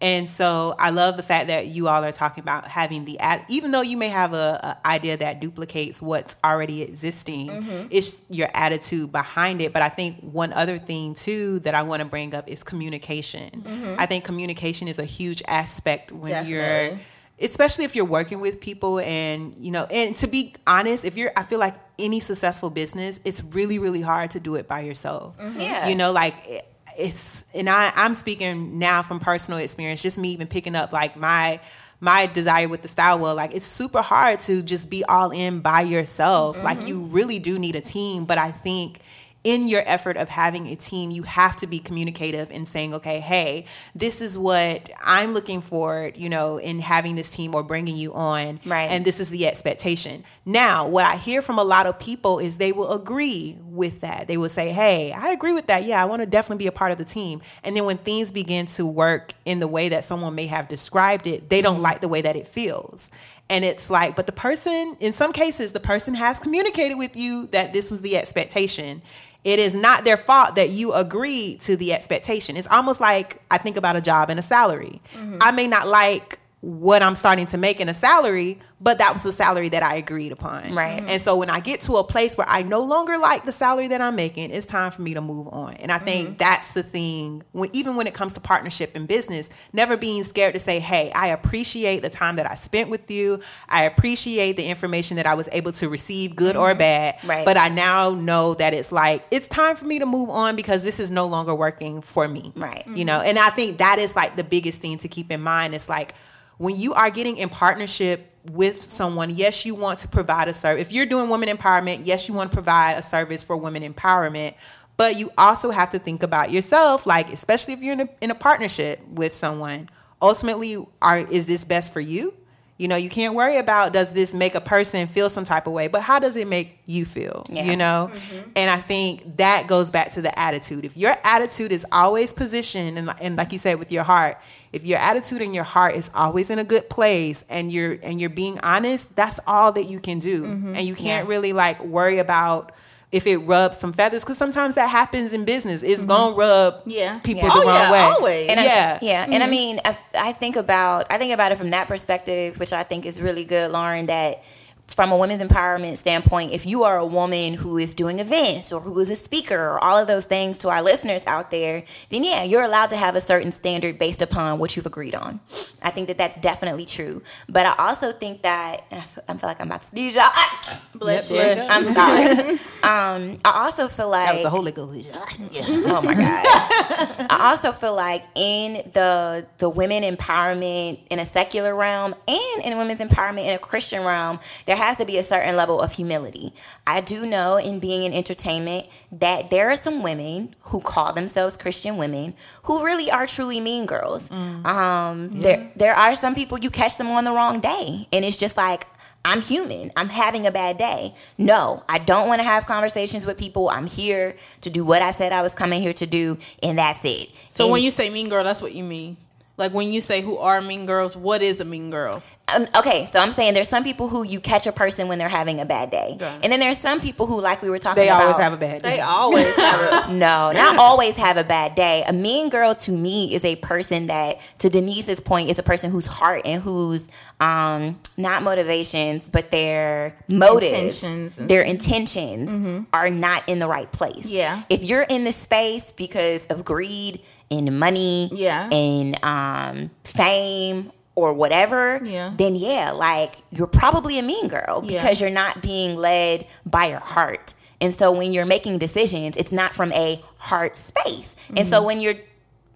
And 0.04 0.28
so 0.28 0.74
I 0.78 0.90
love 0.90 1.16
the 1.16 1.22
fact 1.22 1.46
that 1.46 1.68
you 1.68 1.88
all 1.88 2.04
are 2.04 2.12
talking 2.12 2.42
about 2.42 2.68
having 2.68 3.06
the 3.06 3.18
ad, 3.20 3.42
even 3.48 3.70
though 3.70 3.80
you 3.80 3.96
may 3.96 4.08
have 4.08 4.34
a, 4.34 4.76
a 4.84 4.86
idea 4.86 5.16
that 5.16 5.40
duplicates 5.40 6.02
what's 6.02 6.36
already 6.44 6.82
existing, 6.82 7.48
mm-hmm. 7.48 7.86
it's 7.90 8.22
your 8.28 8.48
attitude 8.52 9.10
behind 9.12 9.62
it. 9.62 9.72
But 9.72 9.80
I 9.80 9.88
think 9.88 10.20
one 10.20 10.52
other 10.52 10.76
thing 10.76 11.14
too 11.14 11.60
that 11.60 11.74
I 11.74 11.84
want 11.84 12.02
to 12.02 12.06
bring 12.06 12.34
up 12.34 12.50
is 12.50 12.62
communication. 12.62 13.62
Mm-hmm. 13.62 13.94
I 13.98 14.04
think 14.04 14.24
communication 14.24 14.88
is 14.88 14.98
a 14.98 15.06
huge 15.06 15.42
aspect 15.48 16.12
when 16.12 16.46
you're 16.46 16.98
especially 17.40 17.86
if 17.86 17.96
you're 17.96 18.04
working 18.04 18.40
with 18.40 18.60
people 18.60 19.00
and 19.00 19.56
you 19.56 19.72
know 19.72 19.84
and 19.90 20.14
to 20.14 20.28
be 20.28 20.54
honest 20.68 21.04
if 21.04 21.16
you're 21.16 21.32
i 21.36 21.42
feel 21.42 21.58
like 21.58 21.74
any 21.98 22.20
successful 22.20 22.70
business 22.70 23.18
it's 23.24 23.42
really 23.42 23.80
really 23.80 24.00
hard 24.00 24.30
to 24.30 24.38
do 24.38 24.54
it 24.54 24.68
by 24.68 24.78
yourself 24.78 25.36
mm-hmm. 25.38 25.60
Yeah. 25.60 25.88
you 25.88 25.96
know 25.96 26.12
like 26.12 26.36
it- 26.44 26.73
it's 26.98 27.44
and 27.54 27.68
i 27.68 27.90
i'm 27.96 28.14
speaking 28.14 28.78
now 28.78 29.02
from 29.02 29.18
personal 29.18 29.58
experience 29.58 30.02
just 30.02 30.18
me 30.18 30.28
even 30.28 30.46
picking 30.46 30.74
up 30.74 30.92
like 30.92 31.16
my 31.16 31.58
my 32.00 32.26
desire 32.26 32.68
with 32.68 32.82
the 32.82 32.88
style 32.88 33.18
well 33.18 33.34
like 33.34 33.54
it's 33.54 33.64
super 33.64 34.02
hard 34.02 34.38
to 34.38 34.62
just 34.62 34.90
be 34.90 35.04
all 35.04 35.30
in 35.30 35.60
by 35.60 35.80
yourself. 35.80 36.62
Like 36.62 36.80
mm-hmm. 36.80 36.88
you 36.88 37.00
really 37.04 37.38
do 37.38 37.58
need 37.58 37.76
a 37.76 37.80
team 37.80 38.24
but 38.24 38.36
i 38.38 38.50
think 38.50 39.00
in 39.44 39.68
your 39.68 39.82
effort 39.84 40.16
of 40.16 40.30
having 40.30 40.66
a 40.68 40.74
team, 40.76 41.10
you 41.10 41.22
have 41.22 41.54
to 41.56 41.66
be 41.66 41.78
communicative 41.78 42.50
and 42.50 42.66
saying, 42.66 42.94
okay, 42.94 43.20
hey, 43.20 43.66
this 43.94 44.22
is 44.22 44.36
what 44.38 44.90
I'm 45.04 45.34
looking 45.34 45.60
for, 45.60 46.10
you 46.14 46.30
know, 46.30 46.56
in 46.56 46.80
having 46.80 47.14
this 47.14 47.28
team 47.28 47.54
or 47.54 47.62
bringing 47.62 47.94
you 47.96 48.14
on. 48.14 48.58
Right. 48.64 48.90
And 48.90 49.04
this 49.04 49.20
is 49.20 49.28
the 49.28 49.46
expectation. 49.46 50.24
Now, 50.46 50.88
what 50.88 51.04
I 51.04 51.16
hear 51.16 51.42
from 51.42 51.58
a 51.58 51.64
lot 51.64 51.86
of 51.86 51.98
people 51.98 52.38
is 52.38 52.56
they 52.56 52.72
will 52.72 52.92
agree 52.92 53.58
with 53.62 54.00
that. 54.00 54.28
They 54.28 54.38
will 54.38 54.48
say, 54.48 54.70
hey, 54.70 55.12
I 55.12 55.28
agree 55.28 55.52
with 55.52 55.66
that. 55.66 55.84
Yeah, 55.84 56.02
I 56.02 56.06
want 56.06 56.20
to 56.20 56.26
definitely 56.26 56.64
be 56.64 56.68
a 56.68 56.72
part 56.72 56.90
of 56.90 56.98
the 56.98 57.04
team. 57.04 57.42
And 57.62 57.76
then 57.76 57.84
when 57.84 57.98
things 57.98 58.32
begin 58.32 58.64
to 58.66 58.86
work 58.86 59.34
in 59.44 59.60
the 59.60 59.68
way 59.68 59.90
that 59.90 60.04
someone 60.04 60.34
may 60.34 60.46
have 60.46 60.68
described 60.68 61.26
it, 61.26 61.50
they 61.50 61.60
don't 61.60 61.74
mm-hmm. 61.74 61.82
like 61.82 62.00
the 62.00 62.08
way 62.08 62.22
that 62.22 62.34
it 62.34 62.46
feels. 62.46 63.10
And 63.50 63.62
it's 63.62 63.90
like, 63.90 64.16
but 64.16 64.26
the 64.26 64.32
person, 64.32 64.96
in 65.00 65.12
some 65.12 65.32
cases, 65.32 65.72
the 65.72 65.80
person 65.80 66.14
has 66.14 66.40
communicated 66.40 66.94
with 66.94 67.14
you 67.14 67.46
that 67.48 67.74
this 67.74 67.90
was 67.90 68.00
the 68.00 68.16
expectation. 68.16 69.02
It 69.44 69.58
is 69.58 69.74
not 69.74 70.04
their 70.04 70.16
fault 70.16 70.56
that 70.56 70.70
you 70.70 70.94
agreed 70.94 71.60
to 71.62 71.76
the 71.76 71.92
expectation. 71.92 72.56
It's 72.56 72.66
almost 72.68 73.00
like 73.00 73.42
I 73.50 73.58
think 73.58 73.76
about 73.76 73.94
a 73.94 74.00
job 74.00 74.30
and 74.30 74.38
a 74.38 74.42
salary. 74.42 75.02
Mm-hmm. 75.12 75.38
I 75.40 75.50
may 75.50 75.66
not 75.66 75.86
like 75.86 76.38
what 76.64 77.02
I'm 77.02 77.14
starting 77.14 77.44
to 77.46 77.58
make 77.58 77.78
in 77.78 77.90
a 77.90 77.94
salary, 77.94 78.58
but 78.80 78.96
that 78.96 79.12
was 79.12 79.22
the 79.22 79.32
salary 79.32 79.68
that 79.68 79.82
I 79.82 79.96
agreed 79.96 80.32
upon. 80.32 80.74
Right. 80.74 81.04
And 81.06 81.20
so 81.20 81.36
when 81.36 81.50
I 81.50 81.60
get 81.60 81.82
to 81.82 81.96
a 81.96 82.04
place 82.04 82.38
where 82.38 82.48
I 82.48 82.62
no 82.62 82.82
longer 82.82 83.18
like 83.18 83.44
the 83.44 83.52
salary 83.52 83.88
that 83.88 84.00
I'm 84.00 84.16
making, 84.16 84.50
it's 84.50 84.64
time 84.64 84.90
for 84.90 85.02
me 85.02 85.12
to 85.12 85.20
move 85.20 85.48
on. 85.48 85.74
And 85.74 85.92
I 85.92 85.98
think 85.98 86.28
mm-hmm. 86.28 86.36
that's 86.38 86.72
the 86.72 86.82
thing 86.82 87.42
when 87.52 87.68
even 87.74 87.96
when 87.96 88.06
it 88.06 88.14
comes 88.14 88.32
to 88.34 88.40
partnership 88.40 88.96
in 88.96 89.04
business, 89.04 89.50
never 89.74 89.98
being 89.98 90.24
scared 90.24 90.54
to 90.54 90.58
say, 90.58 90.80
"Hey, 90.80 91.12
I 91.14 91.28
appreciate 91.28 92.00
the 92.00 92.08
time 92.08 92.36
that 92.36 92.50
I 92.50 92.54
spent 92.54 92.88
with 92.88 93.10
you. 93.10 93.40
I 93.68 93.84
appreciate 93.84 94.56
the 94.56 94.64
information 94.64 95.18
that 95.18 95.26
I 95.26 95.34
was 95.34 95.50
able 95.52 95.72
to 95.72 95.90
receive, 95.90 96.34
good 96.34 96.56
or 96.56 96.70
mm-hmm. 96.70 96.78
bad. 96.78 97.24
Right. 97.24 97.44
But 97.44 97.58
I 97.58 97.68
now 97.68 98.10
know 98.10 98.54
that 98.54 98.72
it's 98.72 98.90
like 98.90 99.24
it's 99.30 99.48
time 99.48 99.76
for 99.76 99.84
me 99.84 99.98
to 99.98 100.06
move 100.06 100.30
on 100.30 100.56
because 100.56 100.82
this 100.82 100.98
is 100.98 101.10
no 101.10 101.26
longer 101.26 101.54
working 101.54 102.00
for 102.00 102.26
me." 102.26 102.54
Right. 102.56 102.86
You 102.86 103.04
know, 103.04 103.18
mm-hmm. 103.18 103.28
and 103.28 103.38
I 103.38 103.50
think 103.50 103.78
that 103.78 103.98
is 103.98 104.16
like 104.16 104.36
the 104.36 104.44
biggest 104.44 104.80
thing 104.80 104.96
to 104.98 105.08
keep 105.08 105.30
in 105.30 105.42
mind. 105.42 105.74
It's 105.74 105.90
like 105.90 106.14
when 106.58 106.76
you 106.76 106.94
are 106.94 107.10
getting 107.10 107.36
in 107.36 107.48
partnership 107.48 108.30
with 108.50 108.82
someone, 108.82 109.30
yes, 109.30 109.64
you 109.64 109.74
want 109.74 109.98
to 110.00 110.08
provide 110.08 110.48
a 110.48 110.54
service. 110.54 110.82
If 110.82 110.92
you're 110.92 111.06
doing 111.06 111.30
women 111.30 111.48
empowerment, 111.48 112.00
yes, 112.04 112.28
you 112.28 112.34
want 112.34 112.50
to 112.50 112.56
provide 112.56 112.96
a 112.98 113.02
service 113.02 113.42
for 113.42 113.56
women 113.56 113.82
empowerment. 113.82 114.54
But 114.96 115.16
you 115.16 115.30
also 115.36 115.70
have 115.70 115.90
to 115.90 115.98
think 115.98 116.22
about 116.22 116.52
yourself, 116.52 117.06
like 117.06 117.32
especially 117.32 117.74
if 117.74 117.82
you're 117.82 117.94
in 117.94 118.00
a, 118.00 118.08
in 118.20 118.30
a 118.30 118.34
partnership 118.34 119.00
with 119.08 119.32
someone. 119.32 119.88
Ultimately, 120.22 120.76
are 121.02 121.18
is 121.18 121.46
this 121.46 121.64
best 121.64 121.92
for 121.92 122.00
you? 122.00 122.32
You 122.76 122.88
know, 122.88 122.96
you 122.96 123.08
can't 123.08 123.34
worry 123.34 123.58
about 123.58 123.92
does 123.92 124.12
this 124.12 124.34
make 124.34 124.56
a 124.56 124.60
person 124.60 125.06
feel 125.06 125.30
some 125.30 125.44
type 125.44 125.68
of 125.68 125.72
way, 125.72 125.86
but 125.86 126.02
how 126.02 126.18
does 126.18 126.34
it 126.34 126.48
make 126.48 126.80
you 126.86 127.04
feel? 127.04 127.46
Yeah. 127.48 127.70
You 127.70 127.76
know? 127.76 128.10
Mm-hmm. 128.12 128.50
And 128.56 128.68
I 128.68 128.78
think 128.78 129.36
that 129.36 129.68
goes 129.68 129.90
back 129.92 130.10
to 130.12 130.22
the 130.22 130.36
attitude. 130.36 130.84
If 130.84 130.96
your 130.96 131.14
attitude 131.22 131.70
is 131.70 131.86
always 131.92 132.32
positioned 132.32 132.98
and, 132.98 133.14
and 133.20 133.36
like 133.36 133.52
you 133.52 133.58
said 133.58 133.78
with 133.78 133.92
your 133.92 134.02
heart, 134.02 134.38
if 134.72 134.84
your 134.84 134.98
attitude 134.98 135.40
and 135.40 135.54
your 135.54 135.62
heart 135.62 135.94
is 135.94 136.10
always 136.16 136.50
in 136.50 136.58
a 136.58 136.64
good 136.64 136.90
place 136.90 137.44
and 137.48 137.70
you're 137.70 137.96
and 138.02 138.20
you're 138.20 138.28
being 138.28 138.58
honest, 138.64 139.14
that's 139.14 139.38
all 139.46 139.70
that 139.70 139.84
you 139.84 140.00
can 140.00 140.18
do. 140.18 140.42
Mm-hmm. 140.42 140.74
And 140.74 140.80
you 140.82 140.96
can't 140.96 141.26
Yeah. 141.26 141.30
really 141.30 141.52
like 141.52 141.80
worry 141.84 142.18
about 142.18 142.72
if 143.14 143.28
it 143.28 143.38
rubs 143.38 143.78
some 143.78 143.92
feathers 143.92 144.24
because 144.24 144.36
sometimes 144.36 144.74
that 144.74 144.90
happens 144.90 145.32
in 145.32 145.44
business. 145.44 145.84
It's 145.84 146.00
mm-hmm. 146.00 146.08
gonna 146.08 146.34
rub 146.36 146.82
Yeah. 146.84 147.18
people 147.18 147.44
Yeah. 147.44 147.54
the 147.54 147.60
Oh, 147.60 147.66
wrong 147.66 147.74
yeah, 147.76 147.92
way. 147.92 147.98
always. 148.00 148.48
And 148.50 148.58
I- 148.58 148.64
yeah. 148.64 148.98
yeah. 149.00 149.24
And 149.24 149.34
I 149.34 149.46
mm-hmm. 149.46 149.50
mean, 149.50 149.80
I, 149.84 149.96
I 150.18 150.32
think 150.32 150.56
about 150.56 151.06
I 151.10 151.16
think 151.16 151.32
about 151.32 151.52
it 151.52 151.58
from 151.58 151.70
that 151.70 151.86
perspective, 151.86 152.58
which 152.58 152.72
I 152.72 152.82
think 152.82 153.06
is 153.06 153.22
really 153.22 153.44
good, 153.44 153.70
Lauren. 153.70 154.06
That 154.06 154.42
from 154.86 155.10
a 155.10 155.16
women's 155.16 155.42
empowerment 155.42 155.96
standpoint, 155.96 156.52
if 156.52 156.66
you 156.66 156.84
are 156.84 156.98
a 156.98 157.06
woman 157.06 157.54
who 157.54 157.78
is 157.78 157.94
doing 157.94 158.18
events 158.20 158.70
or 158.72 158.80
who 158.80 158.98
is 159.00 159.10
a 159.10 159.14
speaker 159.16 159.56
or 159.58 159.82
all 159.82 159.96
of 159.98 160.06
those 160.06 160.24
things 160.26 160.58
to 160.58 160.68
our 160.68 160.82
listeners 160.82 161.26
out 161.26 161.50
there, 161.50 161.82
then 162.10 162.22
yeah, 162.22 162.44
you're 162.44 162.62
allowed 162.62 162.90
to 162.90 162.96
have 162.96 163.16
a 163.16 163.20
certain 163.20 163.50
standard 163.50 163.98
based 163.98 164.22
upon 164.22 164.58
what 164.58 164.76
you've 164.76 164.86
agreed 164.86 165.14
on. 165.14 165.40
I 165.82 165.90
think 165.90 166.08
that 166.08 166.18
that's 166.18 166.36
definitely 166.36 166.84
true. 166.86 167.22
But 167.48 167.66
I 167.66 167.74
also 167.78 168.12
think 168.12 168.42
that 168.42 168.84
I 168.92 169.00
feel, 169.00 169.24
I 169.28 169.34
feel 169.34 169.48
like 169.48 169.60
I'm 169.60 169.66
about 169.68 169.80
to 169.82 169.86
sneeze. 169.88 170.14
y'all. 170.14 170.24
Ah! 170.26 170.80
Bless 170.94 171.30
Yep, 171.30 171.56
you. 171.58 171.62
you. 171.62 171.68
I'm 171.70 171.84
sorry. 171.86 172.50
um, 172.84 173.38
I 173.44 173.52
also 173.64 173.88
feel 173.88 174.10
like 174.10 174.26
That 174.26 174.34
was 174.34 174.42
the 174.44 174.50
Holy 174.50 174.70
Ghost. 174.72 175.10
Yeah. 175.50 175.64
Oh 175.96 176.02
my 176.02 176.14
god! 176.14 177.26
I 177.30 177.50
also 177.52 177.72
feel 177.72 177.94
like 177.94 178.24
in 178.34 178.74
the 178.92 179.46
the 179.58 179.68
women 179.68 180.02
empowerment 180.02 181.02
in 181.10 181.18
a 181.18 181.24
secular 181.24 181.74
realm 181.74 182.14
and 182.28 182.64
in 182.64 182.76
women's 182.78 183.00
empowerment 183.00 183.46
in 183.46 183.54
a 183.54 183.58
Christian 183.58 184.02
realm, 184.04 184.38
there 184.66 184.73
has 184.78 184.96
to 184.98 185.04
be 185.04 185.18
a 185.18 185.22
certain 185.22 185.56
level 185.56 185.80
of 185.80 185.92
humility. 185.92 186.52
I 186.86 187.00
do 187.00 187.26
know 187.26 187.56
in 187.56 187.80
being 187.80 188.02
in 188.04 188.12
entertainment 188.12 188.86
that 189.12 189.50
there 189.50 189.70
are 189.70 189.76
some 189.76 190.02
women 190.02 190.54
who 190.60 190.80
call 190.80 191.12
themselves 191.12 191.56
Christian 191.56 191.96
women 191.96 192.34
who 192.64 192.84
really 192.84 193.10
are 193.10 193.26
truly 193.26 193.60
mean 193.60 193.86
girls. 193.86 194.30
Um, 194.30 195.30
There 195.32 195.70
there 195.76 195.94
are 195.94 196.14
some 196.14 196.34
people 196.34 196.58
you 196.58 196.70
catch 196.70 196.96
them 196.98 197.08
on 197.08 197.24
the 197.24 197.32
wrong 197.32 197.60
day, 197.60 198.06
and 198.12 198.24
it's 198.24 198.36
just 198.36 198.56
like. 198.56 198.86
I'm 199.26 199.40
human. 199.40 199.90
I'm 199.96 200.10
having 200.10 200.46
a 200.46 200.50
bad 200.50 200.76
day. 200.76 201.14
No, 201.38 201.82
I 201.88 201.96
don't 201.96 202.28
want 202.28 202.42
to 202.42 202.46
have 202.46 202.66
conversations 202.66 203.24
with 203.24 203.38
people. 203.38 203.70
I'm 203.70 203.86
here 203.86 204.36
to 204.60 204.68
do 204.68 204.84
what 204.84 205.00
I 205.00 205.12
said 205.12 205.32
I 205.32 205.40
was 205.40 205.54
coming 205.54 205.80
here 205.80 205.94
to 205.94 206.04
do, 206.04 206.36
and 206.62 206.76
that's 206.76 207.06
it. 207.06 207.30
So 207.48 207.64
And- 207.64 207.72
when 207.72 207.82
you 207.82 207.90
say 207.90 208.10
mean 208.10 208.28
girl, 208.28 208.44
that's 208.44 208.60
what 208.60 208.74
you 208.74 208.84
mean. 208.84 209.16
Like 209.56 209.72
when 209.72 209.92
you 209.92 210.00
say 210.00 210.20
who 210.20 210.36
are 210.38 210.60
mean 210.60 210.84
girls, 210.84 211.16
what 211.16 211.40
is 211.40 211.60
a 211.60 211.64
mean 211.64 211.88
girl? 211.90 212.20
Um, 212.54 212.66
okay, 212.76 213.06
so 213.06 213.20
I'm 213.20 213.30
saying 213.32 213.54
there's 213.54 213.68
some 213.68 213.84
people 213.84 214.08
who 214.08 214.24
you 214.24 214.38
catch 214.40 214.66
a 214.66 214.72
person 214.72 215.06
when 215.08 215.18
they're 215.18 215.28
having 215.28 215.60
a 215.60 215.64
bad 215.64 215.90
day, 215.90 216.16
Got 216.18 216.42
and 216.44 216.52
then 216.52 216.60
there's 216.60 216.76
some 216.78 217.00
people 217.00 217.26
who, 217.26 217.40
like 217.40 217.62
we 217.62 217.70
were 217.70 217.78
talking 217.78 218.02
They 218.02 218.08
about, 218.08 218.22
always 218.22 218.36
have 218.36 218.52
a 218.52 218.56
bad 218.56 218.82
day. 218.82 218.96
They 218.96 219.00
always 219.00 219.54
have 219.56 220.10
a 220.10 220.12
no, 220.12 220.50
not 220.52 220.76
always 220.78 221.16
have 221.16 221.36
a 221.36 221.44
bad 221.44 221.74
day. 221.76 222.02
A 222.06 222.12
mean 222.12 222.50
girl 222.50 222.74
to 222.74 222.90
me 222.92 223.32
is 223.34 223.44
a 223.44 223.56
person 223.56 224.08
that, 224.08 224.40
to 224.58 224.68
Denise's 224.68 225.20
point, 225.20 225.48
is 225.48 225.58
a 225.58 225.62
person 225.62 225.90
whose 225.90 226.06
heart 226.06 226.42
and 226.44 226.60
whose 226.60 227.08
um 227.40 227.98
not 228.18 228.42
motivations, 228.42 229.28
but 229.28 229.50
their 229.52 230.16
motives, 230.28 231.02
Intentions. 231.02 231.36
their 231.36 231.62
intentions 231.62 232.86
are 232.92 233.08
not 233.08 233.48
in 233.48 233.58
the 233.58 233.66
right 233.68 233.90
place. 233.90 234.28
Yeah. 234.28 234.62
If 234.68 234.82
you're 234.84 235.02
in 235.02 235.24
this 235.24 235.36
space 235.36 235.92
because 235.92 236.46
of 236.46 236.64
greed 236.64 237.20
and 237.54 237.78
money, 237.78 238.28
Yeah. 238.32 238.68
and 238.70 239.18
um 239.22 239.90
fame 240.04 240.92
or 241.14 241.32
whatever, 241.32 242.00
Yeah. 242.04 242.32
then 242.36 242.56
yeah, 242.56 242.90
like 242.90 243.36
you're 243.50 243.66
probably 243.66 244.18
a 244.18 244.22
mean 244.22 244.48
girl 244.48 244.82
Yeah. 244.84 244.98
because 244.98 245.20
you're 245.20 245.30
not 245.30 245.62
being 245.62 245.96
led 245.96 246.46
by 246.66 246.86
your 246.86 247.00
heart. 247.00 247.54
And 247.80 247.94
so 247.94 248.12
when 248.12 248.32
you're 248.32 248.46
making 248.46 248.78
decisions, 248.78 249.36
it's 249.36 249.52
not 249.52 249.74
from 249.74 249.92
a 249.92 250.20
heart 250.38 250.76
space. 250.76 251.36
And 251.56 251.66
so 251.66 251.76
mm-hmm. 251.76 251.86
when 251.86 252.00
you're 252.00 252.14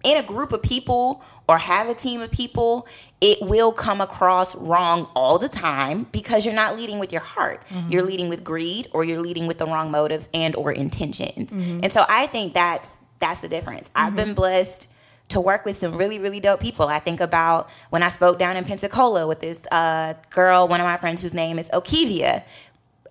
in 0.03 0.17
a 0.17 0.23
group 0.23 0.53
of 0.53 0.61
people 0.61 1.21
or 1.47 1.57
have 1.57 1.89
a 1.89 1.93
team 1.93 2.21
of 2.21 2.31
people, 2.31 2.87
it 3.21 3.37
will 3.41 3.71
come 3.71 3.99
across 3.99 4.55
wrong 4.55 5.09
all 5.15 5.37
the 5.37 5.49
time 5.49 6.05
because 6.11 6.45
you're 6.45 6.55
not 6.55 6.77
leading 6.77 6.99
with 6.99 7.11
your 7.11 7.21
heart. 7.21 7.65
Mm-hmm. 7.67 7.91
You're 7.91 8.03
leading 8.03 8.29
with 8.29 8.43
greed 8.43 8.87
or 8.93 9.03
you're 9.03 9.19
leading 9.19 9.47
with 9.47 9.57
the 9.57 9.65
wrong 9.65 9.91
motives 9.91 10.29
and 10.33 10.55
or 10.55 10.71
intentions. 10.71 11.53
Mm-hmm. 11.53 11.81
And 11.83 11.91
so 11.91 12.05
I 12.07 12.27
think 12.27 12.53
that's 12.53 13.01
that's 13.19 13.41
the 13.41 13.49
difference. 13.49 13.91
I've 13.95 14.15
been 14.15 14.33
blessed 14.33 14.89
to 15.29 15.39
work 15.39 15.63
with 15.65 15.77
some 15.77 15.95
really, 15.95 16.19
really 16.19 16.39
dope 16.39 16.59
people. 16.59 16.87
I 16.87 16.99
think 16.99 17.19
about 17.21 17.69
when 17.91 18.01
I 18.03 18.07
spoke 18.07 18.39
down 18.39 18.57
in 18.57 18.63
Pensacola 18.63 19.27
with 19.27 19.39
this 19.39 19.65
uh, 19.71 20.15
girl, 20.31 20.67
one 20.67 20.79
of 20.81 20.85
my 20.85 20.97
friends 20.97 21.21
whose 21.21 21.33
name 21.33 21.59
is 21.59 21.69
Okivia. 21.71 22.43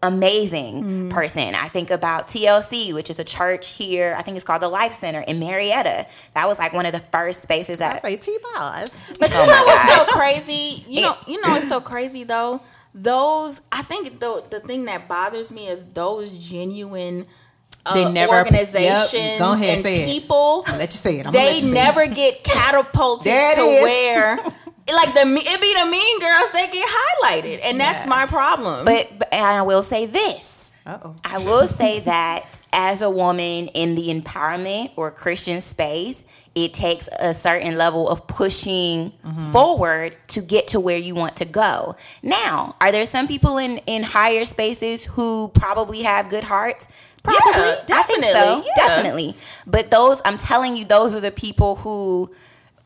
Amazing 0.00 1.10
person. 1.10 1.56
I 1.56 1.66
think 1.68 1.90
about 1.90 2.28
TLC, 2.28 2.94
which 2.94 3.10
is 3.10 3.18
a 3.18 3.24
church 3.24 3.70
here. 3.74 4.14
I 4.16 4.22
think 4.22 4.36
it's 4.36 4.44
called 4.44 4.62
the 4.62 4.68
Life 4.68 4.92
Center 4.92 5.20
in 5.22 5.40
Marietta. 5.40 6.06
That 6.34 6.46
was 6.46 6.56
like 6.58 6.72
one 6.72 6.86
of 6.86 6.92
the 6.92 7.00
first 7.00 7.42
spaces 7.42 7.80
I 7.80 7.94
that. 7.94 8.04
say 8.04 8.16
T 8.16 8.38
boss. 8.54 9.12
But 9.18 9.30
you 9.30 9.36
Oh 9.40 9.46
know 9.46 9.64
what's 9.66 9.94
so 9.94 10.04
crazy? 10.16 10.84
You 10.88 11.02
know, 11.02 11.16
you 11.26 11.40
know 11.42 11.50
what's 11.50 11.68
so 11.68 11.80
crazy 11.92 12.22
though. 12.22 12.60
Those, 12.94 13.60
I 13.72 13.82
think 13.82 14.20
the 14.20 14.44
the 14.50 14.60
thing 14.60 14.84
that 14.84 15.08
bothers 15.08 15.52
me 15.52 15.66
is 15.66 15.84
those 15.94 16.46
genuine 16.48 17.26
uh, 17.86 17.94
They 17.94 18.10
never- 18.10 18.34
organizations 18.36 19.12
Yep, 19.14 19.38
go 19.38 19.52
ahead, 19.54 19.74
and 19.76 19.82
say 19.84 20.02
it. 20.02 20.06
people. 20.06 20.64
I'll 20.66 20.78
let 20.78 20.92
you 20.92 20.98
say 20.98 21.18
it. 21.18 21.26
I'm 21.26 21.32
gonna 21.32 21.38
let 21.44 21.48
They 21.50 21.54
you 21.56 21.60
say 21.60 21.70
it. 21.70 21.74
never 21.74 22.06
get 22.06 22.44
catapulted 22.44 23.32
to 23.32 23.60
is. 23.60 23.82
where, 23.84 24.36
like 24.92 25.12
the 25.14 25.24
me- 25.26 25.42
it 25.44 25.60
be 25.60 25.74
the 25.74 25.86
mean 25.90 26.20
girls 26.20 26.50
that 26.52 26.68
get 26.72 26.88
highlighted, 26.88 27.60
and 27.64 27.80
that's 27.80 28.04
Yeah. 28.04 28.10
my 28.10 28.26
problem. 28.26 28.84
But, 28.84 29.08
but 29.18 29.32
and 29.32 29.44
I 29.44 29.62
will 29.62 29.82
say 29.82 30.06
this. 30.06 30.74
Uh 30.86 30.98
oh. 31.04 31.14
I 31.24 31.38
will 31.38 31.66
say 31.66 32.00
that 32.14 32.60
as 32.72 33.02
a 33.02 33.10
woman 33.10 33.68
in 33.68 33.94
the 33.94 34.08
empowerment 34.08 34.92
or 34.96 35.10
Christian 35.10 35.60
space, 35.60 36.24
it 36.54 36.72
takes 36.72 37.08
a 37.20 37.34
certain 37.34 37.76
level 37.76 38.08
of 38.08 38.26
pushing 38.26 39.12
forward 39.52 40.16
to 40.28 40.40
get 40.40 40.68
to 40.68 40.80
where 40.80 40.96
you 40.96 41.14
want 41.14 41.36
to 41.36 41.44
go. 41.44 41.94
Now, 42.22 42.74
are 42.80 42.90
there 42.90 43.04
some 43.04 43.28
people 43.28 43.58
in 43.58 43.78
in 43.86 44.02
higher 44.02 44.44
spaces 44.44 45.04
who 45.04 45.48
probably 45.54 46.02
have 46.02 46.28
good 46.28 46.44
hearts? 46.44 46.88
Probably, 47.36 47.62
think 47.62 47.86
definitely, 47.86 48.32
so, 48.32 48.64
yeah. 48.64 48.86
definitely. 48.86 49.36
But 49.66 49.90
those, 49.90 50.22
I'm 50.24 50.36
telling 50.36 50.76
you, 50.76 50.84
those 50.84 51.16
are 51.16 51.20
the 51.20 51.30
people 51.30 51.76
who 51.76 52.30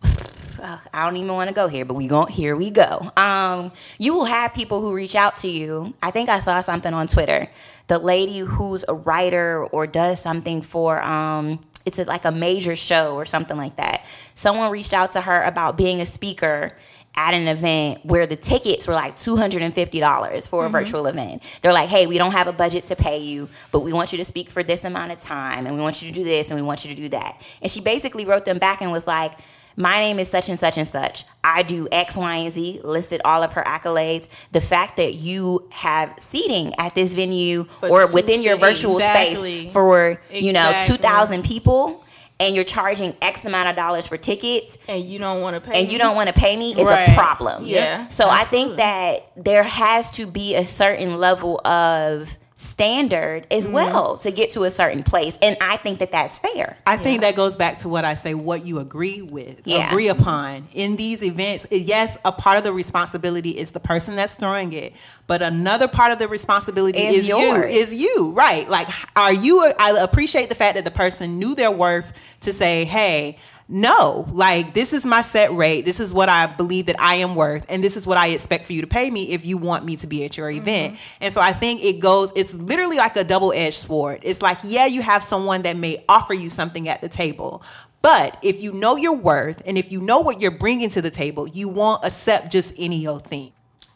I 0.92 1.04
don't 1.04 1.16
even 1.16 1.32
want 1.32 1.48
to 1.48 1.54
go 1.54 1.66
here, 1.66 1.84
but 1.84 1.94
we 1.94 2.06
gon' 2.06 2.28
here 2.28 2.54
we 2.56 2.70
go. 2.70 3.10
Um, 3.16 3.72
you 3.98 4.14
will 4.14 4.24
have 4.24 4.54
people 4.54 4.80
who 4.80 4.94
reach 4.94 5.16
out 5.16 5.36
to 5.36 5.48
you. 5.48 5.94
I 6.02 6.10
think 6.10 6.28
I 6.28 6.38
saw 6.38 6.60
something 6.60 6.92
on 6.94 7.06
Twitter. 7.06 7.48
The 7.88 7.98
lady 7.98 8.38
who's 8.38 8.84
a 8.86 8.94
writer 8.94 9.64
or 9.66 9.86
does 9.86 10.20
something 10.20 10.62
for 10.62 11.02
um, 11.02 11.58
it's 11.84 11.98
a, 11.98 12.04
like 12.04 12.24
a 12.24 12.32
major 12.32 12.76
show 12.76 13.14
or 13.14 13.24
something 13.24 13.56
like 13.56 13.76
that. 13.76 14.06
Someone 14.34 14.70
reached 14.70 14.92
out 14.92 15.10
to 15.10 15.20
her 15.20 15.42
about 15.42 15.76
being 15.76 16.00
a 16.00 16.06
speaker 16.06 16.72
at 17.14 17.34
an 17.34 17.46
event 17.46 18.04
where 18.04 18.26
the 18.26 18.36
tickets 18.36 18.86
were 18.88 18.94
like 18.94 19.16
$250 19.16 20.48
for 20.48 20.66
a 20.66 20.68
virtual 20.68 21.06
event. 21.06 21.42
They're 21.60 21.72
like, 21.72 21.88
hey, 21.88 22.06
we 22.06 22.16
don't 22.18 22.32
have 22.32 22.48
a 22.48 22.52
budget 22.52 22.84
to 22.86 22.96
pay 22.96 23.18
you, 23.18 23.48
but 23.70 23.80
we 23.80 23.92
want 23.92 24.12
you 24.12 24.18
to 24.18 24.24
speak 24.24 24.48
for 24.48 24.62
this 24.62 24.84
amount 24.84 25.12
of 25.12 25.20
time 25.20 25.66
and 25.66 25.76
we 25.76 25.82
want 25.82 26.02
you 26.02 26.08
to 26.08 26.14
do 26.14 26.24
this 26.24 26.50
and 26.50 26.58
we 26.58 26.64
want 26.66 26.84
you 26.84 26.90
to 26.90 26.96
do 26.96 27.08
that. 27.10 27.46
And 27.60 27.70
she 27.70 27.80
basically 27.80 28.24
wrote 28.24 28.44
them 28.44 28.58
back 28.58 28.80
and 28.80 28.90
was 28.90 29.06
like, 29.06 29.34
my 29.76 30.00
name 30.00 30.18
is 30.18 30.28
such 30.28 30.48
and 30.48 30.58
such 30.58 30.76
and 30.76 30.86
such. 30.86 31.24
I 31.42 31.62
do 31.62 31.88
X, 31.90 32.16
Y, 32.16 32.34
and 32.36 32.52
Z, 32.52 32.80
listed 32.84 33.20
all 33.24 33.42
of 33.42 33.52
her 33.52 33.62
accolades. 33.62 34.28
The 34.52 34.60
fact 34.60 34.96
that 34.98 35.14
you 35.14 35.66
have 35.70 36.14
seating 36.18 36.74
at 36.78 36.94
this 36.94 37.14
venue 37.14 37.66
or 37.82 38.12
within 38.12 38.42
your 38.42 38.56
virtual 38.56 38.96
Exactly. 38.98 39.60
space 39.60 39.72
for, 39.72 40.20
you 40.30 40.52
know, 40.52 40.78
2,000 40.86 41.42
people 41.44 42.04
and 42.42 42.54
you're 42.54 42.64
charging 42.64 43.14
X 43.22 43.44
amount 43.46 43.68
of 43.70 43.76
dollars 43.76 44.06
for 44.06 44.16
tickets 44.16 44.76
and 44.88 45.02
you 45.04 45.18
don't 45.18 45.40
want 45.40 45.54
to 45.54 45.60
pay, 45.60 45.80
and 45.80 45.90
you 45.90 45.98
don't 45.98 46.16
want 46.16 46.28
to 46.28 46.34
pay 46.34 46.56
me 46.56 46.72
is 46.72 46.84
Right. 46.86 47.08
a 47.08 47.14
problem. 47.14 47.64
Yeah, 47.64 48.08
So 48.08 48.28
I 48.28 48.42
think 48.42 48.76
that 48.76 49.30
there 49.36 49.62
has 49.62 50.10
to 50.12 50.26
be 50.26 50.54
a 50.56 50.64
certain 50.66 51.18
level 51.18 51.60
of 51.66 52.36
standard 52.62 53.46
as 53.50 53.64
Mm-hmm. 53.64 53.74
well 53.74 54.16
to 54.18 54.30
get 54.30 54.50
to 54.50 54.62
a 54.64 54.70
certain 54.70 55.02
place, 55.02 55.38
and 55.42 55.56
I 55.60 55.76
think 55.78 55.98
that 56.00 56.12
that's 56.12 56.38
fair. 56.38 56.76
I 56.86 56.96
think 56.96 57.20
that 57.22 57.36
goes 57.36 57.56
back 57.56 57.78
to 57.78 57.88
what 57.88 58.04
I 58.04 58.14
say, 58.14 58.34
what 58.34 58.64
you 58.66 58.78
agree 58.78 59.22
with, 59.22 59.62
Yeah. 59.64 59.88
agree 59.88 60.08
upon 60.08 60.64
in 60.74 60.96
these 60.96 61.22
events. 61.22 61.66
Yes, 61.70 62.16
a 62.24 62.32
part 62.32 62.58
of 62.58 62.64
the 62.64 62.72
responsibility 62.72 63.50
is 63.50 63.72
the 63.72 63.80
person 63.80 64.16
that's 64.16 64.34
throwing 64.34 64.72
it, 64.72 64.94
but 65.26 65.42
another 65.42 65.88
part 65.88 66.12
of 66.12 66.18
the 66.18 66.28
responsibility 66.28 66.98
Is 66.98 67.16
is, 67.24 67.28
you. 67.28 67.62
Is 67.66 67.94
you 67.94 68.32
right? 68.36 68.68
Like, 68.68 68.88
are 69.16 69.32
you? 69.32 69.72
I 69.78 69.98
appreciate 70.00 70.48
the 70.48 70.54
fact 70.54 70.74
that 70.76 70.84
the 70.84 70.90
person 70.90 71.38
knew 71.38 71.54
their 71.54 71.70
worth 71.70 72.36
to 72.40 72.52
say, 72.52 72.84
"Hey." 72.84 73.38
No, 73.74 74.26
like 74.30 74.74
this 74.74 74.92
is 74.92 75.06
my 75.06 75.22
set 75.22 75.50
rate. 75.50 75.86
This 75.86 75.98
is 75.98 76.12
what 76.12 76.28
I 76.28 76.44
believe 76.44 76.86
that 76.86 77.00
I 77.00 77.14
am 77.14 77.34
worth, 77.34 77.64
and 77.70 77.82
this 77.82 77.96
is 77.96 78.06
what 78.06 78.18
I 78.18 78.28
expect 78.28 78.66
for 78.66 78.74
you 78.74 78.82
to 78.82 78.86
pay 78.86 79.10
me 79.10 79.32
if 79.32 79.46
you 79.46 79.56
want 79.56 79.86
me 79.86 79.96
to 79.96 80.06
be 80.06 80.26
at 80.26 80.36
your 80.36 80.50
mm-hmm. 80.50 80.60
event. 80.60 81.16
And 81.22 81.32
so 81.32 81.40
I 81.40 81.54
think 81.54 81.82
it 81.82 81.98
goes, 81.98 82.34
it's 82.36 82.52
literally 82.52 82.98
like 82.98 83.16
a 83.16 83.24
double 83.24 83.50
edged 83.54 83.78
sword. 83.78 84.20
It's 84.24 84.42
like, 84.42 84.58
yeah, 84.62 84.84
you 84.84 85.00
have 85.00 85.22
someone 85.22 85.62
that 85.62 85.78
may 85.78 86.04
offer 86.06 86.34
you 86.34 86.50
something 86.50 86.86
at 86.86 87.00
the 87.00 87.08
table, 87.08 87.62
but 88.02 88.36
if 88.42 88.62
you 88.62 88.72
know 88.72 88.96
your 88.96 89.14
worth 89.14 89.66
and 89.66 89.78
if 89.78 89.90
you 89.90 90.02
know 90.02 90.20
what 90.20 90.38
you're 90.38 90.50
bringing 90.50 90.90
to 90.90 91.00
the 91.00 91.08
table, 91.10 91.48
you 91.48 91.70
won't 91.70 92.04
accept 92.04 92.52
just 92.52 92.74
any 92.78 93.06
old 93.06 93.24
thing. 93.24 93.52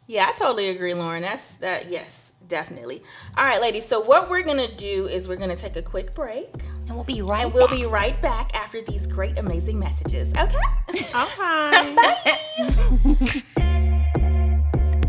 Yeah, 0.06 0.24
I 0.26 0.32
totally 0.32 0.70
agree, 0.70 0.94
Lauren. 0.94 1.20
That's 1.20 1.58
that. 1.58 1.90
Yes, 1.90 2.25
definitely. 2.48 3.02
All 3.37 3.44
right, 3.44 3.61
ladies. 3.61 3.85
So 3.87 4.00
what 4.00 4.28
we're 4.30 4.42
gonna 4.42 4.74
do 4.76 5.06
is 5.06 5.28
we're 5.28 5.37
gonna 5.37 5.56
take 5.56 5.76
a 5.76 5.82
quick 5.82 6.14
break, 6.14 6.48
And 6.87 6.94
we'll 6.94 7.04
be 7.04 7.20
right 7.22 7.44
and 7.44 7.52
we'll 7.54 7.68
back. 7.68 7.76
be 7.76 7.87
right 7.87 8.20
back 8.22 8.54
after 8.56 8.80
these 8.82 9.06
great, 9.06 9.38
amazing 9.38 9.78
messages. 9.78 10.32
Okay. 10.35 10.59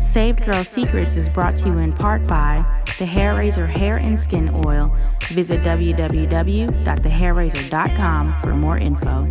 Saved 0.00 0.44
Girl 0.44 0.64
Secrets 0.64 1.16
is 1.16 1.28
brought 1.28 1.56
to 1.58 1.66
you 1.68 1.78
in 1.78 1.92
part 1.92 2.26
by 2.26 2.64
The 2.98 3.06
Hair 3.06 3.34
Razor 3.36 3.66
Hair 3.66 3.98
and 3.98 4.18
Skin 4.18 4.48
Oil. 4.66 4.90
Visit 5.28 5.60
www.thehairrazor.com 5.60 8.40
for 8.40 8.54
more 8.54 8.78
info. 8.78 9.28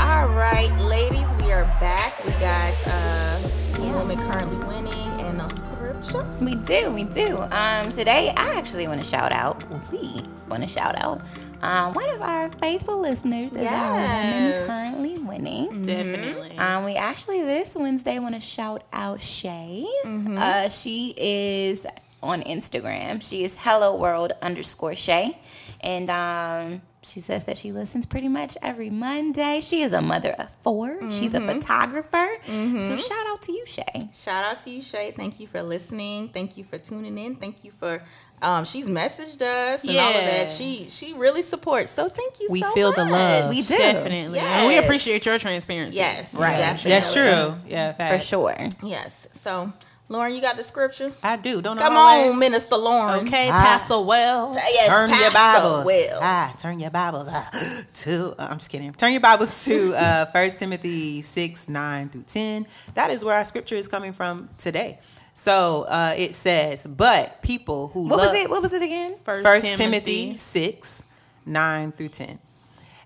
All 0.00 0.28
right, 0.28 0.72
ladies, 0.78 1.34
we 1.36 1.50
are 1.50 1.64
back. 1.80 2.24
We 2.24 2.30
got 2.32 2.74
uh, 2.86 3.40
woman 3.80 4.16
currently 4.30 4.56
winning 4.66 5.20
and 5.20 5.38
no 5.38 5.48
scripture. 5.48 6.24
We 6.40 6.54
do, 6.54 6.92
we 6.92 7.04
do. 7.04 7.38
Um, 7.50 7.90
today, 7.90 8.32
I 8.36 8.54
actually 8.54 8.86
want 8.86 9.02
to 9.02 9.08
shout 9.08 9.32
out. 9.32 9.64
We 9.90 10.22
want 10.48 10.62
to 10.62 10.68
shout 10.68 10.96
out 10.96 11.20
um, 11.62 11.94
one 11.94 12.08
of 12.10 12.22
our 12.22 12.50
faithful 12.52 13.00
listeners 13.00 13.52
is 13.52 13.70
our 13.72 13.94
woman 13.94 14.66
currently 14.66 15.18
winning. 15.18 15.82
Definitely. 15.82 16.56
Um, 16.58 16.84
we 16.84 16.94
actually 16.94 17.42
this 17.42 17.76
Wednesday 17.76 18.20
want 18.20 18.34
to 18.34 18.40
shout 18.40 18.84
out 18.92 19.20
Shay. 19.20 19.84
Uh, 20.06 20.68
she 20.68 21.12
is 21.16 21.86
on 22.22 22.42
Instagram. 22.42 23.22
She 23.26 23.44
is 23.44 23.56
hello 23.60 23.96
world 23.96 24.32
underscore 24.42 24.94
Shay, 24.94 25.38
and 25.80 26.10
um, 26.10 26.82
she 27.02 27.20
says 27.20 27.44
that 27.44 27.56
she 27.56 27.72
listens 27.72 28.06
pretty 28.06 28.28
much 28.28 28.56
every 28.62 28.90
Monday. 28.90 29.60
She 29.62 29.82
is 29.82 29.92
a 29.92 30.00
mother 30.02 30.32
of 30.32 30.50
4 30.62 31.12
She's 31.12 31.34
a 31.34 31.40
photographer. 31.40 32.26
So 32.46 32.96
shout 32.96 33.26
out 33.28 33.42
to 33.42 33.52
you, 33.52 33.64
Shay. 33.66 33.84
Shout 34.12 34.44
out 34.44 34.58
to 34.64 34.70
you, 34.70 34.80
Shay. 34.82 35.12
Thank 35.12 35.38
you 35.40 35.46
for 35.46 35.62
listening. 35.62 36.28
Thank 36.28 36.56
you 36.56 36.64
for 36.64 36.78
tuning 36.78 37.16
in. 37.18 37.36
Thank 37.36 37.64
you 37.64 37.70
for 37.70 38.02
um, 38.40 38.64
she's 38.64 38.88
messaged 38.88 39.42
us 39.42 39.82
and 39.82 39.96
all 39.96 40.10
of 40.10 40.24
that. 40.24 40.48
She 40.48 40.88
she 40.88 41.12
really 41.14 41.42
supports. 41.42 41.90
So 41.90 42.08
thank 42.08 42.38
you. 42.40 42.48
We 42.50 42.60
so 42.60 42.72
feel 42.72 42.92
the 42.92 43.04
love. 43.04 43.50
We 43.50 43.62
do 43.62 43.76
Definitely. 43.76 44.38
And 44.38 44.68
we 44.68 44.78
appreciate 44.78 45.26
your 45.26 45.38
transparency. 45.38 45.96
Yes, 45.98 46.34
Right. 46.34 46.56
definitely. 46.56 46.90
That's 46.90 47.12
true. 47.12 47.72
Yeah, 47.72 48.12
for 48.12 48.18
sure. 48.22 48.56
Yes. 48.82 49.28
So, 49.32 49.72
Lauren, 50.10 50.34
you 50.34 50.40
got 50.40 50.56
the 50.56 50.64
scripture? 50.64 51.12
I 51.22 51.36
do. 51.36 51.60
Don't 51.60 51.76
know. 51.76 51.82
Come 51.82 51.94
always 51.96 52.32
on, 52.32 52.38
Minister 52.38 52.76
Lauren. 52.76 53.26
Okay, 53.26 53.50
Ah. 53.50 53.60
Pastor 53.62 54.00
Wells. 54.00 54.56
Yes, 54.56 54.88
turn 54.88 55.10
your 55.10 55.18
Pastor 55.30 55.62
Bibles. 55.62 55.84
Wells. 55.84 56.18
Ah, 56.22 56.56
turn 56.60 56.80
your 56.80 56.90
Bibles 56.90 57.28
ah, 57.30 57.50
to. 57.94 58.34
uh, 58.38 58.46
I'm 58.50 58.56
just 58.58 58.70
kidding. 58.70 58.90
Turn 58.94 59.12
your 59.12 59.20
Bibles 59.20 59.64
to 59.66 59.92
uh, 59.94 60.24
1 60.32 60.50
Timothy 60.52 61.20
6, 61.20 61.68
9 61.68 62.08
through 62.08 62.22
10. 62.22 62.66
That 62.94 63.10
is 63.10 63.22
where 63.22 63.36
our 63.36 63.44
scripture 63.44 63.74
is 63.74 63.86
coming 63.86 64.14
from 64.14 64.48
today. 64.56 64.98
So 65.34 65.84
uh, 65.88 66.14
it 66.16 66.34
says, 66.34 66.86
But 66.86 67.42
people 67.42 67.88
who 67.88 68.04
What 68.08 68.18
love. 68.18 68.28
was 68.28 68.34
it? 68.34 68.48
What 68.50 68.62
was 68.62 68.72
it 68.72 68.80
again? 68.82 69.16
First, 69.24 69.44
First 69.46 69.64
Timothy. 69.66 69.84
Timothy 69.84 70.36
6, 70.38 71.04
9 71.44 71.92
through 71.92 72.08
10. 72.08 72.38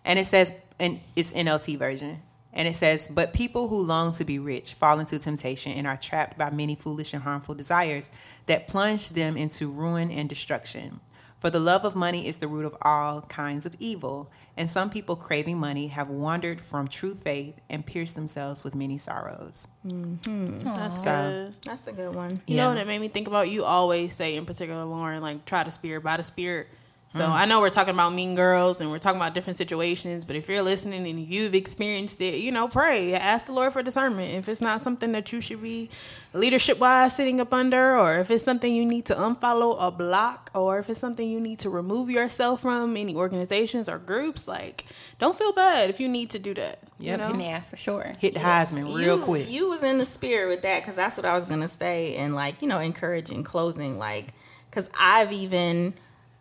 And 0.05 0.19
it 0.21 0.27
says, 0.27 0.53
and 0.79 1.01
it's 1.17 1.33
NLT 1.33 1.79
version. 1.79 2.21
And 2.53 2.69
it 2.69 2.77
says, 2.77 3.09
But 3.09 3.33
people 3.33 3.69
who 3.69 3.81
long 3.83 4.13
to 4.15 4.25
be 4.25 4.39
rich 4.39 4.75
fall 4.75 5.01
into 5.01 5.19
temptation 5.19 5.73
and 5.73 5.87
are 5.87 5.97
trapped 5.97 6.37
by 6.39 6.51
many 6.51 6.75
foolish 6.75 7.15
and 7.15 7.23
harmful 7.23 7.55
desires 7.55 8.11
that 8.47 8.69
plunge 8.69 9.09
them 9.11 9.37
into 9.37 9.71
ruin 9.71 10.11
and 10.11 10.29
destruction. 10.29 11.01
For 11.41 11.51
the 11.51 11.59
love 11.59 11.85
of 11.85 11.97
money 11.97 12.29
is 12.29 12.37
the 12.37 12.47
root 12.47 12.65
of 12.65 12.77
all 12.83 13.23
kinds 13.23 13.67
of 13.67 13.75
evil. 13.81 14.31
And 14.57 14.71
some 14.71 14.91
people 14.91 15.17
craving 15.17 15.59
money 15.59 15.89
have 15.89 16.09
wandered 16.09 16.61
from 16.61 16.87
true 16.87 17.17
faith 17.17 17.59
and 17.69 17.85
pierced 17.85 18.15
themselves 18.15 18.63
with 18.63 18.77
many 18.77 18.97
sorrows. 18.97 19.67
Mm-hmm. 19.85 20.59
That's 20.61 21.03
So- 21.03 21.11
good. 21.51 21.57
That's 21.65 21.87
a 21.89 21.93
good 21.93 22.15
one. 22.15 22.31
You 22.47 22.57
Yeah. 22.57 22.63
know 22.65 22.69
what 22.69 22.79
it 22.79 22.87
made 22.87 23.01
me 23.01 23.09
think 23.09 23.27
about? 23.27 23.51
You 23.51 23.65
always 23.65 24.15
say, 24.15 24.37
in 24.37 24.47
particular, 24.47 24.85
Lauren, 24.85 25.21
like 25.21 25.45
try 25.45 25.65
the 25.65 25.73
spirit 25.73 26.05
by 26.05 26.17
the 26.17 26.23
spirit. 26.23 26.69
So 27.13 27.27
mm. 27.27 27.31
I 27.31 27.45
know 27.45 27.61
we're 27.61 27.69
talking 27.69 27.93
about 27.93 28.15
mean 28.15 28.35
girls 28.35 28.81
and 28.81 28.91
we're 28.91 28.97
talking 28.97 29.21
about 29.21 29.35
different 29.35 29.59
situations, 29.59 30.25
but 30.25 30.35
if 30.35 30.49
you're 30.49 30.63
listening 30.63 31.07
and 31.07 31.21
you've 31.21 31.55
experienced 31.55 32.23
it, 32.23 32.37
you 32.37 32.51
know, 32.51 32.69
pray, 32.69 33.13
ask 33.13 33.45
the 33.45 33.53
Lord 33.53 33.75
for 33.75 33.83
discernment. 33.83 34.33
If 34.33 34.49
it's 34.49 34.63
not 34.63 34.83
something 34.83 35.13
that 35.13 35.31
you 35.31 35.43
should 35.43 35.61
be 35.61 35.91
leadership 36.33 36.79
wise 36.79 37.15
sitting 37.15 37.39
up 37.39 37.53
under, 37.53 37.99
or 37.99 38.15
if 38.15 38.31
it's 38.31 38.43
something 38.43 38.75
you 38.75 38.87
need 38.87 39.05
to 39.07 39.15
unfollow 39.15 39.79
or 39.79 39.91
block, 39.91 40.51
or 40.55 40.79
if 40.79 40.89
it's 40.89 41.01
something 41.01 41.29
you 41.29 41.39
need 41.39 41.59
to 41.59 41.69
remove 41.69 42.09
yourself 42.09 42.63
from 42.63 42.97
any 42.97 43.15
organizations 43.15 43.91
or 43.91 43.99
groups, 43.99 44.49
like 44.49 44.87
don't 45.19 45.37
feel 45.37 45.53
bad 45.53 45.91
if 45.91 46.01
you 46.01 46.09
need 46.09 46.31
to 46.31 46.39
do 46.39 46.55
that. 46.55 46.79
Yep. 46.99 47.21
You 47.21 47.37
know? 47.37 47.45
Yeah, 47.45 47.61
for 47.61 47.77
sure. 47.77 48.11
Hit 48.21 48.33
the 48.33 48.41
Heisman 48.41 48.87
real 48.87 49.19
you, 49.19 49.23
quick. 49.23 49.51
You 49.51 49.69
was 49.69 49.83
in 49.83 49.99
the 49.99 50.07
spirit 50.07 50.49
with 50.49 50.63
that 50.63 50.81
because 50.81 50.97
that's 50.97 51.19
what 51.19 51.27
I 51.27 51.35
was 51.35 51.45
gonna 51.45 51.69
say, 51.69 52.17
and 52.17 52.35
like 52.35 52.63
you 52.63 52.69
know, 52.69 52.79
encouraging 52.79 53.45
closing, 53.45 53.99
like 53.99 54.29
because 54.71 54.89
I've 54.99 55.31
even 55.31 55.93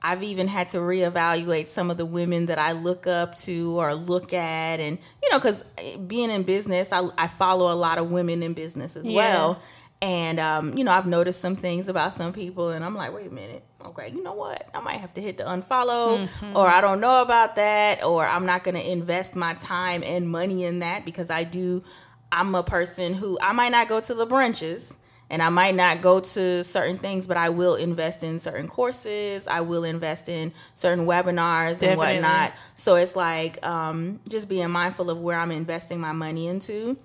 I've 0.04 0.24
even 0.24 0.48
had 0.48 0.70
to 0.70 0.78
reevaluate 0.78 1.68
some 1.68 1.92
of 1.92 1.98
the 1.98 2.06
women 2.06 2.48
that 2.48 2.58
I 2.58 2.72
look 2.72 3.06
up 3.08 3.36
to 3.40 3.80
or 3.80 3.94
look 3.94 4.34
at, 4.34 4.80
and 4.80 4.98
you 5.22 5.30
know, 5.32 5.38
because 5.38 5.64
being 6.08 6.30
in 6.32 6.44
business, 6.44 6.92
I, 6.92 7.08
I 7.18 7.28
follow 7.28 7.72
a 7.72 7.76
lot 7.76 7.98
of 8.00 8.12
women 8.12 8.42
in 8.44 8.54
business 8.54 8.96
as 8.96 9.08
Yeah. 9.08 9.16
well. 9.16 9.62
And 10.04 10.40
um, 10.40 10.76
you 10.76 10.84
know, 10.84 10.92
I've 10.92 11.06
noticed 11.06 11.40
some 11.42 11.56
things 11.56 11.88
about 11.88 12.14
some 12.14 12.34
people, 12.34 12.70
and 12.70 12.84
I'm 12.84 12.96
like, 12.96 13.14
wait 13.14 13.28
a 13.28 13.34
minute, 13.34 13.64
okay, 13.86 14.10
you 14.12 14.24
know 14.24 14.34
what? 14.34 14.68
I 14.74 14.82
might 14.82 14.96
have 15.00 15.14
to 15.14 15.22
hit 15.22 15.38
the 15.38 15.44
unfollow, 15.44 16.28
or 16.56 16.68
I 16.68 16.82
don't 16.82 17.00
know 17.02 17.22
about 17.22 17.56
that, 17.58 18.04
or 18.04 18.26
I'm 18.26 18.48
not 18.48 18.64
going 18.64 18.74
to 18.74 18.92
invest 18.92 19.36
my 19.36 19.54
time 19.54 20.02
and 20.04 20.28
money 20.28 20.64
in 20.66 20.80
that 20.80 21.06
because 21.06 21.30
I 21.30 21.44
do. 21.44 21.84
I'm 22.32 22.56
a 22.56 22.64
person 22.64 23.14
who 23.14 23.38
I 23.42 23.52
might 23.52 23.70
not 23.74 23.90
go 23.90 24.00
to 24.02 24.14
the 24.16 24.26
brunches, 24.26 24.96
and 25.32 25.42
I 25.42 25.48
might 25.48 25.76
not 25.76 26.02
go 26.02 26.20
to 26.20 26.64
certain 26.64 26.98
things, 26.98 27.26
but 27.26 27.38
I 27.38 27.50
will 27.50 27.76
invest 27.76 28.22
in 28.22 28.38
certain 28.38 28.68
courses. 28.68 29.48
I 29.48 29.62
will 29.62 29.86
invest 29.86 30.28
in 30.28 30.52
certain 30.74 31.06
webinars 31.06 31.82
and 31.82 31.98
whatnot. 31.98 32.52
So 32.76 32.98
it's 32.98 33.16
like 33.16 33.66
um, 33.66 34.20
just 34.28 34.50
being 34.50 34.70
mindful 34.70 35.10
of 35.10 35.20
where 35.22 35.40
I'm 35.40 35.52
investing 35.52 36.02
my 36.02 36.12
money 36.12 36.48
into 36.48 36.98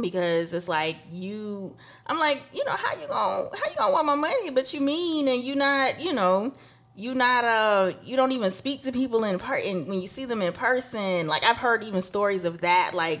because 0.00 0.54
it's 0.54 0.68
like 0.68 0.96
you 1.10 1.76
I'm 2.06 2.18
like, 2.18 2.42
you 2.54 2.64
know, 2.64 2.72
how 2.72 2.94
you 2.94 3.06
to 3.06 3.12
how 3.12 3.70
you 3.70 3.76
to 3.76 3.92
want 3.92 4.06
my 4.06 4.14
money 4.16 4.48
but 4.50 4.72
you 4.72 4.80
mean 4.80 5.28
and 5.28 5.44
you 5.44 5.54
not, 5.54 6.00
you 6.00 6.14
know, 6.14 6.54
you 6.96 7.14
not 7.14 7.44
uh 7.44 7.92
you 8.02 8.16
don't 8.16 8.32
even 8.32 8.50
speak 8.50 8.84
to 8.84 8.92
people 8.92 9.22
in 9.24 9.38
person 9.38 9.86
when 9.86 10.00
you 10.00 10.06
see 10.06 10.24
them 10.24 10.40
in 10.40 10.54
person. 10.54 11.26
Like 11.26 11.44
I've 11.44 11.58
heard 11.58 11.84
even 11.84 12.00
stories 12.00 12.46
of 12.46 12.62
that 12.62 12.92
like 12.94 13.20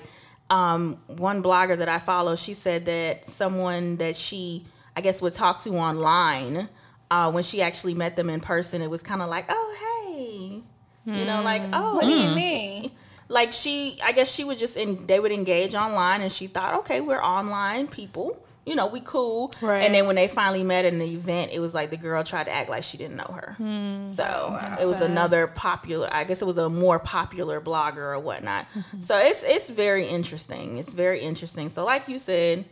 um 0.50 0.98
one 1.06 1.42
blogger 1.42 1.78
that 1.78 1.88
I 1.88 1.98
follow, 1.98 2.36
she 2.36 2.54
said 2.54 2.84
that 2.86 3.24
someone 3.24 3.96
that 3.96 4.16
she 4.16 4.64
I 4.96 5.00
guess 5.00 5.22
would 5.22 5.34
talk 5.34 5.60
to 5.62 5.70
online 5.76 6.68
uh 7.10 7.30
when 7.30 7.42
she 7.42 7.62
actually 7.62 7.94
met 7.94 8.16
them 8.16 8.28
in 8.28 8.40
person, 8.40 8.82
it 8.82 8.90
was 8.90 9.02
kind 9.02 9.22
of 9.22 9.28
like, 9.28 9.46
"Oh, 9.48 9.76
hey." 9.80 10.62
You 11.06 11.24
know, 11.24 11.42
like, 11.42 11.62
"Oh, 11.72 11.96
What 11.96 12.04
do 12.04 12.10
you 12.12 12.34
mean? 12.34 12.90
like 13.32 13.52
she 13.52 13.96
i 14.04 14.10
guess 14.10 14.28
she 14.34 14.42
would 14.42 14.58
just 14.58 14.76
in 14.76 15.06
they 15.06 15.20
would 15.20 15.30
engage 15.30 15.76
online 15.76 16.20
and 16.20 16.32
she 16.32 16.48
thought 16.48 16.74
okay 16.74 17.00
we're 17.00 17.22
online 17.22 17.86
people 17.86 18.36
you 18.70 18.76
know 18.76 18.86
we 18.86 19.00
cool. 19.00 19.52
Right. 19.60 19.82
and 19.84 19.92
then 19.94 20.06
when 20.06 20.14
they 20.16 20.28
finally 20.28 20.62
met 20.62 20.84
at 20.84 20.92
an 20.92 21.02
event 21.02 21.50
it 21.52 21.58
was 21.60 21.74
like 21.74 21.90
the 21.90 21.96
girl 21.96 22.22
tried 22.22 22.44
to 22.44 22.52
act 22.52 22.70
like 22.70 22.84
she 22.84 22.96
didn't 22.96 23.16
know 23.16 23.32
her. 23.34 23.54
Hmm. 23.58 24.06
So 24.06 24.22
uh, 24.24 24.76
it 24.80 24.86
was 24.86 25.00
another 25.00 25.46
popular 25.48 26.08
i 26.12 26.22
guess 26.24 26.40
it 26.40 26.46
was 26.46 26.58
a 26.58 26.68
more 26.70 26.98
popular 27.00 27.60
blogger 27.60 27.96
or 28.14 28.18
whatnot. 28.20 28.66
Mm-hmm. 28.72 29.00
So 29.00 29.18
it's 29.18 29.42
it's 29.42 29.68
very 29.68 30.06
interesting. 30.06 30.78
It's 30.78 30.92
very 30.92 31.20
interesting. 31.20 31.68
So 31.68 31.84
like 31.84 32.08
you 32.08 32.18
said 32.18 32.64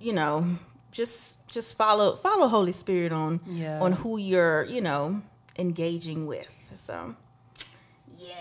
you 0.00 0.12
know 0.12 0.44
just 0.90 1.46
just 1.48 1.76
follow 1.76 2.16
follow 2.16 2.48
holy 2.48 2.72
spirit 2.72 3.12
on 3.12 3.40
Yeah. 3.46 3.80
on 3.80 3.92
who 3.92 4.16
you're 4.18 4.64
you 4.64 4.80
know 4.80 5.22
engaging 5.58 6.26
with. 6.26 6.72
So 6.74 7.14
yeah. 8.18 8.34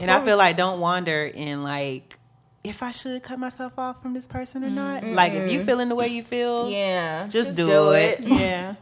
And 0.00 0.10
I 0.10 0.24
feel 0.24 0.36
like 0.36 0.56
don't 0.56 0.80
wander 0.80 1.30
in 1.34 1.62
like 1.62 2.17
if 2.68 2.82
I 2.82 2.90
should 2.90 3.22
cut 3.22 3.38
myself 3.38 3.78
off 3.78 4.02
from 4.02 4.14
this 4.14 4.28
person 4.28 4.64
or 4.64 4.70
not. 4.70 5.02
Mm-hmm. 5.02 5.14
Like 5.14 5.32
if 5.32 5.50
you 5.52 5.62
feeling 5.64 5.88
the 5.88 5.94
way 5.94 6.08
you 6.08 6.22
feel, 6.22 6.70
yeah 6.70 7.26
Just 7.26 7.56
do 7.56 7.92
it. 7.92 8.20
Yeah. 8.28 8.74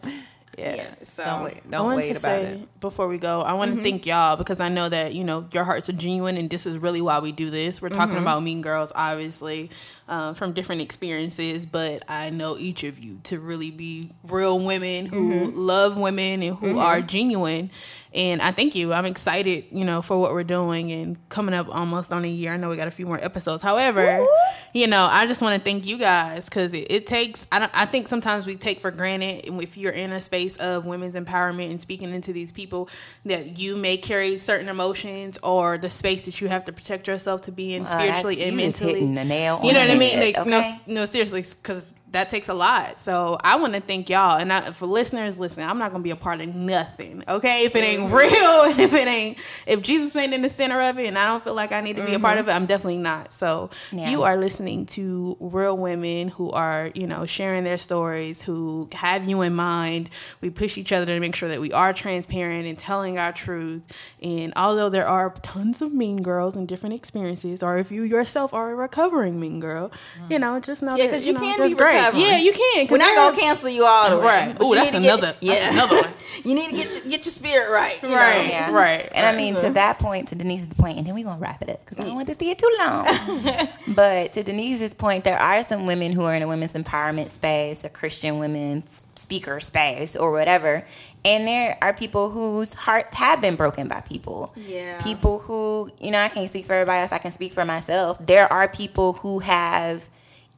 Yeah. 0.57 0.75
Yeah, 0.75 0.95
so- 1.03 1.25
don't 1.25 1.45
wait. 1.45 1.61
I 1.67 1.71
Don't 1.71 1.97
wait 1.97 2.05
to 2.05 2.11
about 2.11 2.21
say 2.21 2.45
it. 2.45 2.81
before 2.81 3.09
we 3.09 3.19
go, 3.19 3.41
I 3.41 3.53
want 3.53 3.71
to 3.71 3.75
mm-hmm. 3.75 3.85
thank 3.85 4.07
y'all 4.07 4.37
because 4.37 4.61
I 4.61 4.69
know 4.69 4.89
that 4.89 5.15
you 5.15 5.25
know 5.25 5.47
your 5.53 5.65
hearts 5.65 5.89
are 5.89 5.93
genuine, 5.93 6.37
and 6.37 6.49
this 6.49 6.67
is 6.67 6.79
really 6.79 7.01
why 7.01 7.19
we 7.19 7.33
do 7.33 7.51
this. 7.51 7.83
We're 7.83 7.91
talking 7.91 8.15
mm-hmm. 8.15 8.23
about 8.23 8.43
Mean 8.43 8.63
Girls, 8.63 8.93
obviously, 8.95 9.71
uh, 10.09 10.35
from 10.35 10.53
different 10.53 10.83
experiences, 10.83 11.67
but 11.67 12.03
I 12.09 12.31
know 12.31 12.57
each 12.59 12.85
of 12.85 12.99
you 12.99 13.21
to 13.25 13.39
really 13.39 13.71
be 13.71 14.11
real 14.25 14.59
women 14.59 15.07
who 15.07 15.33
mm-hmm. 15.33 15.59
love 15.59 15.97
women 15.97 16.43
and 16.43 16.57
who 16.57 16.79
are 16.79 17.01
genuine. 17.01 17.71
And 18.15 18.41
I 18.41 18.51
thank 18.51 18.75
you. 18.75 18.95
I'm 18.95 19.05
excited, 19.05 19.67
you 19.71 19.85
know, 19.85 20.01
for 20.01 20.19
what 20.19 20.33
we're 20.33 20.43
doing 20.45 20.91
and 20.91 21.29
coming 21.29 21.55
up 21.55 21.69
almost 21.69 22.13
on 22.13 22.25
a 22.25 22.29
year. 22.29 22.51
I 22.53 22.57
know 22.57 22.71
we 22.71 22.77
got 22.77 22.89
a 22.89 22.93
few 22.93 23.05
more 23.05 23.23
episodes. 23.23 23.63
However, 23.63 24.25
you 24.77 24.87
know, 24.87 25.09
I 25.11 25.27
just 25.27 25.41
want 25.41 25.57
to 25.57 25.61
thank 25.65 25.87
you 25.87 25.97
guys 25.97 26.45
because 26.45 26.75
it, 26.75 26.91
it 26.91 27.07
takes. 27.07 27.47
I 27.51 27.61
don't. 27.61 27.71
I 27.75 27.87
think 27.87 28.09
sometimes 28.09 28.47
we 28.47 28.57
take 28.57 28.79
for 28.79 28.91
granted 28.91 29.47
if 29.47 29.79
you're 29.79 29.93
in 29.93 30.13
a 30.13 30.21
space 30.21 30.59
of 30.59 30.85
women's 30.85 31.15
empowerment 31.15 31.71
and 31.71 31.81
speaking 31.81 32.13
into 32.13 32.35
these 32.35 32.53
people 32.53 32.91
that 33.25 33.59
you 33.59 33.75
may 33.77 33.97
carry 33.97 34.37
certain 34.37 34.69
emotions 34.69 35.39
or 35.43 35.79
the 35.79 35.89
space 35.89 36.21
that 36.23 36.43
you 36.43 36.49
have 36.49 36.63
to 36.67 36.73
protect 36.75 37.09
yourself 37.09 37.41
to 37.43 37.53
be 37.53 37.75
in 37.75 37.85
Uh, 37.85 37.87
spiritually 37.87 38.43
and 38.45 38.57
mentally. 38.57 38.93
hitting 38.93 39.15
the 39.15 39.25
nail 39.25 39.61
You 39.65 39.73
know 39.73 39.81
what 39.81 39.91
I 39.91 39.99
mean? 39.99 40.21
Like, 40.21 40.47
no, 40.47 40.61
no, 40.87 41.05
seriously, 41.07 41.41
because 41.43 41.95
that 42.13 42.29
takes 42.29 42.49
a 42.49 42.55
lot. 42.55 42.99
So 42.99 43.37
I 43.43 43.57
want 43.57 43.75
to 43.75 43.81
thank 43.81 44.09
y'all, 44.09 44.39
and 44.39 44.53
I, 44.53 44.61
for 44.71 44.87
listeners, 44.87 45.39
listen, 45.39 45.63
I'm 45.69 45.79
not 45.79 45.91
gonna 45.93 46.05
be 46.05 46.11
a 46.11 46.17
part 46.17 46.41
of 46.41 46.55
nothing, 46.55 47.25
okay? 47.29 47.65
If 47.65 47.75
it 47.75 47.83
ain't 47.83 48.03
mm-hmm. 48.03 48.15
real, 48.15 48.79
if 48.85 48.95
it 48.95 49.09
ain't, 49.09 49.39
if 49.67 49.83
Jesus 49.83 50.15
ain't 50.15 50.33
in 50.33 50.43
the 50.43 50.49
center 50.49 50.81
of 50.81 50.99
it, 50.99 51.07
and 51.07 51.19
I 51.19 51.27
don't 51.27 51.43
feel 51.43 51.55
like 51.55 51.73
I 51.73 51.81
need 51.81 51.97
to 51.97 52.07
be 52.07 52.15
a 52.15 52.19
part 52.21 52.39
of 52.39 52.47
mm-hmm. 52.47 52.51
it, 52.53 52.55
I'm 52.55 52.67
definitely 52.67 52.99
not. 52.99 53.33
So 53.33 53.71
Yeah. 53.91 54.11
you 54.11 54.23
are 54.23 54.37
listening 54.37 54.87
to 54.87 55.37
real 55.41 55.77
women 55.77 56.29
who 56.29 56.51
are, 56.53 56.91
you 56.95 57.07
know, 57.07 57.27
sharing 57.27 57.65
their 57.65 57.79
stories, 57.79 58.41
who 58.41 58.89
have 58.93 59.29
you 59.29 59.43
in 59.43 59.55
mind. 59.55 60.09
We 60.41 60.51
push 60.51 60.79
each 60.79 60.93
other 60.93 61.07
to 61.07 61.21
make 61.21 61.35
sure 61.35 61.49
that 61.49 61.61
we 61.61 61.73
are 61.73 61.93
transparent 61.93 62.67
and 62.67 62.79
telling 62.79 63.19
our 63.19 63.33
truth. 63.33 63.87
And 64.23 64.53
although 64.57 64.89
there 64.89 65.09
are 65.09 65.31
tons 65.43 65.83
of 65.83 65.93
mean 65.93 66.23
girls 66.23 66.55
and 66.57 66.69
different 66.69 66.95
experiences, 66.95 67.63
or 67.63 67.79
if 67.79 67.91
you 67.91 68.03
yourself 68.03 68.55
are 68.55 68.71
a 68.71 68.75
recovering 68.75 69.41
mean 69.41 69.59
girl, 69.61 69.91
you 70.31 70.37
mm. 70.37 70.41
know, 70.41 70.61
just 70.61 70.83
know 70.83 70.93
Yeah, 70.97 71.07
that, 71.07 71.13
'cause 71.13 71.27
you 71.27 71.33
know, 71.33 71.41
can 71.41 71.69
be 71.69 71.75
great. 71.75 71.96
Recovering. 71.97 72.23
Yeah, 72.23 72.39
you 72.39 72.53
can. 72.53 72.87
We're 72.91 72.99
not 72.99 73.15
gonna 73.15 73.37
cancel 73.37 73.69
you 73.69 73.85
all 73.85 74.11
the 74.11 74.19
way. 74.19 74.25
Right. 74.25 74.59
but 74.59 74.67
Ooh, 74.67 74.75
that's 74.75 74.93
need 74.93 74.99
to 74.99 75.05
get- 75.05 75.19
another- 75.19 75.37
that's 75.41 75.75
another 75.75 75.97
one. 76.03 76.15
you 76.45 76.55
need 76.55 76.71
to 76.71 76.77
get 76.77 76.93
your, 76.93 77.11
get 77.11 77.25
your 77.25 77.33
spirit 77.33 77.71
right. 77.71 78.03
you 78.03 78.09
know? 78.09 78.15
Right. 78.15 78.49
Yeah. 78.49 78.73
Right. 78.73 79.09
And 79.13 79.27
I 79.27 79.37
mean, 79.37 79.55
to 79.55 79.61
uh-huh. 79.61 79.71
that 79.71 79.99
point, 79.99 80.29
to 80.29 80.35
Denise's 80.35 80.75
point, 80.75 80.99
and 80.99 81.07
then 81.07 81.15
we're 81.15 81.25
going 81.25 81.37
to 81.37 81.43
wrap 81.43 81.63
it 81.63 81.71
up 81.71 81.81
because 81.81 81.99
I 81.99 82.05
don't 82.05 82.15
want 82.15 82.27
this 82.27 82.37
to 82.39 82.45
get 82.45 82.59
too 82.59 82.77
long. 82.79 83.07
but 83.95 84.33
to 84.35 84.43
Denise's 84.43 84.95
point, 84.95 85.25
there 85.25 85.39
are 85.39 85.63
some 85.63 85.87
women 85.87 86.13
who 86.13 86.23
are 86.23 86.35
in 86.35 86.43
a 86.43 86.49
women's 86.49 86.75
empowerment 86.75 87.31
space, 87.31 87.85
a 87.85 87.89
Christian 87.89 88.39
women's 88.39 89.05
speaker 89.15 89.61
space, 89.61 90.17
or 90.17 90.31
whatever. 90.31 90.83
And 91.25 91.47
there 91.47 91.77
are 91.83 91.93
people 91.93 92.31
whose 92.31 92.73
hearts 92.73 93.15
have 93.15 93.41
been 93.41 93.57
broken 93.57 93.89
by 93.89 94.01
people. 94.01 94.53
Yeah. 94.57 95.01
People 95.01 95.39
who, 95.39 95.91
you 96.01 96.11
know, 96.11 96.21
I 96.21 96.29
can't 96.29 96.49
speak 96.49 96.67
for 96.67 96.75
everybody 96.75 97.01
else, 97.01 97.13
I 97.13 97.19
can 97.19 97.33
speak 97.33 97.53
for 97.53 97.65
myself. 97.65 98.25
There 98.25 98.51
are 98.53 98.69
people 98.69 99.15
who 99.15 99.41
have 99.41 100.09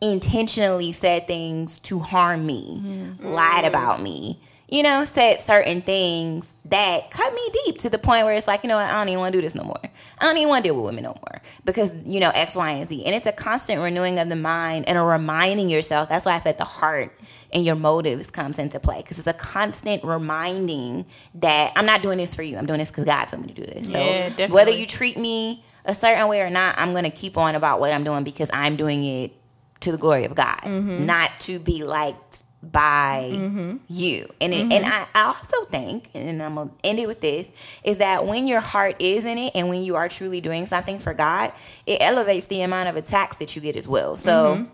intentionally 0.01 0.93
said 0.93 1.27
things 1.27 1.79
to 1.81 1.99
harm 1.99 2.47
me, 2.47 2.81
mm-hmm. 2.83 3.27
lied 3.27 3.65
about 3.65 4.01
me, 4.01 4.41
you 4.71 4.83
know, 4.83 5.03
said 5.05 5.41
certain 5.41 5.81
things 5.81 6.55
that 6.67 7.11
cut 7.11 7.33
me 7.33 7.41
deep 7.65 7.79
to 7.79 7.89
the 7.89 7.99
point 7.99 8.27
where 8.27 8.35
it's 8.35 8.47
like, 8.47 8.63
you 8.63 8.69
know 8.69 8.77
what, 8.77 8.89
I 8.89 8.93
don't 8.93 9.09
even 9.09 9.21
want 9.21 9.33
to 9.33 9.39
do 9.39 9.43
this 9.43 9.55
no 9.55 9.65
more. 9.65 9.81
I 9.83 10.25
don't 10.25 10.37
even 10.37 10.51
want 10.51 10.63
to 10.63 10.69
deal 10.69 10.77
with 10.77 10.85
women 10.85 11.05
no 11.05 11.15
more 11.15 11.41
because, 11.65 11.95
you 12.05 12.21
know, 12.21 12.31
X, 12.35 12.55
Y, 12.55 12.71
and 12.71 12.87
Z. 12.87 13.05
And 13.07 13.15
it's 13.15 13.25
a 13.25 13.33
constant 13.33 13.81
renewing 13.81 14.19
of 14.19 14.29
the 14.29 14.37
mind 14.37 14.87
and 14.87 14.99
a 14.99 15.03
reminding 15.03 15.71
yourself. 15.71 16.11
That's 16.11 16.27
why 16.27 16.35
I 16.35 16.39
said 16.39 16.59
the 16.59 16.65
heart 16.65 17.19
and 17.53 17.65
your 17.65 17.77
motives 17.77 18.31
comes 18.31 18.59
into 18.59 18.79
play 18.79 18.99
because 18.99 19.19
it's 19.19 19.27
a 19.27 19.33
constant 19.33 20.05
reminding 20.05 21.07
that 21.37 21.73
I'm 21.75 21.87
not 21.87 22.03
doing 22.03 22.19
this 22.19 22.35
for 22.35 22.43
you. 22.43 22.59
I'm 22.59 22.67
doing 22.67 22.79
this 22.79 22.91
because 22.91 23.05
God 23.05 23.25
told 23.25 23.47
me 23.47 23.55
to 23.55 23.55
do 23.55 23.73
this. 23.73 23.91
So 23.91 23.99
Yeah, 23.99 24.49
whether 24.49 24.71
you 24.71 24.87
treat 24.87 25.17
me 25.17 25.65
a 25.87 25.95
certain 25.95 26.29
way 26.29 26.43
or 26.43 26.51
not, 26.51 26.79
I'm 26.79 26.93
going 26.93 27.05
to 27.05 27.11
keep 27.11 27.39
on 27.39 27.55
about 27.55 27.81
what 27.81 27.91
I'm 27.91 28.05
doing 28.05 28.23
because 28.23 28.51
I'm 28.53 28.77
doing 28.77 29.03
it 29.05 29.33
to 29.81 29.93
the 29.93 29.99
glory 29.99 30.25
of 30.25 30.35
God, 30.35 30.61
not 30.67 31.31
to 31.41 31.59
be 31.59 31.85
liked 31.85 32.43
by 32.61 33.79
you. 33.89 34.27
And 34.41 34.53
it, 34.53 34.73
and 34.73 34.85
I, 34.85 35.07
I 35.15 35.23
also 35.27 35.65
think, 35.67 36.11
and 36.15 36.43
I'm 36.43 36.57
gonna 36.57 36.71
end 36.83 36.99
it 36.99 37.07
with 37.07 37.21
this, 37.21 37.49
is 37.85 37.99
that 37.99 38.27
when 38.27 38.47
your 38.49 38.61
heart 38.61 39.01
is 39.01 39.25
in 39.25 39.39
it 39.39 39.53
and 39.55 39.69
when 39.69 39.83
you 39.83 39.95
are 39.95 40.09
truly 40.09 40.41
doing 40.41 40.67
something 40.67 40.99
for 40.99 41.15
God, 41.15 41.53
it 41.87 41.99
elevates 42.03 42.47
the 42.49 42.63
amount 42.63 42.89
of 42.89 42.97
attacks 42.97 43.37
that 43.37 43.55
you 43.55 43.63
get 43.63 43.77
as 43.77 43.87
well. 43.87 44.17
So 44.17 44.67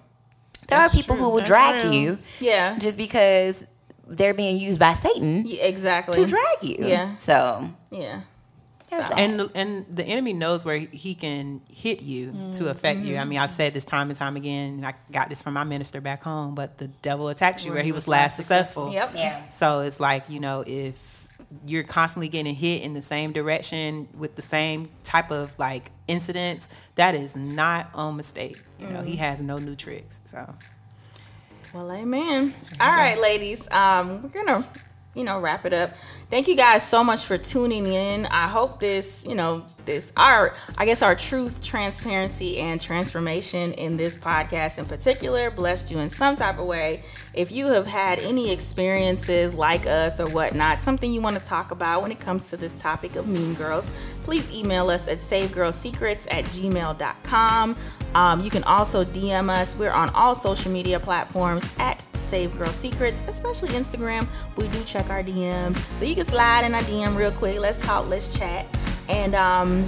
there 0.68 0.80
are 0.80 0.88
people 0.88 1.14
who 1.16 1.28
will 1.28 1.36
That's 1.36 1.48
drag 1.50 1.84
real. 1.84 1.92
you 1.92 2.18
Yeah. 2.40 2.78
just 2.78 2.96
because 2.96 3.66
they're 4.06 4.34
being 4.34 4.56
used 4.58 4.78
by 4.80 4.92
Satan 4.94 5.44
Yeah, 5.46 5.64
exactly. 5.64 6.14
to 6.16 6.26
drag 6.26 6.62
you. 6.62 6.76
Yeah. 6.88 7.16
So 7.16 7.68
Yeah. 7.90 8.20
There's 8.94 9.08
that. 9.08 9.18
and 9.18 9.50
and 9.54 9.86
the 9.94 10.04
enemy 10.04 10.32
knows 10.32 10.64
where 10.64 10.78
he 10.78 11.14
can 11.14 11.60
hit 11.72 12.02
you 12.02 12.26
to 12.26 12.36
mm-hmm. 12.36 12.66
affect 12.66 13.00
you. 13.00 13.16
I 13.16 13.20
mm-hmm. 13.20 13.28
mean, 13.30 13.38
I've 13.38 13.50
said 13.50 13.74
this 13.74 13.84
time 13.84 14.10
and 14.10 14.18
time 14.18 14.36
again, 14.36 14.74
and 14.74 14.86
I 14.86 14.94
got 15.12 15.28
this 15.28 15.42
from 15.42 15.54
my 15.54 15.64
minister 15.64 16.00
back 16.00 16.22
home. 16.22 16.54
But 16.54 16.78
the 16.78 16.88
devil 16.88 17.28
attacks 17.28 17.64
you 17.64 17.72
where, 17.72 17.82
he 17.82 17.92
was 17.92 18.08
last 18.08 18.36
successful. 18.36 18.92
Yep. 18.92 19.10
yeah. 19.14 19.48
So 19.48 19.80
it's 19.80 20.00
like 20.00 20.28
you 20.28 20.40
know 20.40 20.64
if 20.66 21.28
you're 21.66 21.82
constantly 21.82 22.28
getting 22.28 22.54
hit 22.54 22.82
in 22.82 22.94
the 22.94 23.02
same 23.02 23.32
direction 23.32 24.08
with 24.16 24.34
the 24.36 24.42
same 24.42 24.86
type 25.02 25.30
of 25.30 25.56
like 25.58 25.90
incidents, 26.08 26.68
that 26.96 27.14
is 27.14 27.36
not 27.36 27.90
on 27.94 28.16
mistake. 28.16 28.60
You 28.78 28.88
know, 28.88 29.02
he 29.02 29.12
mm-hmm. 29.12 29.20
has 29.20 29.42
no 29.42 29.58
new 29.58 29.76
tricks. 29.76 30.20
So 30.24 30.54
Well, 31.72 31.90
amen. 31.92 32.54
All 32.80 32.90
right, 32.90 33.18
ladies. 33.18 33.70
Um, 33.70 34.22
we're 34.22 34.28
gonna, 34.28 34.66
you 35.14 35.24
know, 35.24 35.40
wrap 35.40 35.64
it 35.64 35.72
up. 35.72 35.96
Thank 36.30 36.48
you 36.48 36.56
guys 36.56 36.86
so 36.86 37.04
much 37.04 37.24
for 37.24 37.38
tuning 37.38 37.86
in. 37.86 38.26
I 38.26 38.48
hope 38.48 38.80
this, 38.80 39.24
you 39.26 39.34
know, 39.34 39.64
this 39.86 40.12
our, 40.16 40.54
I 40.78 40.86
guess 40.86 41.02
our 41.02 41.14
truth, 41.14 41.62
transparency, 41.62 42.58
and 42.58 42.80
transformation 42.80 43.72
in 43.74 43.96
this 43.96 44.16
podcast 44.16 44.78
in 44.78 44.86
particular 44.86 45.50
blessed 45.50 45.90
you 45.90 45.98
in 45.98 46.10
some 46.10 46.34
type 46.34 46.58
of 46.58 46.66
way. 46.66 47.02
If 47.32 47.50
you 47.52 47.66
have 47.66 47.86
had 47.86 48.18
any 48.20 48.52
experiences 48.52 49.54
like 49.54 49.86
us 49.86 50.20
or 50.20 50.28
whatnot, 50.28 50.80
something 50.80 51.12
you 51.12 51.20
want 51.20 51.36
to 51.36 51.42
talk 51.42 51.70
about 51.70 52.02
when 52.02 52.12
it 52.12 52.20
comes 52.20 52.50
to 52.50 52.56
this 52.56 52.74
topic 52.74 53.16
of 53.16 53.26
Mean 53.26 53.54
Girls, 53.54 53.86
please 54.24 54.50
email 54.52 54.90
us 54.90 55.08
at 55.08 55.18
savegirlsecrets 55.18 56.26
at 56.30 56.44
gmail.com. 56.44 57.76
Um, 58.14 58.40
you 58.40 58.50
can 58.50 58.64
also 58.64 59.04
DM 59.04 59.48
us. 59.50 59.76
We're 59.76 59.92
on 59.92 60.10
all 60.10 60.34
social 60.34 60.70
media 60.70 61.00
platforms 61.00 61.68
at 61.78 62.06
Save 62.16 62.56
Girl 62.56 62.72
Secrets, 62.72 63.22
especially 63.26 63.70
Instagram. 63.70 64.28
We 64.56 64.68
do 64.68 64.82
check 64.84 65.10
our 65.10 65.22
DMs. 65.22 65.76
So 65.98 66.04
you 66.04 66.14
can 66.14 66.26
slide 66.26 66.64
in 66.64 66.74
our 66.74 66.82
DM 66.82 67.16
real 67.16 67.32
quick. 67.32 67.58
Let's 67.58 67.78
talk, 67.78 68.08
let's 68.08 68.36
chat. 68.36 68.66
And 69.08 69.34
um, 69.34 69.86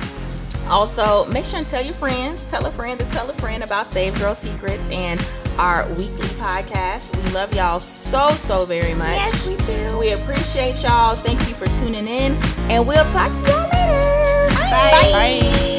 also, 0.70 1.24
make 1.26 1.44
sure 1.44 1.58
and 1.58 1.66
tell 1.66 1.82
your 1.82 1.94
friends, 1.94 2.42
tell 2.50 2.66
a 2.66 2.70
friend 2.70 2.98
to 2.98 3.06
tell 3.06 3.28
a 3.30 3.34
friend 3.34 3.62
about 3.62 3.86
Save 3.86 4.18
Girl 4.18 4.34
Secrets 4.34 4.88
and 4.90 5.24
our 5.58 5.88
weekly 5.94 6.26
podcast. 6.38 7.16
We 7.24 7.30
love 7.32 7.54
y'all 7.54 7.80
so, 7.80 8.30
so 8.32 8.66
very 8.66 8.94
much. 8.94 9.16
Yes, 9.16 9.48
we 9.48 9.56
do. 9.64 9.98
We 9.98 10.12
appreciate 10.12 10.82
y'all. 10.82 11.16
Thank 11.16 11.40
you 11.48 11.54
for 11.54 11.66
tuning 11.68 12.08
in, 12.08 12.34
and 12.70 12.86
we'll 12.86 13.04
talk 13.12 13.32
to 13.32 13.50
y'all 13.50 13.68
later. 13.70 14.54
Bye. 14.54 14.90
Bye. 15.12 15.75